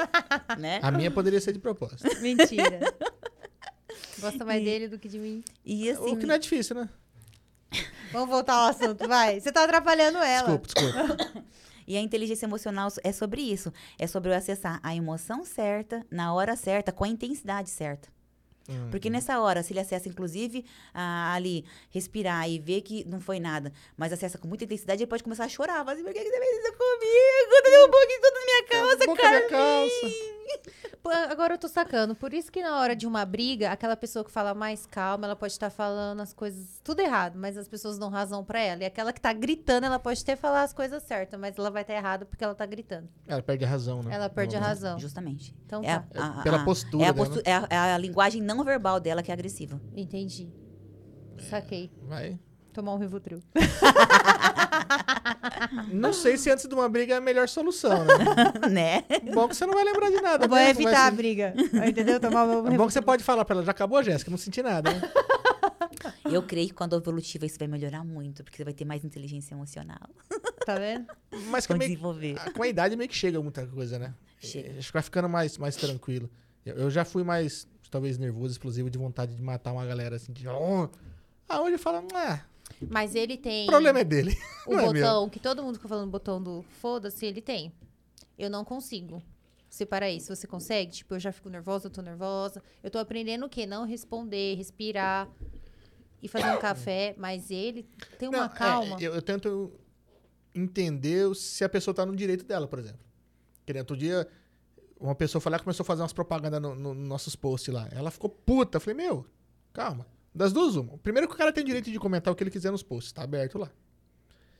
[0.59, 0.79] né?
[0.83, 2.03] A minha poderia ser de propósito.
[2.21, 2.81] Mentira.
[4.19, 5.43] Gosta mais dele do que de mim.
[5.65, 6.87] E assim, O que não é difícil, né?
[8.11, 9.39] Vamos voltar ao assunto, vai.
[9.39, 10.57] Você tá atrapalhando ela.
[10.57, 11.45] Desculpa, desculpa.
[11.87, 13.71] E a inteligência emocional é sobre isso.
[13.99, 18.09] É sobre eu acessar a emoção certa, na hora certa, com a intensidade certa.
[18.89, 23.39] Porque nessa hora, se ele acessa, inclusive, a- ali, respirar e ver que não foi
[23.39, 25.83] nada, mas acessa com muita intensidade, ele pode começar a chorar.
[25.85, 27.63] Mas por que que você fez isso comigo?
[27.63, 29.49] Tá deu um pouquinho tudo na minha calça, minha cara.
[29.49, 30.35] calça.
[31.01, 32.15] Pô, Agora eu tô sacando.
[32.15, 35.35] Por isso que na hora de uma briga, aquela pessoa que fala mais calma, ela
[35.35, 38.81] pode estar falando as coisas tudo errado, mas as pessoas dão razão pra ela.
[38.81, 41.83] E aquela que tá gritando, ela pode até falar as coisas certas, mas ela vai
[41.83, 43.07] estar errada porque ela tá gritando.
[43.27, 44.15] Ela perde a razão, né?
[44.15, 44.97] Ela perde a razão.
[44.99, 45.53] Justamente.
[45.65, 46.05] Então É tá.
[46.15, 47.41] a- a- Pela postura É a, dela.
[47.45, 49.79] é a- é a linguagem não verbal dela que é agressiva.
[49.95, 50.51] Entendi.
[51.49, 51.91] Saquei.
[52.03, 52.39] Vai.
[52.73, 53.39] Tomar um Rivotril.
[55.91, 58.13] Não sei se antes de uma briga é a melhor solução, né?
[58.69, 59.03] né?
[59.33, 60.47] Bom que você não vai lembrar de nada.
[60.47, 60.65] Vou né?
[60.65, 61.53] Não evitar vai a briga.
[61.87, 62.19] Entendeu?
[62.19, 64.29] Tomar meu É bom que você pode falar pra ela, já acabou, Jéssica?
[64.29, 65.01] Não senti nada, né?
[66.29, 69.53] Eu creio que quando evolutiva isso vai melhorar muito, porque você vai ter mais inteligência
[69.53, 70.09] emocional.
[70.65, 71.07] Tá vendo?
[71.49, 72.35] Mas meio, desenvolver.
[72.53, 74.13] com a idade meio que chega muita coisa, né?
[74.39, 74.77] Chega.
[74.77, 76.29] Acho que vai ficando mais, mais tranquilo.
[76.65, 80.33] Eu, eu já fui mais, talvez, nervoso, explosivo, de vontade de matar uma galera assim.
[80.33, 80.89] De, oh.
[81.49, 82.43] Hoje eu falo, ah,
[82.89, 83.63] Mas ele tem.
[83.63, 84.37] o problema é dele.
[84.67, 87.71] O não é botão, que todo mundo fica falando botão do foda-se, ele tem.
[88.37, 89.23] Eu não consigo
[89.69, 90.35] separar isso.
[90.35, 90.91] Você consegue?
[90.91, 92.61] Tipo, eu já fico nervosa, eu tô nervosa.
[92.83, 93.65] Eu tô aprendendo o quê?
[93.65, 95.29] Não responder, respirar
[96.21, 97.15] e fazer um café.
[97.17, 97.87] Mas ele
[98.19, 98.97] tem uma Não, é, calma.
[98.99, 99.71] eu, eu tento
[100.53, 102.99] entender se a pessoa tá no direito dela, por exemplo.
[103.65, 104.27] Que outro dia,
[105.05, 107.73] uma pessoa foi lá e começou a fazer umas propagandas no, no- nos nossos posts
[107.73, 107.87] lá.
[107.91, 108.77] Ela ficou puta.
[108.77, 109.25] Eu falei, meu,
[109.73, 110.05] calma.
[110.33, 110.97] Das duas, uma.
[110.97, 113.23] Primeiro que o cara tem direito de comentar o que ele quiser nos posts, tá
[113.23, 113.71] aberto lá.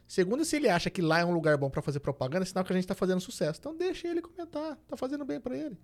[0.08, 2.64] Segundo, se ele acha que lá é um lugar bom pra fazer propaganda, é sinal
[2.64, 3.60] que a gente tá fazendo sucesso.
[3.60, 5.78] Então deixa ele comentar, tá fazendo bem pra ele.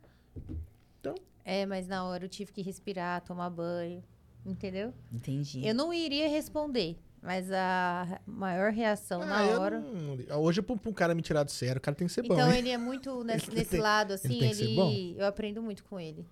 [1.44, 4.04] É, mas na hora eu tive que respirar, tomar banho.
[4.46, 4.94] Entendeu?
[5.12, 5.66] Entendi.
[5.66, 6.98] Eu não iria responder.
[7.22, 9.80] Mas a maior reação Ah, na hora.
[9.80, 12.34] não- hoje, pra um- cara me tirar do sério, o cara tem que ser bom.
[12.34, 12.58] Então hein?
[12.58, 14.76] ele é muito nesse, Ele nesse tem- lado, assim, ele.
[14.76, 14.92] bom.
[15.16, 16.26] Eu aprendo muito com ele.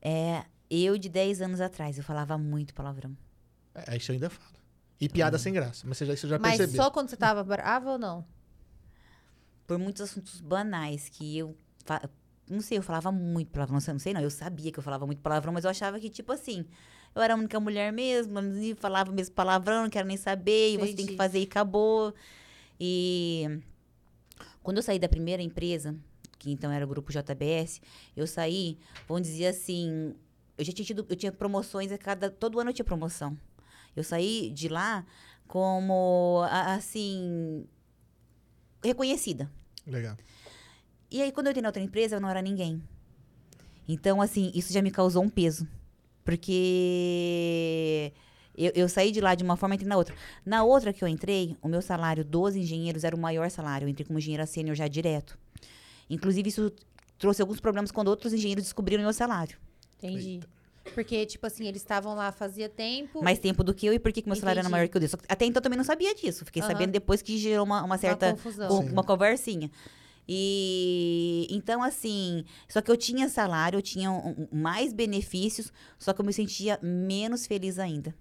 [0.00, 3.16] É, eu de 10 anos atrás, eu falava muito palavrão.
[3.74, 4.52] É, isso eu ainda falo.
[5.00, 5.84] E piada sem graça.
[5.86, 6.82] Mas você já, você já Mas percebeu.
[6.84, 8.24] só quando você tava brava ou não?
[9.66, 11.56] Por muitos assuntos banais que eu.
[11.84, 12.08] fa-
[12.48, 13.80] Não sei, eu falava muito palavrão.
[13.80, 14.20] Não sei, não.
[14.20, 16.66] Eu sabia que eu falava muito palavrão, mas eu achava que, tipo assim,
[17.14, 20.74] eu era a única mulher mesmo, eu falava o mesmo palavrão, não quero nem saber,
[20.74, 22.14] e você tem que fazer e acabou.
[22.80, 23.60] E
[24.62, 25.94] quando eu saí da primeira empresa,
[26.38, 27.80] que então era o grupo JBS,
[28.16, 30.14] eu saí, vamos dizer assim,
[30.56, 33.36] eu já tinha tido, eu tinha promoções a cada, todo ano eu tinha promoção.
[33.94, 35.04] Eu saí de lá
[35.46, 37.66] como, assim,
[38.82, 39.50] reconhecida.
[39.86, 40.16] Legal.
[41.10, 42.82] E aí, quando eu entrei na outra empresa, eu não era ninguém.
[43.86, 45.68] Então, assim, isso já me causou um peso.
[46.24, 48.12] Porque
[48.56, 50.14] eu, eu saí de lá de uma forma e entrei na outra.
[50.44, 53.86] Na outra que eu entrei, o meu salário dos engenheiros era o maior salário.
[53.86, 55.38] Eu entrei como engenheira sênior já direto.
[56.10, 56.72] Inclusive, isso
[57.18, 59.56] trouxe alguns problemas quando outros engenheiros descobriram o meu salário.
[59.98, 60.40] Entendi.
[60.94, 63.22] Porque, tipo assim, eles estavam lá fazia tempo.
[63.22, 64.72] Mais tempo do que eu e por que, que meu salário era Entendi.
[64.72, 65.14] maior que o deles.
[65.14, 66.44] Que Até então eu também não sabia disso.
[66.44, 66.72] Fiquei Aham.
[66.72, 68.68] sabendo depois que gerou uma, uma certa confusão.
[68.68, 68.90] com- Sim.
[68.92, 69.70] uma conversinha.
[70.28, 76.12] E então, assim, só que eu tinha salário, eu tinha um- um- mais benefícios, só
[76.12, 78.14] que eu me sentia menos feliz ainda.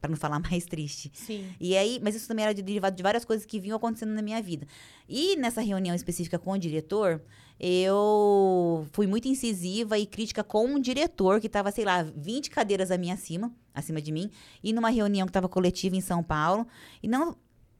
[0.00, 1.10] Pra não falar mais triste.
[1.14, 1.46] Sim.
[1.60, 4.40] E aí, mas isso também era derivado de várias coisas que vinham acontecendo na minha
[4.42, 4.66] vida.
[5.08, 7.22] E nessa reunião específica com o diretor,
[7.58, 12.90] eu fui muito incisiva e crítica com um diretor que estava, sei lá, 20 cadeiras
[12.90, 14.30] a mim acima, acima de mim,
[14.62, 16.66] e numa reunião que estava coletiva em São Paulo,
[17.02, 17.36] e não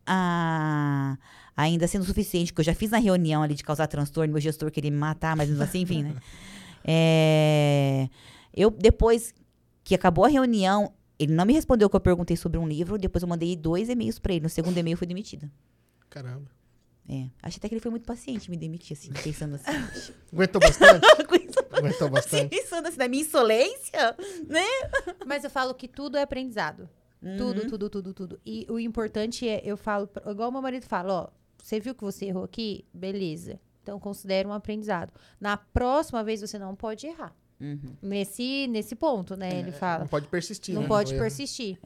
[0.06, 1.16] ah,
[1.56, 4.70] ainda sendo suficiente, que eu já fiz na reunião ali de causar transtorno, meu gestor
[4.70, 6.14] queria me matar, mas assim, enfim, né?
[6.88, 8.08] É,
[8.54, 9.34] eu, depois
[9.82, 12.96] que acabou a reunião, ele não me respondeu o que eu perguntei sobre um livro,
[12.96, 14.44] depois eu mandei dois e-mails pra ele.
[14.44, 15.50] No segundo e-mail eu fui demitida.
[16.08, 16.48] Caramba.
[17.08, 17.26] É.
[17.42, 19.64] Acho até que ele foi muito paciente me demitir, assim, pensando assim.
[20.32, 21.06] Aguentou bastante?
[21.20, 22.48] Aguentou assim, bastante?
[22.48, 24.16] pensando assim, na minha insolência,
[24.48, 24.64] né?
[25.26, 26.88] Mas eu falo que tudo é aprendizado.
[27.38, 28.40] Tudo, tudo, tudo, tudo.
[28.44, 31.28] E o importante é, eu falo, igual meu marido fala, ó,
[31.62, 32.84] você viu que você errou aqui?
[32.92, 33.58] Beleza.
[33.82, 35.12] Então considera um aprendizado.
[35.40, 37.34] Na próxima vez você não pode errar.
[37.60, 37.96] Uhum.
[38.02, 39.60] Nesse, nesse ponto, né?
[39.60, 40.00] Ele fala.
[40.00, 40.74] Não pode persistir.
[40.74, 40.88] Não né?
[40.88, 41.22] pode O erro.
[41.22, 41.78] persistir.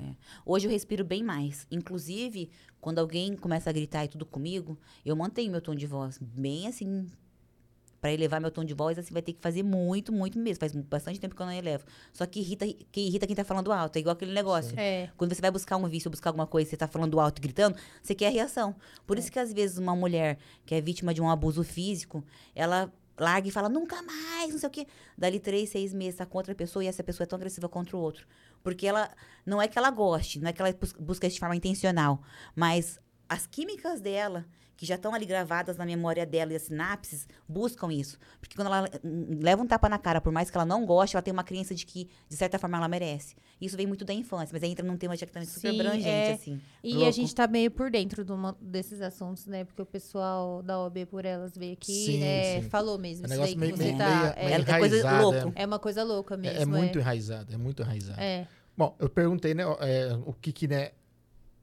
[0.45, 1.67] Hoje eu respiro bem mais.
[1.71, 2.51] Inclusive,
[2.81, 6.67] quando alguém começa a gritar e tudo comigo, eu mantenho meu tom de voz bem
[6.67, 7.07] assim.
[8.01, 10.61] Pra elevar meu tom de voz, assim, vai ter que fazer muito, muito mesmo.
[10.61, 11.85] Faz bastante tempo que eu não elevo.
[12.13, 13.97] Só que irrita, que irrita quem tá falando alto.
[13.97, 14.73] É igual aquele negócio.
[14.79, 15.11] É.
[15.19, 17.43] Quando você vai buscar um vício ou buscar alguma coisa, você tá falando alto e
[17.43, 18.75] gritando, você quer a reação.
[19.07, 22.25] Por isso que às vezes uma mulher que é vítima de um abuso físico,
[22.55, 24.87] ela larga e fala, nunca mais, não sei o quê.
[25.19, 27.95] Dali três, seis meses, tá com outra pessoa e essa pessoa é tão agressiva contra
[27.97, 28.27] o outro.
[28.63, 29.11] Porque ela,
[29.45, 32.23] não é que ela goste, não é que ela bus- busca isso de forma intencional,
[32.57, 32.99] mas
[33.29, 34.47] as químicas dela,
[34.81, 38.19] que já estão ali gravadas na memória dela e as sinapses, buscam isso.
[38.41, 38.89] Porque quando ela
[39.39, 41.75] leva um tapa na cara, por mais que ela não goste, ela tem uma crença
[41.75, 43.37] de que, de certa forma, ela merece.
[43.61, 45.81] Isso vem muito da infância, mas aí entra num tema já que também super Sim,
[45.81, 46.33] abrangente, é.
[46.33, 46.59] assim.
[46.83, 47.09] E Louco.
[47.09, 49.67] a gente tá meio por dentro de uma- desses assuntos, né?
[49.67, 52.63] Porque o pessoal da OB por elas veio aqui, Sim, né?
[52.63, 52.69] sim.
[52.71, 53.27] Falou mesmo.
[53.27, 54.09] É um isso negócio daí meio, que você meio, tá.
[54.09, 55.53] meio, é, meio é coisa louco.
[55.57, 56.59] é uma coisa louca É, mesmo.
[56.63, 58.19] é muito enraizado, é muito enraizado.
[58.19, 58.49] É.
[58.75, 60.93] Bom, eu perguntei, né, é, o que que, né,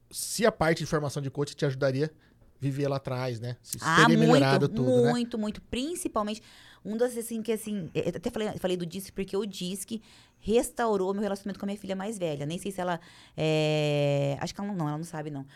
[0.08, 2.12] se a parte de formação de coach te ajudaria
[2.58, 3.56] a viver lá atrás, né?
[3.62, 5.10] Se Ah, teria melhorado muito, tudo, né?
[5.10, 5.62] muito, muito.
[5.62, 6.42] Principalmente,
[6.84, 10.00] um das, assim, que assim, eu até falei, falei do DISC porque o DISC
[10.40, 12.46] restaurou meu relacionamento com a minha filha mais velha.
[12.46, 13.00] Nem sei se ela,
[13.36, 15.46] é, acho que ela não, ela não sabe, não.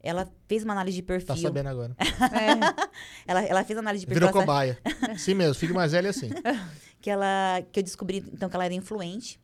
[0.00, 1.26] Ela fez uma análise de perfil.
[1.26, 1.96] Tá sabendo agora.
[1.98, 2.86] É.
[3.26, 4.28] Ela, ela fez uma análise de perfil.
[4.28, 4.78] Virou cobaia.
[5.18, 6.30] Sim mesmo, filho mais velho é assim.
[7.00, 9.40] que ela que eu descobri então que ela era influente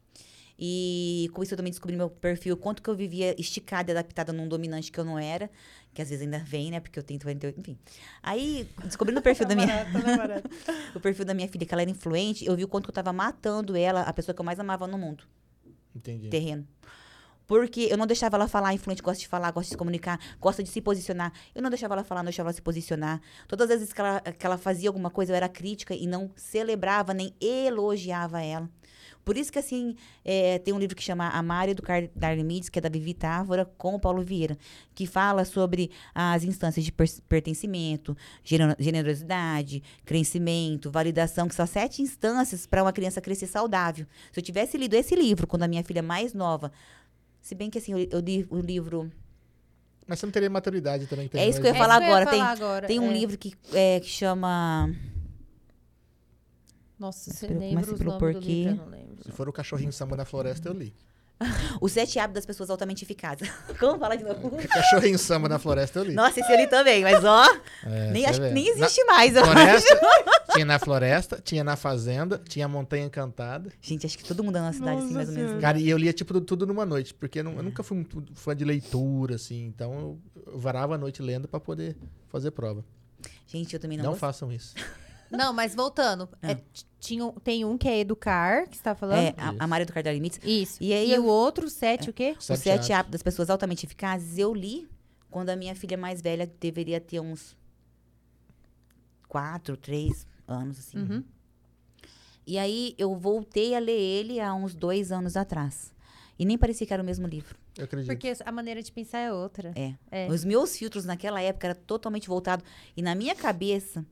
[0.58, 4.32] e com isso eu também descobri meu perfil quanto que eu vivia esticada e adaptada
[4.32, 5.50] num dominante que eu não era
[5.94, 7.78] que às vezes ainda vem né porque eu tenho 48 enfim
[8.22, 9.86] aí descobrindo o perfil da minha
[10.94, 12.94] o perfil da minha filha que ela era influente eu vi o quanto que eu
[12.94, 15.24] tava matando ela a pessoa que eu mais amava no mundo
[15.94, 16.28] Entendi.
[16.28, 16.66] terreno
[17.46, 20.62] porque eu não deixava ela falar, influente gosta de falar, gosta de se comunicar, gosta
[20.62, 21.32] de se posicionar.
[21.54, 23.20] Eu não deixava ela falar, não deixava ela se posicionar.
[23.46, 26.30] Todas as vezes que ela, que ela fazia alguma coisa, eu era crítica e não
[26.36, 28.68] celebrava nem elogiava ela.
[29.24, 32.44] Por isso que, assim, é, tem um livro que chama A Mária do Car- Darlene
[32.44, 34.58] Mides, que é da Vivi Távora, com o Paulo Vieira,
[34.94, 38.14] que fala sobre as instâncias de per- pertencimento,
[38.44, 44.06] gener- generosidade, crescimento, validação, que são sete instâncias para uma criança crescer saudável.
[44.30, 46.70] Se eu tivesse lido esse livro quando a minha filha mais nova,
[47.40, 49.10] se bem que, assim, eu, eu li o livro...
[50.06, 51.30] Mas você não teria maturidade também.
[51.32, 52.30] É isso que eu ia É falar isso que eu ia agora.
[52.30, 53.14] Tem, falar agora, tem um é.
[53.14, 54.90] livro que, é, que chama...
[57.04, 58.48] Nossa, você lembra os pelo nomes do porquê.
[58.48, 58.70] livro?
[58.72, 59.24] Eu não lembro.
[59.24, 60.94] Se for o cachorrinho samba na floresta, eu li.
[61.80, 63.50] Os Sete Hábitos das Pessoas Altamente Eficazes.
[63.78, 64.52] Como falar de novo?
[64.68, 66.14] Cachorrinho samba na floresta, eu li.
[66.14, 67.44] Nossa, esse eu li também, mas ó,
[67.84, 69.34] É, nem, acho que nem Na existe mais.
[69.36, 70.00] eu Floresta,
[70.52, 73.70] tinha na floresta, tinha na fazenda, tinha a montanha encantada.
[73.82, 75.60] Gente, acho que todo mundo é uma cidade assim, mais ou menos.
[75.60, 78.24] Cara, e eu lia tipo tudo, numa noite, porque eu, não- eu nunca fui muito
[78.34, 79.66] fã de leitura, assim.
[79.66, 79.92] Então
[80.46, 81.96] eu, varava a noite lendo pra poder
[82.28, 82.84] fazer prova.
[83.48, 84.20] Gente, eu também Não, não, gosto.
[84.20, 84.74] façam isso.
[85.36, 86.28] Não, mas voltando.
[86.42, 89.18] é, t- tinha, um- tem um que é educar, que você tá falando?
[89.18, 90.38] É, a, a Maria do Cardápio Limites.
[90.42, 90.82] Isso.
[90.82, 92.34] E aí e eu- o outro, sete, o quê?
[92.38, 94.88] Os Sete Hábitos das Pessoas Altamente Eficazes, eu li
[95.30, 97.56] quando a minha filha mais velha deveria ter uns
[99.28, 100.98] quatro, três anos, assim.
[100.98, 101.24] Uhum.
[102.46, 105.92] E aí eu voltei a ler ele há uns dois anos atrás.
[106.38, 107.56] E nem parecia que era o mesmo livro.
[107.76, 108.08] Eu acredito.
[108.08, 109.72] Porque a maneira de pensar é outra.
[109.74, 109.94] É.
[110.10, 110.28] É.
[110.28, 112.62] Os meus filtros naquela época era totalmente voltado.
[112.96, 114.04] E na minha cabeça,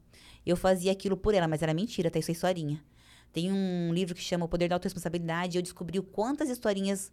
[0.51, 2.19] eu fazia aquilo por ela, mas era mentira, tá?
[2.19, 2.83] Isso é historinha.
[3.33, 7.11] Tem um livro que chama O Poder da Autoresponsabilidade e eu descobri o quantas historinhas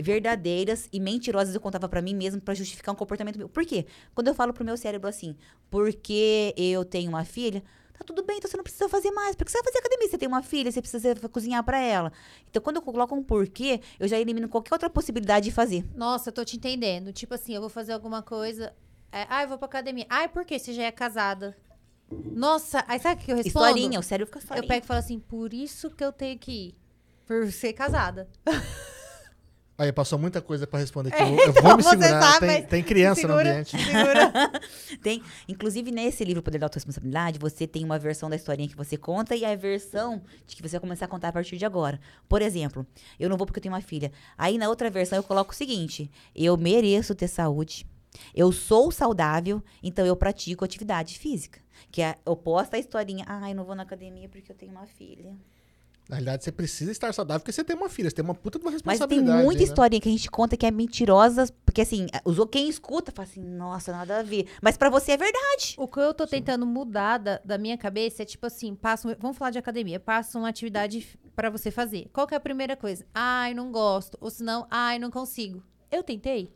[0.00, 3.48] verdadeiras e mentirosas eu contava pra mim mesmo pra justificar um comportamento meu.
[3.48, 3.86] Por quê?
[4.14, 5.34] Quando eu falo pro meu cérebro assim,
[5.68, 7.62] porque eu tenho uma filha,
[7.98, 9.34] tá tudo bem, então você não precisa fazer mais.
[9.34, 12.12] Porque você vai fazer academia, você tem uma filha, você precisa cozinhar pra ela.
[12.48, 15.84] Então, quando eu coloco um porquê, eu já elimino qualquer outra possibilidade de fazer.
[15.96, 17.12] Nossa, eu tô te entendendo.
[17.12, 18.72] Tipo assim, eu vou fazer alguma coisa.
[19.10, 20.06] É, ah, eu vou pra academia.
[20.08, 20.58] Ah, por quê?
[20.58, 21.56] Você já é casada.
[22.10, 23.66] Nossa, aí sabe o que eu respondo?
[23.66, 24.64] Historinha, o cérebro fica historinha.
[24.64, 26.74] Eu pego e falo assim, por isso que eu tenho que ir.
[27.26, 28.28] Por ser casada.
[29.80, 31.22] Aí passou muita coisa pra responder aqui.
[31.22, 32.20] É, Eu, eu vou então, me você segurar.
[32.20, 33.76] sabe, tem, tem criança no segura, ambiente.
[33.78, 34.32] Segura.
[35.00, 38.96] Tem, inclusive nesse livro Poder da Autoresponsabilidade, você tem uma versão da historinha que você
[38.96, 42.00] conta e a versão de que você vai começar a contar a partir de agora.
[42.28, 42.84] Por exemplo,
[43.20, 44.10] eu não vou porque eu tenho uma filha.
[44.36, 47.86] Aí na outra versão eu coloco o seguinte: eu mereço ter saúde.
[48.34, 51.60] Eu sou saudável, então eu pratico atividade física.
[51.90, 53.24] Que é oposta à historinha.
[53.28, 55.36] Ai, não vou na academia porque eu tenho uma filha.
[56.08, 58.58] Na realidade, você precisa estar saudável porque você tem uma filha, você tem uma puta
[58.58, 59.36] de uma Mas responsabilidade.
[59.36, 59.64] tem muita né?
[59.64, 62.06] historinha que a gente conta que é mentirosa, porque assim,
[62.50, 64.46] quem escuta fala assim, nossa, nada a ver.
[64.62, 65.74] Mas pra você é verdade.
[65.76, 69.14] O que eu tô tentando mudar da, da minha cabeça é tipo assim, passa um-
[69.18, 72.08] vamos falar de academia, passa uma atividade pra você fazer.
[72.10, 73.04] Qual que é a primeira coisa?
[73.14, 74.16] Ai, não gosto.
[74.18, 75.62] Ou senão, ai, não consigo.
[75.90, 76.50] Eu tentei.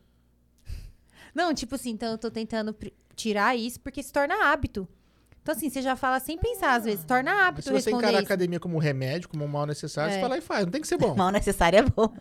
[1.34, 2.74] Não, tipo assim, então eu tô tentando
[3.16, 4.86] tirar isso porque se torna hábito.
[5.42, 7.04] Então, assim, você já fala sem pensar, às vezes.
[7.04, 8.22] Torna Mas hábito se você encarar a isso.
[8.22, 10.14] academia como remédio, como um mal necessário, É.
[10.14, 10.64] você vai lá e faz.
[10.64, 11.14] Não tem que ser bom.
[11.16, 12.08] Mal necessário é bom.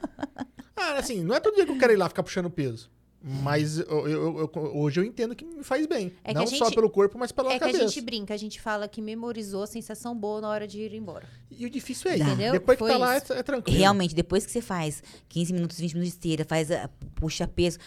[0.76, 2.90] Ah, assim, não é todo dia que eu quero ir lá ficar puxando peso.
[3.24, 6.12] Mas eu- eu- eu- hoje eu entendo que me faz bem.
[6.24, 7.88] É que não a só gente- pelo corpo, mas pela É que a cabeça.
[7.88, 11.28] gente brinca, a gente fala que memorizou a sensação boa na hora de ir embora.
[11.52, 12.24] E o difícil é isso.
[12.24, 12.54] Entendeu?
[12.54, 13.32] Depois que Foi tá lá, é, isso.
[13.34, 13.78] é tranquilo.
[13.78, 17.78] Realmente, depois que você faz 15 minutos, 20 minutos de esteira, faz a, puxa peso.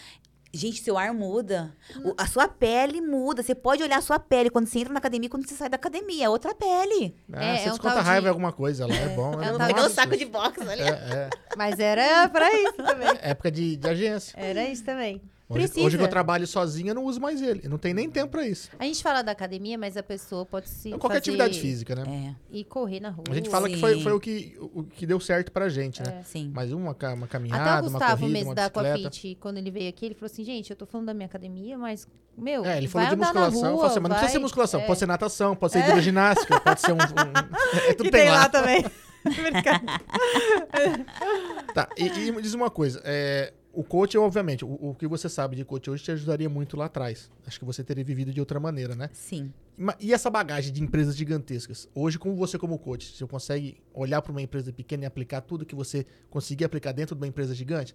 [0.57, 1.75] Gente, seu ar muda.
[2.05, 3.43] O- a sua pele muda.
[3.43, 5.69] Você pode olhar a sua pele quando você entra na academia e quando você sai
[5.69, 6.27] da academia.
[6.27, 7.17] É outra pele.
[7.33, 9.33] Ah, É, você é um desconta de- raiva em alguma coisa lá, é, bom.
[9.43, 10.83] é um é tal de- um saco de boxe ali.
[10.83, 11.31] É, é.
[11.57, 13.09] Mas era pra isso também.
[13.21, 14.33] Época de, de agência.
[14.39, 15.21] Era isso também.
[15.47, 15.87] Hoje, Precisa.
[15.87, 17.61] hoje que eu trabalho sozinho, eu não uso mais ele.
[17.65, 18.71] Eu não tenho nem tempo pra isso.
[18.79, 21.95] A gente fala da academia, mas a pessoa pode se É qualquer fazer atividade física,
[21.95, 22.35] né?
[22.51, 23.25] É, E correr na rua.
[23.31, 24.03] A gente fala que foi, Sim.
[24.03, 26.23] foi o, que, o que deu certo pra gente, né?
[26.25, 26.51] sim.
[26.55, 28.99] Mas uma, uma Até caminhada, o uma Gustavo corrida, mesmo uma da bicicleta.
[29.01, 31.77] Aquafit, quando ele veio aqui, ele falou assim, gente, eu tô falando da minha academia,
[31.77, 32.09] mas,
[32.39, 33.69] meu, É, ele falou vai de andar na musculação.
[33.69, 34.81] eu rua, falei assim, mas não precisa ser musculação.
[34.81, 34.87] é.
[34.87, 36.97] Pode ser natação, pode ser hidroginástica, pode ser um...
[36.97, 38.49] um- é, tudo Que tem, lá.
[38.49, 38.83] também.
[41.75, 43.01] Tá, e, e diz uma coisa.
[43.05, 46.77] é, o coach, obviamente, o, o que você sabe de coach hoje te ajudaria muito
[46.77, 47.31] lá atrás.
[47.47, 49.11] Acho que você teria vivido de outra maneira, né?
[49.13, 49.53] Sim.
[50.01, 51.89] E essa bagagem de empresas gigantescas?
[51.95, 55.67] Hoje, como você como coach, você consegue olhar para uma empresa pequena e aplicar tudo
[55.67, 57.95] que você conseguir aplicar dentro de uma empresa gigante?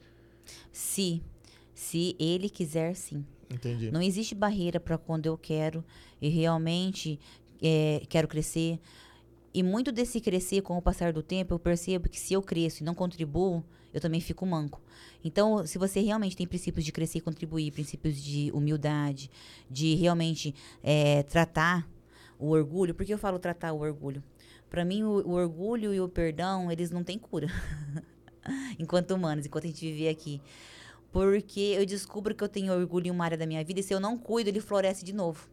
[0.71, 1.23] Se,
[1.73, 3.25] se ele quiser, sim.
[3.49, 3.91] Entendi.
[3.91, 5.83] Não existe barreira para quando eu quero
[6.21, 7.19] e realmente
[7.61, 8.79] é, quero crescer.
[9.53, 12.83] E muito desse crescer com o passar do tempo, eu percebo que se eu cresço
[12.83, 14.81] e não contribuo, eu também fico manco.
[15.23, 19.29] Então, se você realmente tem princípios de crescer e contribuir, princípios de humildade,
[19.69, 20.53] de realmente
[20.83, 21.87] é, tratar
[22.37, 24.23] o orgulho, por que eu falo tratar o orgulho?
[24.69, 27.47] Para mim, o, o orgulho e o perdão, eles não têm cura.
[28.77, 30.41] enquanto humanos, enquanto a gente vive aqui.
[31.11, 33.93] Porque eu descubro que eu tenho orgulho em uma área da minha vida e se
[33.93, 35.49] eu não cuido, ele floresce de novo.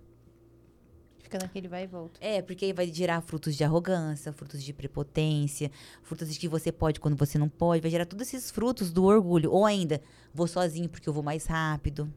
[1.27, 2.21] Fica naquele vai e volta.
[2.25, 5.73] É, porque aí vai gerar frutos de arrogância, frutos de prepotência,
[6.05, 7.83] frutos de que você pode quando você não pode.
[7.83, 9.51] Vai gerar todos esses frutos do orgulho.
[9.51, 10.01] Ou ainda,
[10.33, 12.09] vou sozinho porque eu vou mais rápido.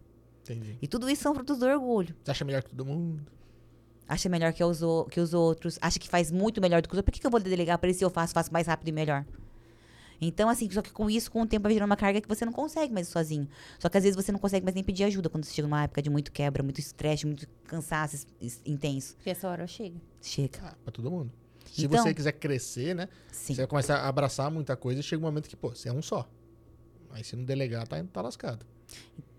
[0.44, 0.78] Entendi.
[0.80, 2.16] E tudo isso são frutos do orgulho.
[2.24, 3.26] Você acha melhor que todo mundo?
[4.08, 6.94] Acha melhor que os, o- que os outros, acha que faz muito melhor do que
[6.94, 7.06] os outros.
[7.06, 8.92] Por que, que eu vou delegar para ele se eu faço, faço mais rápido e
[8.92, 9.26] melhor?
[10.22, 12.44] Então, assim, só que com isso, com o tempo, vai gerando uma carga que você
[12.46, 13.48] não consegue mais sozinho.
[13.80, 15.84] Só que às vezes você não consegue mais nem pedir ajuda quando você chega numa
[15.84, 18.26] época de muito quebra, muito estresse, muito cansaço
[18.66, 19.16] intenso.
[19.16, 19.96] Porque essa hora chega.
[20.22, 20.60] Chega.
[20.64, 21.32] Ah, pra todo mundo.
[21.66, 23.08] Se Então- você quiser crescer, né?
[23.32, 23.54] Sim.
[23.54, 25.94] Você vai começar a abraçar muita coisa e chega um momento que, pô, você é
[25.94, 26.28] um só.
[27.12, 28.66] Aí se não delegar, tá, tá lascado.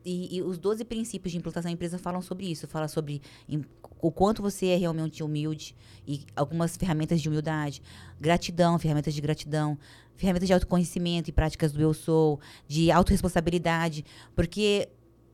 [0.04, 2.66] E, e os 12 princípios de implantação da empresa falam sobre isso.
[2.66, 3.64] Fala sobre im-
[4.00, 7.82] o quanto você é realmente humilde e algumas ferramentas de humildade.
[8.18, 9.78] Gratidão, ferramentas de gratidão.
[10.16, 12.40] Ferramentas de autoconhecimento e práticas do eu sou.
[12.66, 14.04] De autorresponsabilidade.
[14.34, 14.88] Porque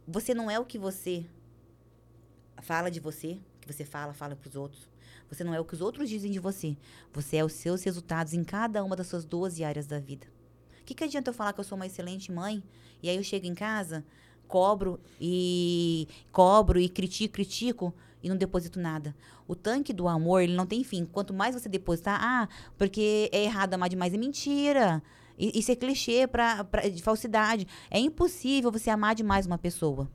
[0.07, 1.25] você não é o que você
[2.63, 3.39] fala de você.
[3.61, 4.89] Que você fala, fala pros outros.
[5.31, 6.77] Você não é o que os outros dizem de você.
[7.13, 10.27] Você é os seus resultados em cada uma das suas 12 áreas da vida.
[10.83, 12.63] O que, que adianta eu falar que eu sou uma excelente mãe
[13.03, 14.05] e aí eu chego em casa,
[14.49, 19.15] cobro e cobro e critico, critico e não deposito nada.
[19.47, 21.05] O tanque do amor, ele não tem fim.
[21.05, 25.03] Quanto mais você depositar, ah, porque é errado amar demais, é mentira.
[25.39, 27.67] Isso é clichê pra, pra- de falsidade.
[27.91, 30.09] É impossível você amar demais uma pessoa.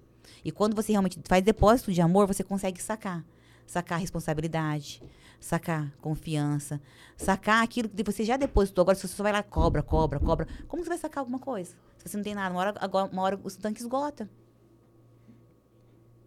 [0.43, 3.23] E quando você realmente faz depósito de amor, você consegue sacar.
[3.67, 5.01] Sacar responsabilidade,
[5.39, 6.81] sacar confiança,
[7.15, 8.81] sacar aquilo que você já depositou.
[8.81, 11.75] Agora, se você só vai lá, cobra, cobra, cobra, como você vai sacar alguma coisa?
[12.01, 14.27] Se você não tem nada, uma hora, agora, uma hora o tanque esgota.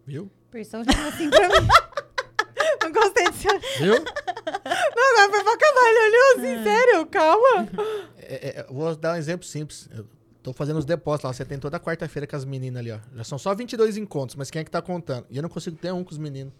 [0.05, 0.31] Viu?
[0.49, 1.67] Persão já falou assim pra mim.
[2.81, 3.59] Não gostei de ser.
[3.79, 3.95] Viu?
[3.95, 5.89] Não, agora foi pra acabar.
[5.89, 7.69] Ele olhou assim, sério, calma.
[8.17, 9.89] É, é, é, vou dar um exemplo simples.
[9.91, 10.07] Eu
[10.41, 11.33] tô fazendo os depósitos lá.
[11.33, 12.99] Você tem toda quarta-feira com as meninas ali, ó.
[13.15, 15.25] Já são só 22 encontros, mas quem é que tá contando?
[15.29, 16.53] E eu não consigo ter um com os meninos.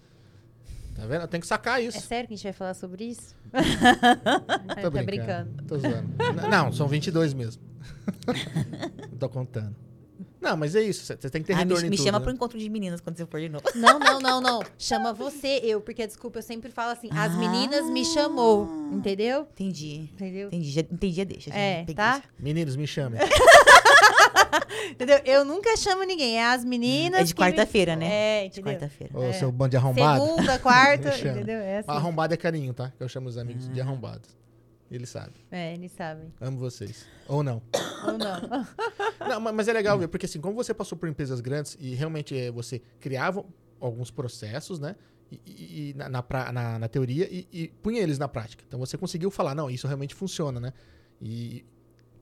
[0.96, 1.22] Tá vendo?
[1.22, 2.00] Eu tenho que sacar É isso.
[2.02, 3.36] sério que a gente vai falar sobre isso?
[3.52, 5.06] Tô tá brincando.
[5.06, 5.64] brincando.
[5.68, 6.08] Tô zoando.
[6.50, 7.62] Não, são 22 mesmo.
[9.12, 9.76] Não tô contando.
[10.40, 11.04] Não, mas é isso.
[11.04, 12.24] Você tem que ter Ah, me, retorno em me tudo, chama né?
[12.24, 13.64] pro encontro de meninas quando você for de novo.
[13.74, 14.62] Não, não, não, não.
[14.78, 15.82] Chama você, eu.
[15.82, 17.38] Porque, desculpa, eu sempre falo assim, as Ah.
[17.38, 18.70] meninas me chamou.
[18.94, 19.48] Entendeu?
[19.54, 20.08] Entendi.
[20.14, 20.48] Entendeu?
[20.50, 21.50] Entendi, já, entendi, deixa.
[21.50, 22.22] já É, tá?
[22.40, 23.20] Meninos, me chamem.
[24.92, 25.20] Entendeu?
[25.26, 26.38] Eu nunca chamo ninguém.
[26.38, 27.22] É as meninas.
[27.22, 28.46] É de que me- quarta-feira, né?
[28.46, 29.18] É, De quarta-feira.
[29.18, 30.24] Ô, seu bando de arrombado.
[30.26, 31.58] Segunda, quarta, entendeu?
[31.60, 31.90] É assim.
[31.92, 32.92] Arrombado é carinho, tá?
[32.98, 34.36] Que eu chamo os amigos de arrombados.
[34.92, 35.34] Eles sabem.
[35.52, 36.32] É, eles sabem.
[36.40, 37.06] Amo vocês.
[37.28, 37.62] Ou não.
[38.06, 38.66] Ou não.
[39.28, 41.96] Não, ma- mas é legal ver, porque assim, como você passou por empresas grandes e
[41.96, 43.44] realmente é, você criava
[43.80, 44.96] alguns processos, né?
[45.32, 48.64] E, e- e na, na, pra- na- na teoria e, e punha eles na prática.
[48.68, 50.72] Então você conseguiu falar, não, isso realmente funciona, né?
[51.20, 51.66] E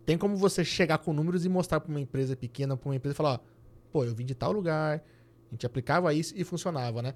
[0.05, 3.13] tem como você chegar com números e mostrar para uma empresa pequena, para uma empresa
[3.13, 3.39] e falar, ó,
[3.91, 5.03] pô, eu vim de tal lugar,
[5.49, 7.13] a gente aplicava isso e funcionava, né?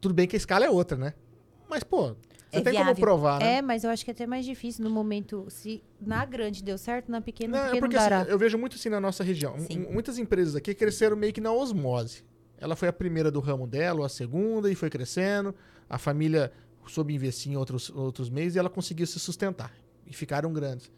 [0.00, 1.14] Tudo bem que a escala é outra, né?
[1.68, 2.16] Mas, pô, você
[2.50, 2.96] É tem como viável.
[2.96, 3.56] provar, né?
[3.56, 5.46] É, mas eu acho que é até mais difícil no momento.
[5.48, 8.20] Se na grande deu certo, na pequena, Não, porque é porque dará.
[8.22, 9.58] assim, eu vejo muito assim na nossa região.
[9.58, 9.86] Sim.
[9.90, 12.24] Muitas empresas aqui cresceram meio que na osmose.
[12.58, 15.54] Ela foi a primeira do ramo dela, ou a segunda, e foi crescendo.
[15.88, 16.52] A família
[16.86, 19.72] soube investir em outros, outros meios e ela conseguiu se sustentar.
[20.06, 20.90] E ficaram grandes.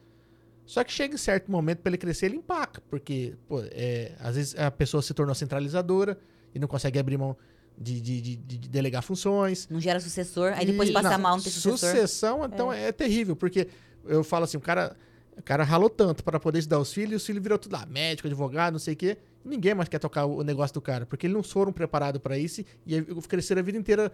[0.66, 2.82] Só que chega em certo momento, para ele crescer, ele empaca.
[2.88, 6.18] Porque, pô, é, às vezes a pessoa se tornou centralizadora
[6.54, 7.36] e não consegue abrir mão
[7.76, 9.68] de, de- de- de delegar funções.
[9.68, 11.78] Não gera sucessor, aí depois E- passa não, mal, não tem sucessor.
[11.90, 12.92] Sucessão, então, é.
[12.92, 13.68] terrível, porque
[14.06, 14.96] eu falo assim, o cara,
[15.36, 17.84] o cara ralou tanto para poder estudar os filhos, e os filhos virou tudo lá,
[17.86, 19.18] médico, advogado, não sei o quê.
[19.44, 22.64] Ninguém mais quer tocar o negócio do cara, porque eles não foram preparados para isso
[22.86, 24.10] e cresceram a vida inteira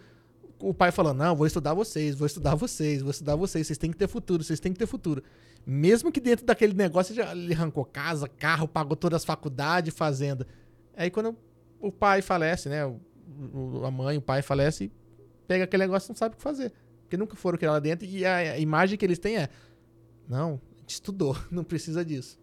[0.61, 3.91] o pai falando, não, vou estudar vocês, vou estudar vocês, vou estudar vocês, vocês têm
[3.91, 5.23] que ter futuro, vocês têm que ter futuro.
[5.67, 10.47] Mesmo que dentro daquele negócio já ele arrancou casa, carro, pagou todas as faculdades, fazenda.
[10.97, 11.37] Aí quando
[11.81, 14.91] o pai falece, né, o- a mãe, o pai falece,
[15.47, 16.73] pega aquele negócio e não sabe o que fazer.
[17.03, 19.49] Porque nunca foram criar lá dentro e a, a imagem que eles têm é,
[20.29, 22.39] não, a gente estudou, não precisa disso.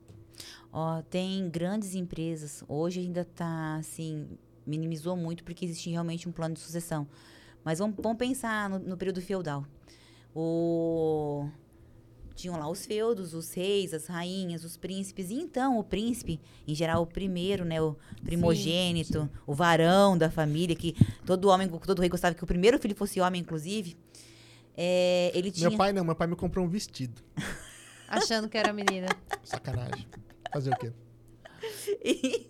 [0.72, 4.28] Ó, tem grandes empresas, hoje ainda tá assim,
[4.66, 7.08] minimizou muito porque existe realmente um plano de sucessão.
[7.68, 9.66] Mas vamos, vamos pensar no, no período feudal.
[10.34, 11.50] O...
[12.34, 15.30] Tinham lá os feudos, os reis, as rainhas, os príncipes.
[15.32, 17.82] E então, o príncipe, em geral, o primeiro, né?
[17.82, 20.96] O primogênito, o varão da família, que
[21.26, 23.98] todo homem, todo rei gostava que o primeiro filho fosse homem, inclusive.
[24.78, 25.68] é, ele tinha...
[25.68, 27.22] Meu pai não, meu pai me comprou um vestido.
[28.08, 29.08] Achando que era menina.
[29.44, 30.08] Sacanagem.
[30.54, 30.94] Fazer o quê?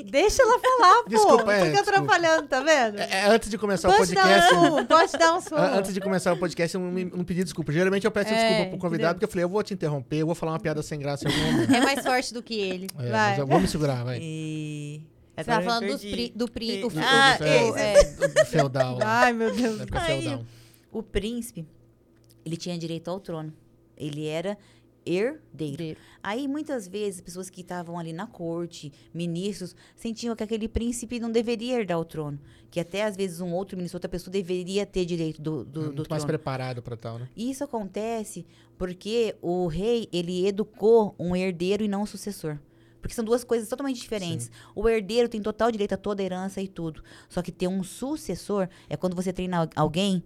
[0.05, 1.09] Deixa ela falar, pô.
[1.09, 1.89] Desculpa, é, Fica desculpa.
[1.91, 2.99] atrapalhando, tá vendo?
[2.99, 4.53] É, é, antes de começar o pode podcast.
[4.53, 5.55] dar um, pode dar um som.
[5.55, 7.71] an- Antes de começar o podcast, eu não, pedi desculpa.
[7.71, 9.13] Geralmente eu peço É, desculpa pro convidado, entendeu?
[9.15, 11.31] porque eu falei, eu vou te interromper, eu vou falar uma piada sem graça em
[11.31, 11.73] algum momento.
[11.73, 12.87] É mais forte do que ele.
[12.99, 13.29] É, Vai.
[13.31, 14.19] mas eu vou me segurar, vai.
[14.21, 15.01] E...
[15.35, 18.03] Você tava falando dos pri, do pri, o, Ah, o- é, o- é.
[18.05, 18.97] Do, do feudal.
[19.03, 19.81] Ai, meu Deus.
[19.91, 20.43] Ai, feudal.
[20.91, 21.63] O príncipe,
[22.43, 23.53] ele tinha direito ao trono.
[23.95, 24.57] Ele era
[25.07, 25.97] herdeiro.
[26.21, 31.31] Aí, muitas vezes, pessoas que estavam ali na corte, ministros, sentiam que aquele príncipe não
[31.31, 32.39] deveria herdar o trono.
[32.69, 35.85] Que até, às vezes, um outro ministro, outra pessoa, deveria ter direito do, do, do
[35.95, 36.27] Muito mais trono.
[36.37, 37.29] preparado pra tal, né?
[37.35, 38.45] E isso acontece
[38.77, 42.57] porque o rei, ele educou um herdeiro e não um sucessor.
[43.01, 44.51] Porque são duas coisas totalmente diferentes.
[44.75, 47.01] O herdeiro tem total direito a toda a herança e tudo.
[47.29, 50.23] Só que ter um sucessor é quando você treina al- alguém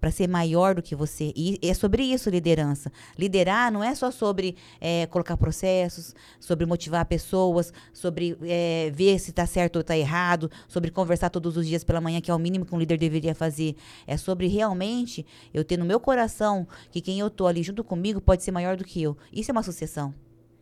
[0.00, 1.32] para ser maior do que você.
[1.36, 2.90] E é sobre isso liderança.
[3.18, 9.30] Liderar não é só sobre é, colocar processos, sobre motivar pessoas, sobre é, ver se
[9.30, 12.38] está certo ou está errado, sobre conversar todos os dias pela manhã, que é o
[12.38, 13.76] mínimo que um líder deveria fazer.
[14.06, 18.20] É sobre realmente eu ter no meu coração que quem eu tô ali junto comigo
[18.20, 19.16] pode ser maior do que eu.
[19.32, 20.14] Isso é uma sucessão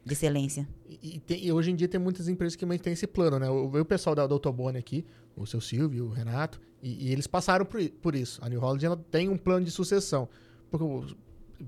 [0.05, 0.67] de excelência.
[0.89, 3.39] E, e tem- e hoje em dia tem muitas empresas que também têm esse plano,
[3.39, 3.47] né?
[3.47, 5.05] Eu vi o pessoal da Doutor Boni aqui,
[5.37, 8.41] o seu Silvio, o Renato, e, e eles passaram por, por isso.
[8.45, 10.29] A New Holland ela tem um plano de sucessão.
[10.71, 11.15] Porque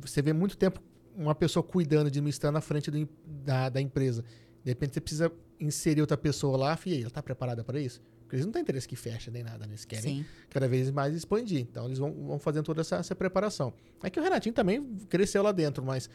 [0.00, 0.80] você vê muito tempo
[1.16, 3.08] uma pessoa cuidando, administrando à frente do
[3.44, 4.24] da, da empresa.
[4.62, 8.00] De repente você precisa inserir outra pessoa lá, e ela está preparada para isso?
[8.20, 9.72] Porque eles não têm interesse que feche nem nada, né?
[9.72, 10.24] Eles querem Sim.
[10.48, 11.60] cada vez mais expandir.
[11.60, 13.72] Então eles vão, vão fazendo toda essa, essa preparação.
[14.02, 16.08] É que o Renatinho também cresceu lá dentro, mas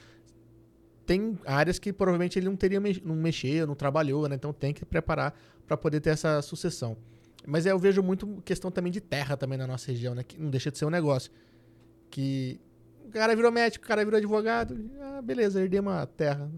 [1.05, 4.35] tem áreas que provavelmente ele não teria mex- não mexeu, não trabalhou, né?
[4.35, 6.97] Então tem que preparar para poder ter essa sucessão.
[7.47, 10.23] Mas é, eu vejo muito questão também de terra também na nossa região, né?
[10.23, 11.31] Que não deixa de ser um negócio.
[12.09, 12.59] Que
[13.05, 16.49] o cara virou médico, o cara virou advogado, ah, beleza, herdei uma terra.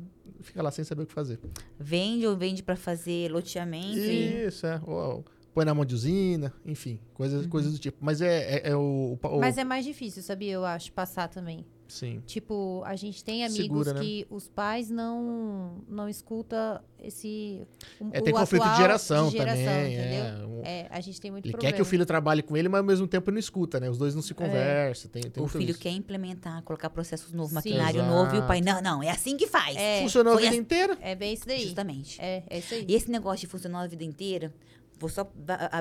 [0.42, 1.40] Fica lá sem saber o que fazer.
[1.80, 3.98] Vende ou vende para fazer loteamento.
[3.98, 4.80] e- Isso, é.
[4.86, 7.98] Ou, ou põe na mão de usina, enfim, coisas, coisas do tipo.
[8.00, 10.54] Mas é, é, é o, o- Mas é mais difícil, sabia?
[10.54, 11.66] Eu acho, passar também.
[11.88, 12.22] Sim.
[12.26, 14.02] Tipo, a gente tem amigos Segura, né?
[14.02, 17.66] que os pais não não escuta esse
[18.00, 19.94] o, É, tem o conflito de atual geração, de geração, também.
[19.94, 20.24] entendeu?
[20.26, 21.72] É, Um- É, a gente tem muito Ele problema.
[21.72, 23.90] quer que o filho trabalhe com ele, mas ao mesmo tempo não escuta, né?
[23.90, 25.10] Os dois não se conversam.
[25.10, 25.80] Tem, tem O filho isso.
[25.80, 27.56] quer implementar, colocar processos novos, Sim.
[27.56, 28.14] maquinário Exato.
[28.14, 29.76] novo, e o pai, não, não, é assim que faz.
[29.78, 30.98] É, Funcionou a vida assim- inteira.
[31.00, 31.64] é bem isso daí.
[31.64, 32.20] Justamente.
[32.22, 32.86] É, é isso aí.
[32.88, 34.54] E esse negócio de funcionar a vida inteira,
[35.00, 35.32] vou só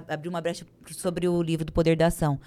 [0.09, 2.39] abrir uma brecha sobre o livro do Poder da Ação.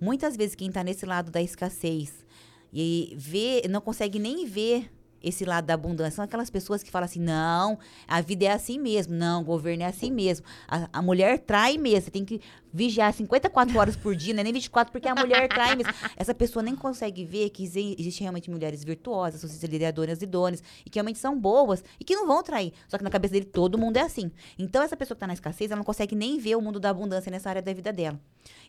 [0.00, 2.24] Muitas vezes quem está nesse lado da escassez
[2.72, 4.90] e vê, não consegue nem ver
[5.22, 6.16] esse lado da abundância.
[6.16, 7.78] São aquelas pessoas que falam assim: não,
[8.08, 9.14] a vida é assim mesmo.
[9.14, 10.44] Não, o governo é assim mesmo.
[10.66, 12.06] A, a mulher trai mesmo.
[12.06, 12.40] Você tem que
[12.74, 15.92] vigiar 54 horas por dia, não é nem 24, porque a mulher trai mesmo.
[16.16, 20.90] Essa pessoa nem consegue ver que exi- existem realmente mulheres virtuosas, sociedades lideradoras idôneas, e
[20.90, 22.72] que realmente são boas e que não vão trair.
[22.88, 24.32] Só que na cabeça dele todo mundo é assim.
[24.58, 26.90] Então, essa pessoa que está na escassez, ela não consegue nem ver o mundo da
[26.90, 28.18] abundância nessa área da vida dela.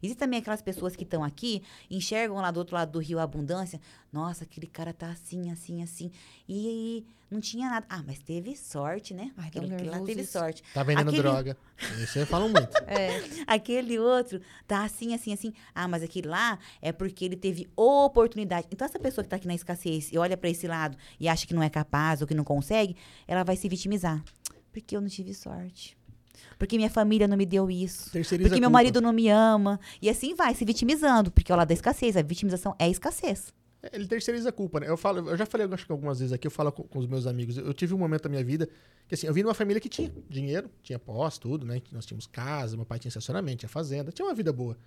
[0.01, 3.23] Existem também aquelas pessoas que estão aqui, enxergam lá do outro lado do rio a
[3.23, 3.79] abundância.
[4.11, 6.11] Nossa, aquele cara tá assim, assim, assim.
[6.47, 7.85] E não tinha nada.
[7.89, 9.31] Ah, mas teve sorte, né?
[9.37, 10.33] Ai, um aquilo lá teve isso.
[10.33, 10.61] sorte.
[10.73, 11.57] Tá vendendo Aquele- droga.
[12.03, 12.69] Isso aí falam muito.
[12.87, 13.23] É.
[13.47, 15.53] Aquele outro tá assim, assim, assim.
[15.73, 18.67] Ah, mas aquele lá é porque ele teve oportunidade.
[18.71, 21.47] Então, essa pessoa que tá aqui na escassez e olha pra esse lado e acha
[21.47, 22.95] que não é capaz ou que não consegue,
[23.27, 24.23] ela vai se vitimizar.
[24.71, 25.97] Porque eu não tive sorte.
[26.57, 28.09] Porque minha família não me deu isso.
[28.43, 29.79] Porque a meu marido não me ama.
[30.01, 31.31] E assim vai, se vitimizando.
[31.31, 32.15] Porque é o lado da escassez.
[32.17, 33.53] A vitimização é escassez.
[33.91, 34.87] Ele terceiriza a culpa, né?
[34.87, 37.05] Eu, falo, eu já falei acho que algumas vezes aqui, eu falo com, com os
[37.05, 37.57] meus amigos.
[37.57, 38.69] Eu, tive um momento da minha vida
[39.09, 41.81] que, assim, eu vim de uma família que tinha dinheiro, tinha pós, tudo, né?
[41.91, 44.77] Nós tínhamos casa, meu pai tinha estacionamento, tinha fazenda, tinha uma vida boa.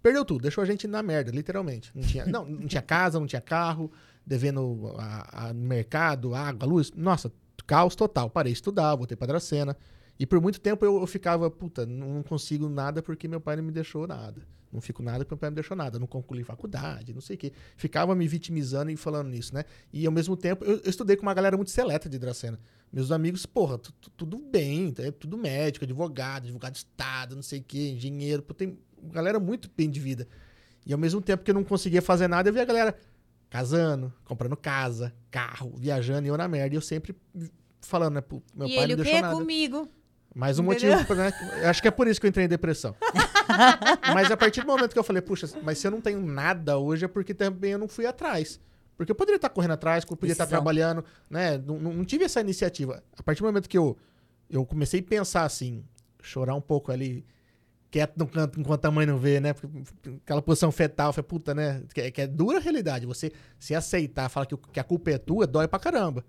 [0.00, 1.90] Perdeu tudo, deixou a gente na merda, literalmente.
[1.92, 3.90] Não tinha, não, não tinha casa, não tinha carro,
[4.24, 6.92] devendo a, a- mercado, água, luz.
[6.94, 7.32] Nossa,
[7.66, 8.30] caos total.
[8.30, 9.76] Parei de estudar, voltei pra Dracena.
[10.18, 13.62] E por muito tempo eu, eu ficava, puta, não consigo nada porque meu pai não
[13.62, 14.42] me deixou nada.
[14.70, 15.98] Não fico nada porque meu pai não me deixou nada.
[15.98, 17.52] Não concluí faculdade, não sei o quê.
[17.76, 19.64] Ficava me vitimizando e falando nisso, né?
[19.92, 22.58] E ao mesmo tempo, eu, eu estudei com uma galera muito seleta de Dracena.
[22.92, 27.42] Meus amigos, porra, tu- tu- tudo bem, é tudo médico, advogado, advogado de Estado, não
[27.42, 28.42] sei o quê, engenheiro.
[28.42, 30.26] Pô, tem galera muito bem de vida.
[30.84, 32.94] E ao mesmo tempo que eu não conseguia fazer nada, eu via a galera
[33.48, 36.74] casando, comprando casa, carro, viajando e eu na merda.
[36.74, 37.14] E eu sempre
[37.80, 38.20] falando, né?
[38.20, 39.22] pô, Meu e pai ele não o deixou quê?
[39.22, 39.34] nada.
[39.36, 39.88] Comigo.
[40.34, 40.96] Mais um Entendeu?
[40.98, 41.32] motivo, né?
[41.62, 42.94] Eu acho que é por isso que eu entrei em depressão.
[44.14, 46.78] mas a partir do momento que eu falei, puxa, mas se eu não tenho nada
[46.78, 48.60] hoje é porque também eu não fui atrás.
[48.96, 51.56] Porque eu poderia estar correndo atrás, eu poderia estar trabalhando, né?
[51.58, 53.02] Não, não- tive essa iniciativa.
[53.16, 53.96] A partir do momento que eu,
[54.50, 55.84] eu comecei a pensar assim,
[56.20, 57.24] chorar um pouco ali,
[57.90, 59.52] quieto no canto enquanto a mãe não vê, né?
[59.54, 59.68] Porque
[60.24, 61.82] Aquela posição fetal, foi puta, né?
[61.94, 63.06] Que, é- que é dura a realidade.
[63.06, 66.24] Você se aceitar, falar que, que a culpa é tua, dói pra caramba.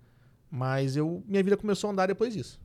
[0.50, 2.60] Mas eu, minha vida começou a andar depois disso.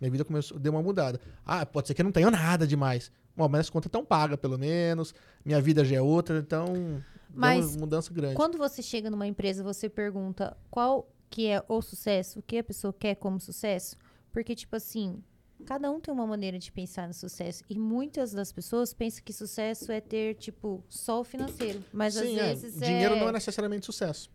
[0.00, 1.20] Minha vida começou, deu uma mudada.
[1.44, 3.12] Ah, pode ser que eu não tenha nada demais.
[3.36, 5.14] Bom, mas as contas estão pagas, pelo menos.
[5.44, 6.64] Minha vida já é outra, então.
[6.72, 7.02] deu
[7.34, 8.34] Mas uma mudança grande.
[8.34, 12.64] Quando você chega numa empresa, você pergunta qual que é o sucesso, o que a
[12.64, 13.96] pessoa quer como sucesso?
[14.32, 15.22] Porque, tipo assim,
[15.64, 17.62] cada um tem uma maneira de pensar no sucesso.
[17.68, 21.84] E muitas das pessoas pensam que sucesso é ter, tipo, só o financeiro.
[21.92, 24.30] Mas às Sim, é, vezes dinheiro é, não é necessariamente sucesso.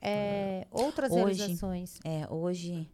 [0.00, 1.98] é outras Hoje- realizações.
[2.04, 2.88] É, hoje.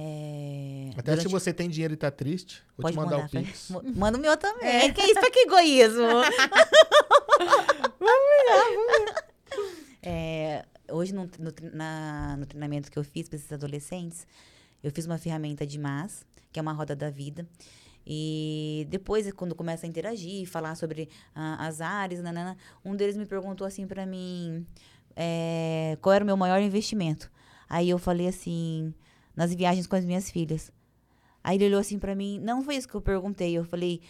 [0.00, 3.26] É, Até se durante- você tem dinheiro e tá triste, vou Pode te mandar mandar,
[3.26, 3.70] o Pix.
[3.96, 4.92] Manda o meu também.
[4.92, 6.06] Que isso, pra que egoísmo?
[10.02, 14.26] É, hoje, no, no na- no treinamento que eu fiz para esses adolescentes,
[14.82, 17.46] eu fiz uma ferramenta de MAS, que é uma roda da vida.
[18.06, 23.26] E depois, quando começa a interagir, falar sobre ah, as áreas, nanana, um deles me
[23.26, 24.66] perguntou assim para mim,
[25.14, 27.30] é, qual era o meu maior investimento.
[27.68, 28.94] Aí eu falei assim,
[29.38, 30.72] nas viagens com as minhas filhas.
[31.44, 33.56] Aí ele olhou assim pra mim, não foi isso que eu perguntei.
[33.56, 34.00] Eu falei,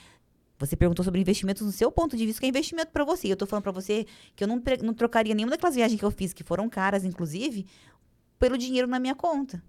[0.59, 3.31] você perguntou sobre investimentos no seu ponto de vista, que é investimento pra você.
[3.31, 6.11] Eu tô falando pra você que eu não, não trocaria nenhuma daquelas viagens que eu
[6.11, 7.67] fiz, que foram caras, inclusive,
[8.39, 9.63] pelo dinheiro na minha conta.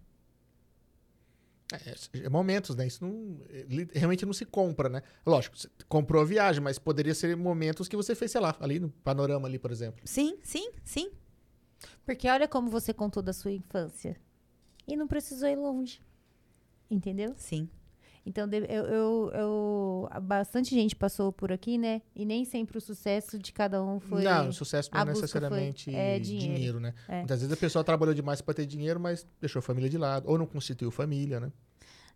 [1.73, 2.88] É, é momentos, né?
[2.88, 3.65] Isso não, é,
[3.99, 5.02] realmente não se compra, né?
[5.26, 8.80] Lógico, você comprou a viagem, mas poderia ser momentos que você fez, sei lá, ali
[8.80, 9.99] no panorama ali, por exemplo.
[10.06, 11.11] Sim, sim, sim.
[12.06, 14.15] Porque olha como você contou da sua infância.
[14.89, 16.01] E não precisou ir longe.
[16.89, 17.33] Entendeu?
[17.37, 17.69] Sim.
[18.25, 22.01] Então, eu, eu, eu- bastante gente passou por aqui, né?
[22.15, 24.23] E nem sempre o sucesso de cada um foi.
[24.23, 26.53] Não, o sucesso não é necessariamente foi, é, dinheiro.
[26.55, 26.79] dinheiro.
[26.79, 26.93] né?
[27.07, 27.17] É.
[27.19, 30.27] Muitas vezes a pessoa trabalhou demais para ter dinheiro, mas deixou a família de lado,
[30.29, 31.51] ou não constituiu família, né?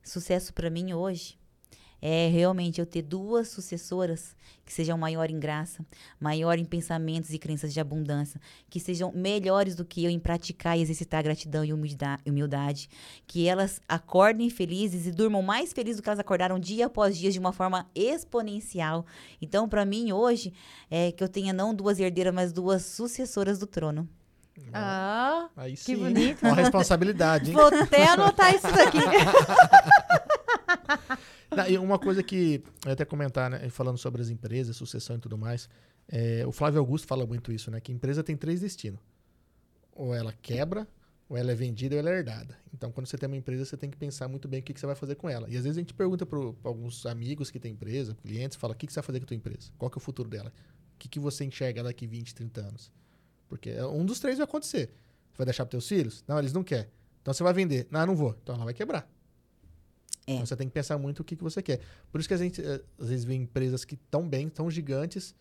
[0.04, 1.38] Sucesso pra mim hoje
[2.06, 4.36] é realmente eu ter duas sucessoras
[4.66, 5.86] que sejam maior em graça,
[6.20, 10.78] maior em pensamentos e crenças de abundância, que sejam melhores do que eu em praticar
[10.78, 12.90] e exercitar gratidão e humilda- humildade,
[13.26, 17.32] que elas acordem felizes e durmam mais felizes do que elas acordaram dia após dia
[17.32, 19.06] de uma forma exponencial.
[19.42, 20.54] Então, pra mim hoje
[20.92, 24.10] é que eu tenha não duas herdeiras, mas duas sucessoras do trono.
[24.74, 26.44] Ah, Aí Que sim, bonito.
[26.46, 27.56] uma responsabilidade, hein?
[27.56, 28.98] vou até anotar isso daqui.
[31.70, 33.70] E uma coisa que eu ia até comentar, né?
[33.70, 35.70] Falando sobre as empresas, sucessão e tudo mais.
[36.08, 37.80] é, o Flávio Augusto fala muito isso, né?
[37.80, 39.00] Que empresa tem três destinos.
[39.94, 40.88] Ou ela quebra,
[41.30, 42.58] ou ela é vendida, ou ela é herdada.
[42.74, 44.80] Então, quando você tem uma empresa, você tem que pensar muito bem o que, que
[44.80, 45.48] você vai fazer com ela.
[45.50, 48.78] E às vezes a gente pergunta para alguns amigos que têm empresa, clientes, fala, o
[48.78, 49.72] que, que você vai fazer com a tua empresa?
[49.78, 50.52] Qual que é o futuro dela?
[50.96, 52.92] O que, que você enxerga daqui 20, 30 anos?
[53.48, 54.88] Porque é, um dos três vai acontecer.
[55.32, 56.24] Você vai deixar para teus filhos?
[56.28, 56.90] Não, eles não querem.
[57.22, 57.88] Então você vai vender.
[57.90, 58.36] Não, não vou.
[58.42, 59.10] Então ela vai quebrar.
[60.26, 60.34] É.
[60.34, 61.82] Então você tem que pensar muito o que, que você quer.
[62.12, 65.36] Por isso que a gente eh, às vezes vê empresas que estão bem, tão gigantes,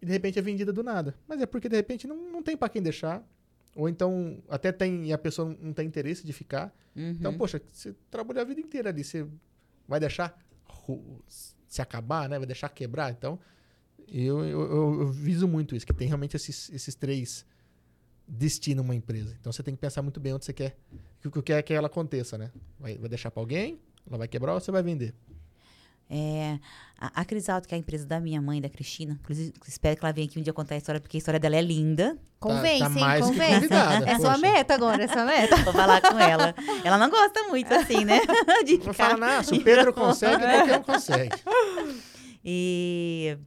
[0.00, 1.14] e de repente é vendida do nada.
[1.28, 3.24] Mas é porque de repente não, não tem para quem deixar.
[3.76, 6.74] Ou então até tem e a pessoa não- tem interesse de ficar.
[6.96, 7.10] Uhum.
[7.10, 9.26] Então, poxa, você trabalhou a vida inteira ali, você
[9.88, 10.36] vai deixar
[11.68, 12.38] se acabar, né?
[12.38, 13.10] Vai deixar quebrar.
[13.12, 13.38] Então,
[14.08, 17.46] eu, eu, eu- eu viso muito isso, que tem realmente esses, esses três
[18.26, 19.36] destina uma empresa.
[19.40, 20.76] Então você tem que pensar muito bem onde você quer
[21.20, 22.50] que o que quer que ela aconteça, né?
[22.78, 23.80] Vai, vai deixar para alguém?
[24.06, 25.14] Ela vai quebrar ou você vai vender?
[26.14, 26.58] É,
[27.00, 30.04] a, a Crisalto, que é a empresa da minha mãe, da Cristina, inclusive espero que
[30.04, 32.18] ela venha aqui um dia contar a história, porque a história dela é linda.
[32.38, 33.00] Convence, tá hein?
[33.00, 33.68] mais que Convence.
[34.06, 35.56] é sua meta agora, é sua meta.
[35.56, 36.54] Vou falar com ela.
[36.84, 38.20] Ela não gosta muito, assim, né?
[38.66, 38.92] De Não ficar...
[38.92, 41.36] fala, não, se o Pedro consegue, qualquer um consegue.
[42.44, 43.38] E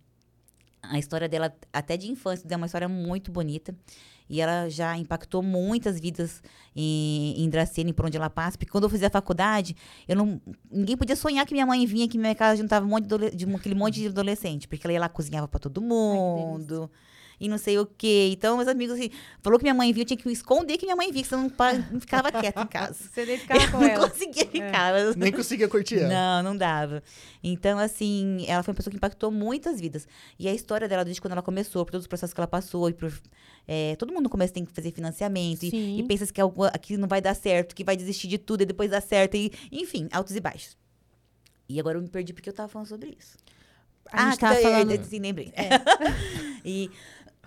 [0.81, 3.75] a história dela, até de infância, é uma história muito bonita.
[4.29, 6.41] E ela já impactou muitas vidas
[6.75, 8.57] em, em Dracena, por onde ela passa.
[8.57, 9.75] Porque quando eu fazia a faculdade,
[10.07, 10.41] eu não,
[10.71, 13.31] ninguém podia sonhar que minha mãe vinha aqui na minha casa juntava um monte de,
[13.35, 14.67] de um- aquele monte de adolescente.
[14.67, 16.89] Porque ela ia lá, cozinhava pra todo mundo.
[17.39, 18.29] E não sei o quê.
[18.31, 19.09] Então, meus amigos, assim,
[19.41, 21.51] falou que minha mãe vinha, eu tinha que esconder que minha mãe vinha, que senão
[21.91, 22.93] não, ficava quieta em casa.
[23.13, 24.09] Você nem ficava Eu com não ela.
[24.09, 24.93] conseguia ficar.
[24.93, 26.09] mas- Nem conseguia curtir ela.
[26.43, 27.01] não, não dava.
[27.43, 30.07] Então, assim, ela foi uma pessoa que impactou muitas vidas.
[30.39, 32.89] E a história dela, desde quando ela começou, por todos os processos que ela passou,
[32.89, 33.11] e por.
[33.67, 36.97] é, todo mundo no começo tem que fazer financiamento e, e pensa que algo aqui
[36.97, 39.35] não vai dar certo, que vai desistir de tudo e depois dá certo.
[39.35, 40.77] E, enfim, altos e baixos.
[41.67, 43.37] E agora eu me perdi porque eu tava falando sobre isso.
[44.11, 45.51] A gente que tava tá- falando- é, sim, lembrei.
[46.63, 46.91] e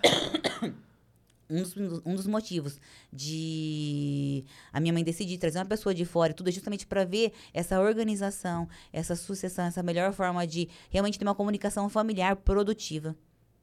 [1.50, 2.78] um dos, um dos motivos
[3.12, 7.04] de a minha mãe decidir trazer uma pessoa de fora, e tudo é justamente para
[7.04, 13.16] ver essa organização, essa sucessão, essa melhor forma de realmente ter uma comunicação familiar produtiva.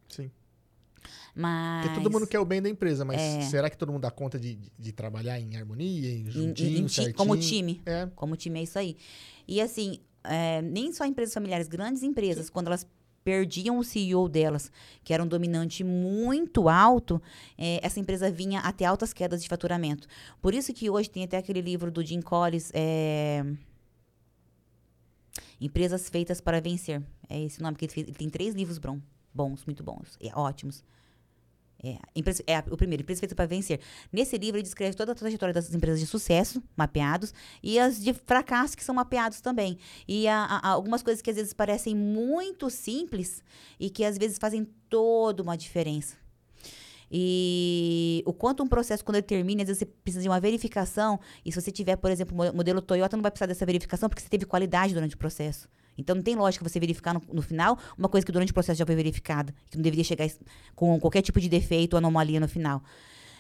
[0.09, 0.31] Sim.
[1.35, 3.41] Mas Porque todo mundo quer o bem da empresa, mas É.
[3.41, 6.77] será que todo mundo dá conta de, de, de trabalhar em harmonia, em em- juntinho,
[6.79, 7.15] em ti- certinho?
[7.15, 7.81] como time.
[7.85, 8.95] É, Como time é isso aí.
[9.47, 12.87] E assim, é, nem só empresas familiares, grandes empresas, quando elas
[13.25, 14.71] perdiam o CEO delas,
[15.03, 17.19] que era um dominante muito alto,
[17.57, 20.07] é, essa empresa vinha até altas quedas de faturamento.
[20.39, 23.43] Por isso que hoje tem até aquele livro do Jim Collins, é,
[25.59, 27.01] Empresas Feitas para Vencer.
[27.27, 28.07] É esse o nome que ele fez.
[28.07, 28.79] Ele tem três livros
[29.33, 30.83] bons, muito bons, ótimos.
[31.87, 31.99] É,
[32.47, 33.79] é, o primeiro, Empresa Feita para Vencer.
[34.11, 37.31] Nesse livro, ele descreve toda a trajetória das empresas de sucesso, mapeados,
[37.61, 39.77] e as de fracasso, que são mapeados também.
[40.07, 43.43] E há- há algumas coisas que às vezes parecem muito simples
[43.79, 46.15] e que às vezes fazem toda uma diferença.
[47.11, 51.19] E o quanto um processo, quando ele termina, às vezes você precisa de uma verificação.
[51.45, 54.29] E se você tiver, por exemplo, modelo Toyota, não vai precisar dessa verificação porque você
[54.29, 55.69] teve qualidade durante o processo.
[55.97, 58.79] Então não tem lógica você verificar no, no final uma coisa que durante o processo
[58.79, 60.29] já foi verificada, que não deveria chegar
[60.75, 62.83] com qualquer tipo de defeito ou anomalia no final.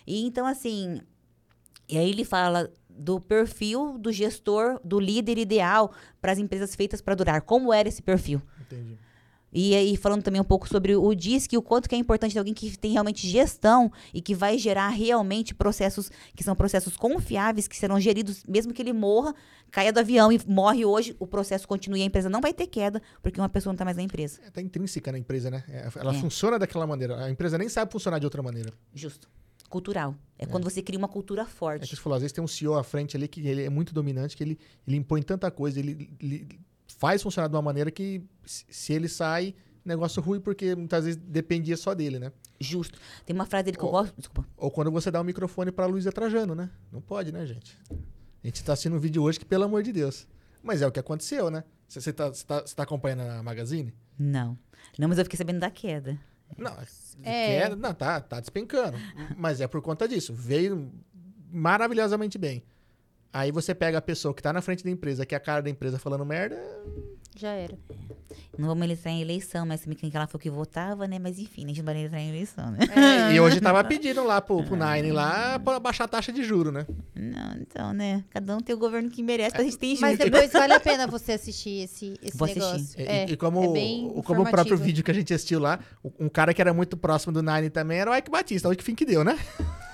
[0.07, 1.01] E então, assim,
[1.87, 5.91] e aí ele fala do perfil do gestor, do líder ideal
[6.21, 7.41] para as empresas feitas para durar.
[7.41, 8.41] Como era esse perfil?
[8.61, 8.97] entendi.
[9.57, 12.39] E aí, falando também um pouco sobre o DISC, o quanto que é importante ter
[12.39, 17.65] alguém que tem realmente gestão e que vai gerar realmente processos que são processos confiáveis,
[17.65, 19.33] que serão geridos, mesmo que ele morra,
[19.71, 22.67] caia do avião e morre hoje, o processo continua e a empresa não vai ter
[22.67, 24.41] queda, porque uma pessoa não está mais na empresa.
[24.45, 25.63] É, tá intrínseca na empresa, né?
[25.69, 26.19] É, Ela É.
[26.19, 27.23] funciona daquela maneira.
[27.23, 28.73] A empresa nem sabe funcionar de outra maneira.
[28.93, 29.29] Justo.
[29.69, 30.15] Cultural.
[30.37, 31.87] É, quando você cria uma cultura É que forte.
[31.87, 34.35] você falou, às vezes tem um CEO à frente ali que ele é muito dominante,
[34.35, 36.59] que ele, ele impõe tanta coisa, ele, ele
[36.97, 39.53] faz funcionar de uma maneira que se ele sai,
[39.83, 42.31] negócio ruim, porque muitas vezes dependia só dele, né?
[42.59, 42.99] Justo.
[43.25, 43.91] Tem uma frase dele que eu Ó.
[43.91, 44.13] gosto.
[44.17, 44.47] Desculpa.
[44.57, 46.69] Ou quando você dá o microfone pra Luísa Trajano, né?
[46.91, 47.77] Não pode, né, gente?
[47.91, 50.27] A gente tá assistindo um vídeo hoje que, pelo amor de Deus.
[50.63, 51.63] Mas é o que aconteceu, né?
[51.87, 53.93] Você, você, tá, você, tá, você tá acompanhando a Magazine?
[54.17, 54.57] Não.
[54.97, 56.17] Não, mas eu fiquei sabendo da queda.
[56.57, 56.71] Não,
[57.23, 57.59] É.
[57.61, 58.97] queda- não tá, tá despencando.
[59.37, 60.33] Mas é por conta disso.
[60.33, 60.91] Veio
[61.51, 62.63] maravilhosamente bem.
[63.37, 65.61] Aí você pega a pessoa que tá na frente da empresa, que é a cara
[65.61, 66.57] da empresa falando merda.
[67.35, 67.77] Já era.
[68.57, 71.19] Não vamos entrar em eleição, mas também quem que ela falou que votava, né?
[71.19, 72.79] Mas enfim, a gente não vai entrar em eleição, né?
[73.33, 76.71] E hoje tava pedindo lá pro, pro Nine lá pra baixar a taxa de juro,
[76.71, 76.87] né?
[77.13, 78.23] Não, então, né?
[78.29, 80.31] Cada um tem o governo que merece, a gente tem Mas justo.
[80.31, 82.65] depois vale a pena você assistir esse, esse Vou assistir.
[82.65, 83.01] negócio.
[83.01, 85.59] E, É, e como, é bem o- como o próprio vídeo que a gente assistiu
[85.59, 85.77] lá,
[86.17, 88.69] um cara que era muito próximo do Nine também era o Ike Batista.
[88.69, 89.37] Olha que fim que deu, né?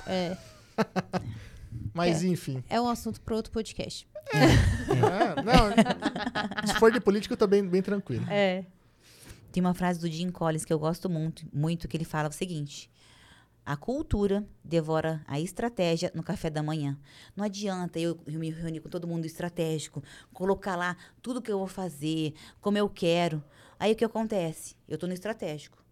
[0.06, 0.38] É,
[1.94, 2.28] Mas É.
[2.28, 2.64] enfim.
[2.70, 4.08] é um assunto para outro podcast.
[4.34, 8.26] Ah, não, se for de política, eu tô bem, bem tranquilo.
[8.30, 8.66] É.
[9.52, 12.32] Tem uma frase do Jim Collins que eu gosto muito, muito, que ele fala o
[12.32, 12.90] seguinte:
[13.66, 16.98] a cultura devora a estratégia no café da manhã.
[17.36, 20.02] Não adianta eu me reunir com todo mundo estratégico,
[20.34, 23.44] colocar lá tudo que eu vou fazer, como eu quero.
[23.78, 24.76] Aí o que acontece?
[24.88, 25.84] Eu tô no estratégico,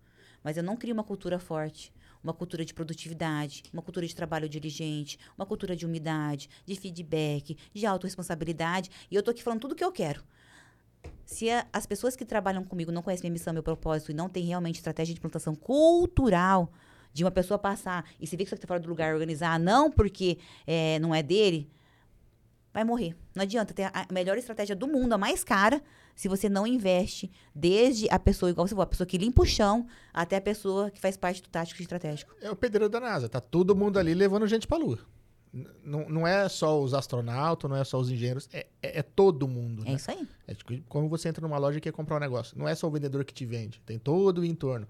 [0.44, 1.92] mas eu não crio uma cultura forte.
[2.24, 7.58] Uma cultura de produtividade, uma cultura de trabalho diligente, uma cultura de umidade, de feedback,
[7.74, 8.90] de autorresponsabilidade.
[9.10, 10.24] E eu tô aqui falando tudo que eu quero.
[11.26, 14.28] Se a- as pessoas que trabalham comigo não conhecem minha missão, meu propósito e não
[14.28, 16.72] tem realmente estratégia de implantação cultural
[17.14, 19.60] de uma pessoa passar e se vê que isso aqui tá fora do lugar organizar,
[19.60, 20.38] não porque
[20.68, 21.70] é, não é dele,
[22.74, 23.16] vai morrer.
[23.36, 25.82] Não adianta ter a melhor estratégia do mundo, a mais cara,
[26.16, 29.46] se você não investe desde a pessoa, igual você falou, a pessoa que limpa o
[29.46, 32.34] chão, até a pessoa que faz parte do tático estratégico.
[32.42, 33.30] É o pedreiro da NASA.
[33.30, 35.00] Tá todo mundo ali levando gente pra lua.
[35.84, 39.48] Não, não é só os astronautas, não é só os engenheiros, é, é- é todo
[39.48, 39.82] mundo.
[39.84, 39.94] É né?
[39.96, 40.28] isso aí.
[40.46, 42.58] É tipo, como você entra numa loja e quer comprar um negócio.
[42.58, 44.88] Não é só o vendedor que te vende, tem todo o entorno.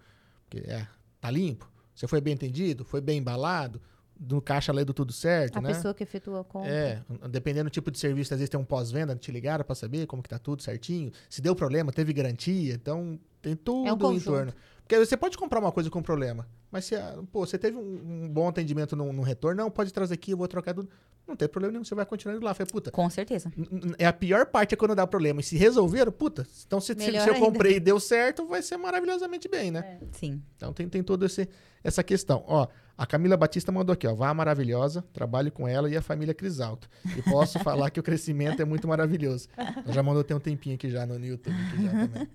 [0.50, 0.86] Porque, é,
[1.22, 1.70] tá limpo?
[1.96, 2.84] Você foi bem entendido?
[2.84, 3.82] Foi bem embalado?
[4.20, 5.70] No caixa lendo tudo certo, A né?
[5.74, 6.70] pessoa que efetua a compra.
[6.70, 10.06] É, dependendo do tipo de serviço, às vezes tem um pós-venda, te ligaram pra saber
[10.08, 11.10] como que tá tudo certinho.
[11.30, 14.22] Se deu problema, teve garantia, então tem tudo É um o conjunto.
[14.22, 14.54] entorno.
[14.82, 16.96] Porque você pode comprar uma coisa com problema, mas se,
[17.32, 20.38] pô, você teve um, um bom atendimento no, no retorno, não, pode trazer aqui, eu
[20.38, 20.90] vou trocar tudo.
[21.28, 22.56] Não tem problema nenhum, você vai continuar indo lá.
[22.56, 23.52] Falei, puta, Com certeza.
[24.00, 25.42] É a pior parte é quando dá problema.
[25.42, 28.78] E se resolveram, puta, então se, se, se eu comprei e deu certo, vai ser
[28.78, 30.00] maravilhosamente bem, né?
[30.12, 30.42] Sim.
[30.58, 31.48] Então tem, tem toda esse,
[31.84, 32.44] essa questão.
[32.48, 32.68] Ó,
[33.00, 34.14] a Camila Batista mandou aqui, ó.
[34.14, 36.90] Vá maravilhosa, trabalho com ela e a família Crisalto.
[37.18, 39.48] E posso falar que o crescimento é muito maravilhoso.
[39.58, 42.28] Ela já mandou ter um tempinho aqui já no YouTube aqui já também.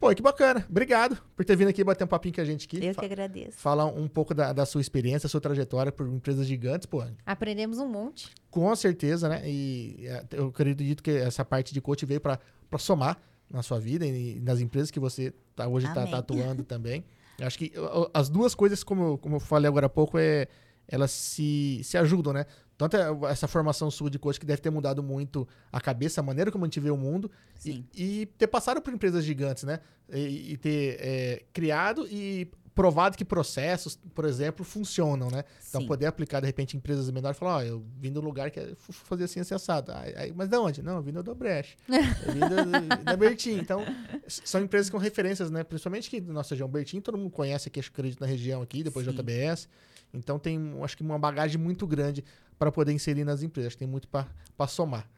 [0.00, 0.66] Pô, que bacana.
[0.68, 2.84] Obrigado por ter vindo aqui bater um papinho com a gente aqui.
[2.84, 3.56] Eu que agradeço.
[3.56, 7.04] Falar um pouco da, da sua experiência, sua trajetória por empresas gigantes, pô.
[7.24, 8.30] Aprendemos um monte.
[8.50, 9.48] Com certeza, né?
[9.48, 12.40] E é, eu acredito que essa parte de coach veio para
[12.80, 13.16] somar
[13.48, 16.14] na sua vida e nas empresas que você tá, hoje está Amém.
[16.14, 17.04] atuando também.
[17.46, 17.72] Acho que
[18.14, 20.46] as duas coisas, como, eu- como eu falei agora há pouco, é,
[20.88, 22.46] elas se, se ajudam, né?
[22.76, 26.24] Tanto é essa formação sua de coach que deve ter mudado muito a cabeça, a
[26.24, 27.86] maneira como a gente vê o mundo, Sim.
[27.94, 29.78] e, e ter passado por empresas gigantes, né?
[30.12, 35.44] E, e ter é, criado e provado que processos, por exemplo, funcionam, né?
[35.68, 35.86] Então, Sim.
[35.86, 38.72] poder aplicar, de repente, em empresas menores falar, ó, eu vim do lugar que é
[38.78, 39.92] fazer assim, assim, assado.
[39.92, 40.82] Aí, mas de onde?
[40.82, 41.76] Não, eu vim do Odebrecht.
[41.88, 43.58] Eu vim da, da Bertin.
[43.58, 43.84] Então,
[44.26, 45.62] são empresas com referências, né?
[45.64, 48.82] Principalmente que na nossa região Bertin, todo mundo conhece aqui, acho que na região aqui,
[48.82, 49.12] depois Sim.
[49.12, 49.68] JBS.
[50.14, 52.24] Então, tem, acho que uma bagagem muito grande
[52.58, 53.68] para poder inserir nas empresas.
[53.68, 55.08] Acho que Tem muito para somar.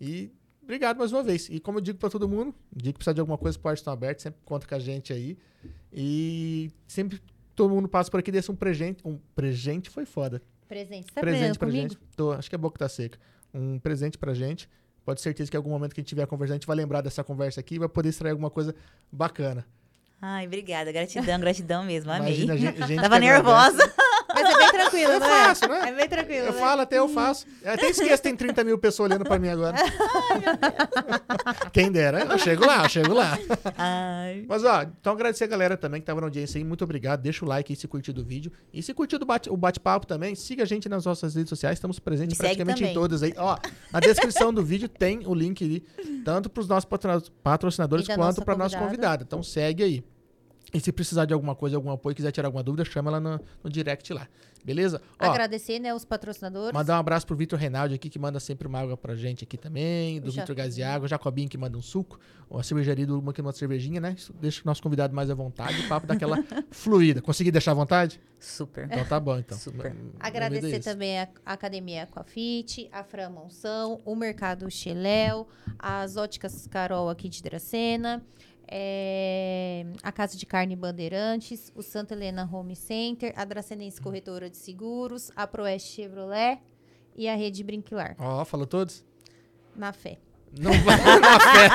[0.00, 0.30] E
[0.70, 1.48] obrigado mais uma vez.
[1.50, 3.80] E como eu digo para todo mundo, digo que precisar de alguma coisa, as portas
[3.80, 5.36] estão abertas, sempre conta com a gente aí.
[5.92, 7.20] E sempre
[7.56, 9.06] todo mundo passa por aqui, desse um presente.
[9.06, 10.40] Um presente foi foda.
[10.68, 11.08] Presente.
[11.08, 11.88] Você tá presente pra comigo?
[11.88, 11.98] gente.
[12.16, 13.18] Tô, acho que a boca tá seca.
[13.52, 14.68] Um presente pra gente.
[15.04, 16.76] Pode ter certeza que em algum momento que a gente tiver conversando, a gente vai
[16.76, 18.72] lembrar dessa conversa aqui e vai poder extrair alguma coisa
[19.10, 19.66] bacana.
[20.22, 20.92] Ai, obrigada.
[20.92, 22.12] Gratidão, gratidão mesmo.
[22.12, 22.28] Amei.
[22.28, 23.94] Imagina a gente, a gente Tava que nervosa.
[24.80, 25.44] É tranquilo, É não é?
[25.44, 25.88] fácil, né?
[25.88, 26.58] É bem tranquilo, Eu né?
[26.60, 27.46] falo até eu faço.
[27.62, 29.76] Eu até esqueço que tem 30 mil pessoas olhando pra mim agora.
[31.72, 32.20] Quem dera.
[32.24, 33.38] Eu chego lá, eu chego lá.
[33.76, 34.44] Ai.
[34.48, 36.64] Mas, ó, então agradecer a galera também que tava na audiência aí.
[36.64, 37.20] Muito obrigado.
[37.20, 38.50] Deixa o like aí se curtiu do vídeo.
[38.72, 41.76] E se curtiu bate- o bate-papo também, siga a gente nas nossas redes sociais.
[41.76, 43.34] Estamos presentes Me praticamente em todas aí.
[43.36, 43.56] Ó,
[43.92, 45.80] na descrição do vídeo tem o link ali,
[46.24, 46.88] tanto para os nossos
[47.42, 48.86] patrocinadores quanto nossa para nossa convidada.
[48.86, 49.22] convidada.
[49.24, 50.04] Então segue aí.
[50.72, 53.40] E se precisar de alguma coisa, algum apoio, quiser tirar alguma dúvida, chama ela no,
[53.62, 54.28] no direct lá.
[54.64, 55.00] Beleza?
[55.18, 56.72] Ó, Agradecer, né, os patrocinadores.
[56.72, 59.56] Mandar um abraço pro Vitor Reinaldi aqui, que manda sempre uma água pra gente aqui
[59.56, 60.20] também.
[60.20, 60.54] Do Vitor
[60.86, 62.20] Água, Jacobinho que manda um suco.
[62.52, 64.14] A cervejaria do Luma que manda cervejinha, né?
[64.18, 65.80] Isso deixa o nosso convidado mais à vontade.
[65.80, 66.36] O papo daquela
[66.70, 67.22] fluida.
[67.22, 68.20] Consegui deixar à vontade?
[68.38, 68.84] Super.
[68.84, 69.56] Então tá bom, então.
[69.56, 69.92] Super.
[69.92, 70.80] É Agradecer esse.
[70.80, 75.48] também a a Academia Aquafit, a Fran Monção, o Mercado Cheléu,
[75.78, 78.22] as Óticas Carol aqui de Dracena,
[78.70, 84.56] é, a Casa de Carne Bandeirantes, o Santa Helena Home Center, a Dracenense Corretora de
[84.56, 86.58] Seguros, a Proeste Chevrolet
[87.16, 89.04] e a Rede Brinquilar, Ó, falou todos?
[89.74, 90.18] na fé.
[90.58, 91.68] Não, va- na fé.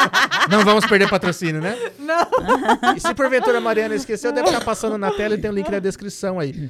[0.49, 1.75] Não vamos perder patrocínio, né?
[1.99, 2.93] Não.
[2.95, 5.69] E se porventura a Mariana esqueceu, deve estar passando na tela e tem o link
[5.69, 6.69] na descrição aí.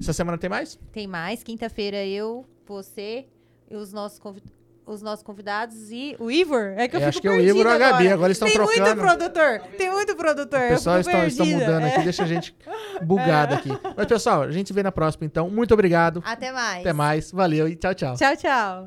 [0.00, 0.78] Essa semana tem mais?
[0.92, 3.26] Tem mais, quinta-feira eu, você
[3.70, 4.53] e os nossos convidados.
[4.86, 6.74] Os nossos convidados e o Ivor.
[6.76, 8.46] É que eu É, acho que é o Ivor ou a Gabi, agora eles estão
[8.48, 9.00] Tem muito trocando.
[9.00, 9.60] produtor.
[9.78, 10.60] Tem muito produtor.
[10.60, 11.44] O pessoal está, perdida.
[11.44, 11.88] mudando É.
[11.94, 12.54] aqui, deixa a gente
[13.02, 13.70] bugado aqui.
[13.96, 15.48] Mas, pessoal, a gente se vê na próxima, então.
[15.48, 16.22] Muito obrigado.
[16.26, 16.80] Até mais.
[16.80, 17.32] Até mais.
[17.32, 18.14] Valeu e tchau, tchau.
[18.16, 18.82] Tchau, tchau.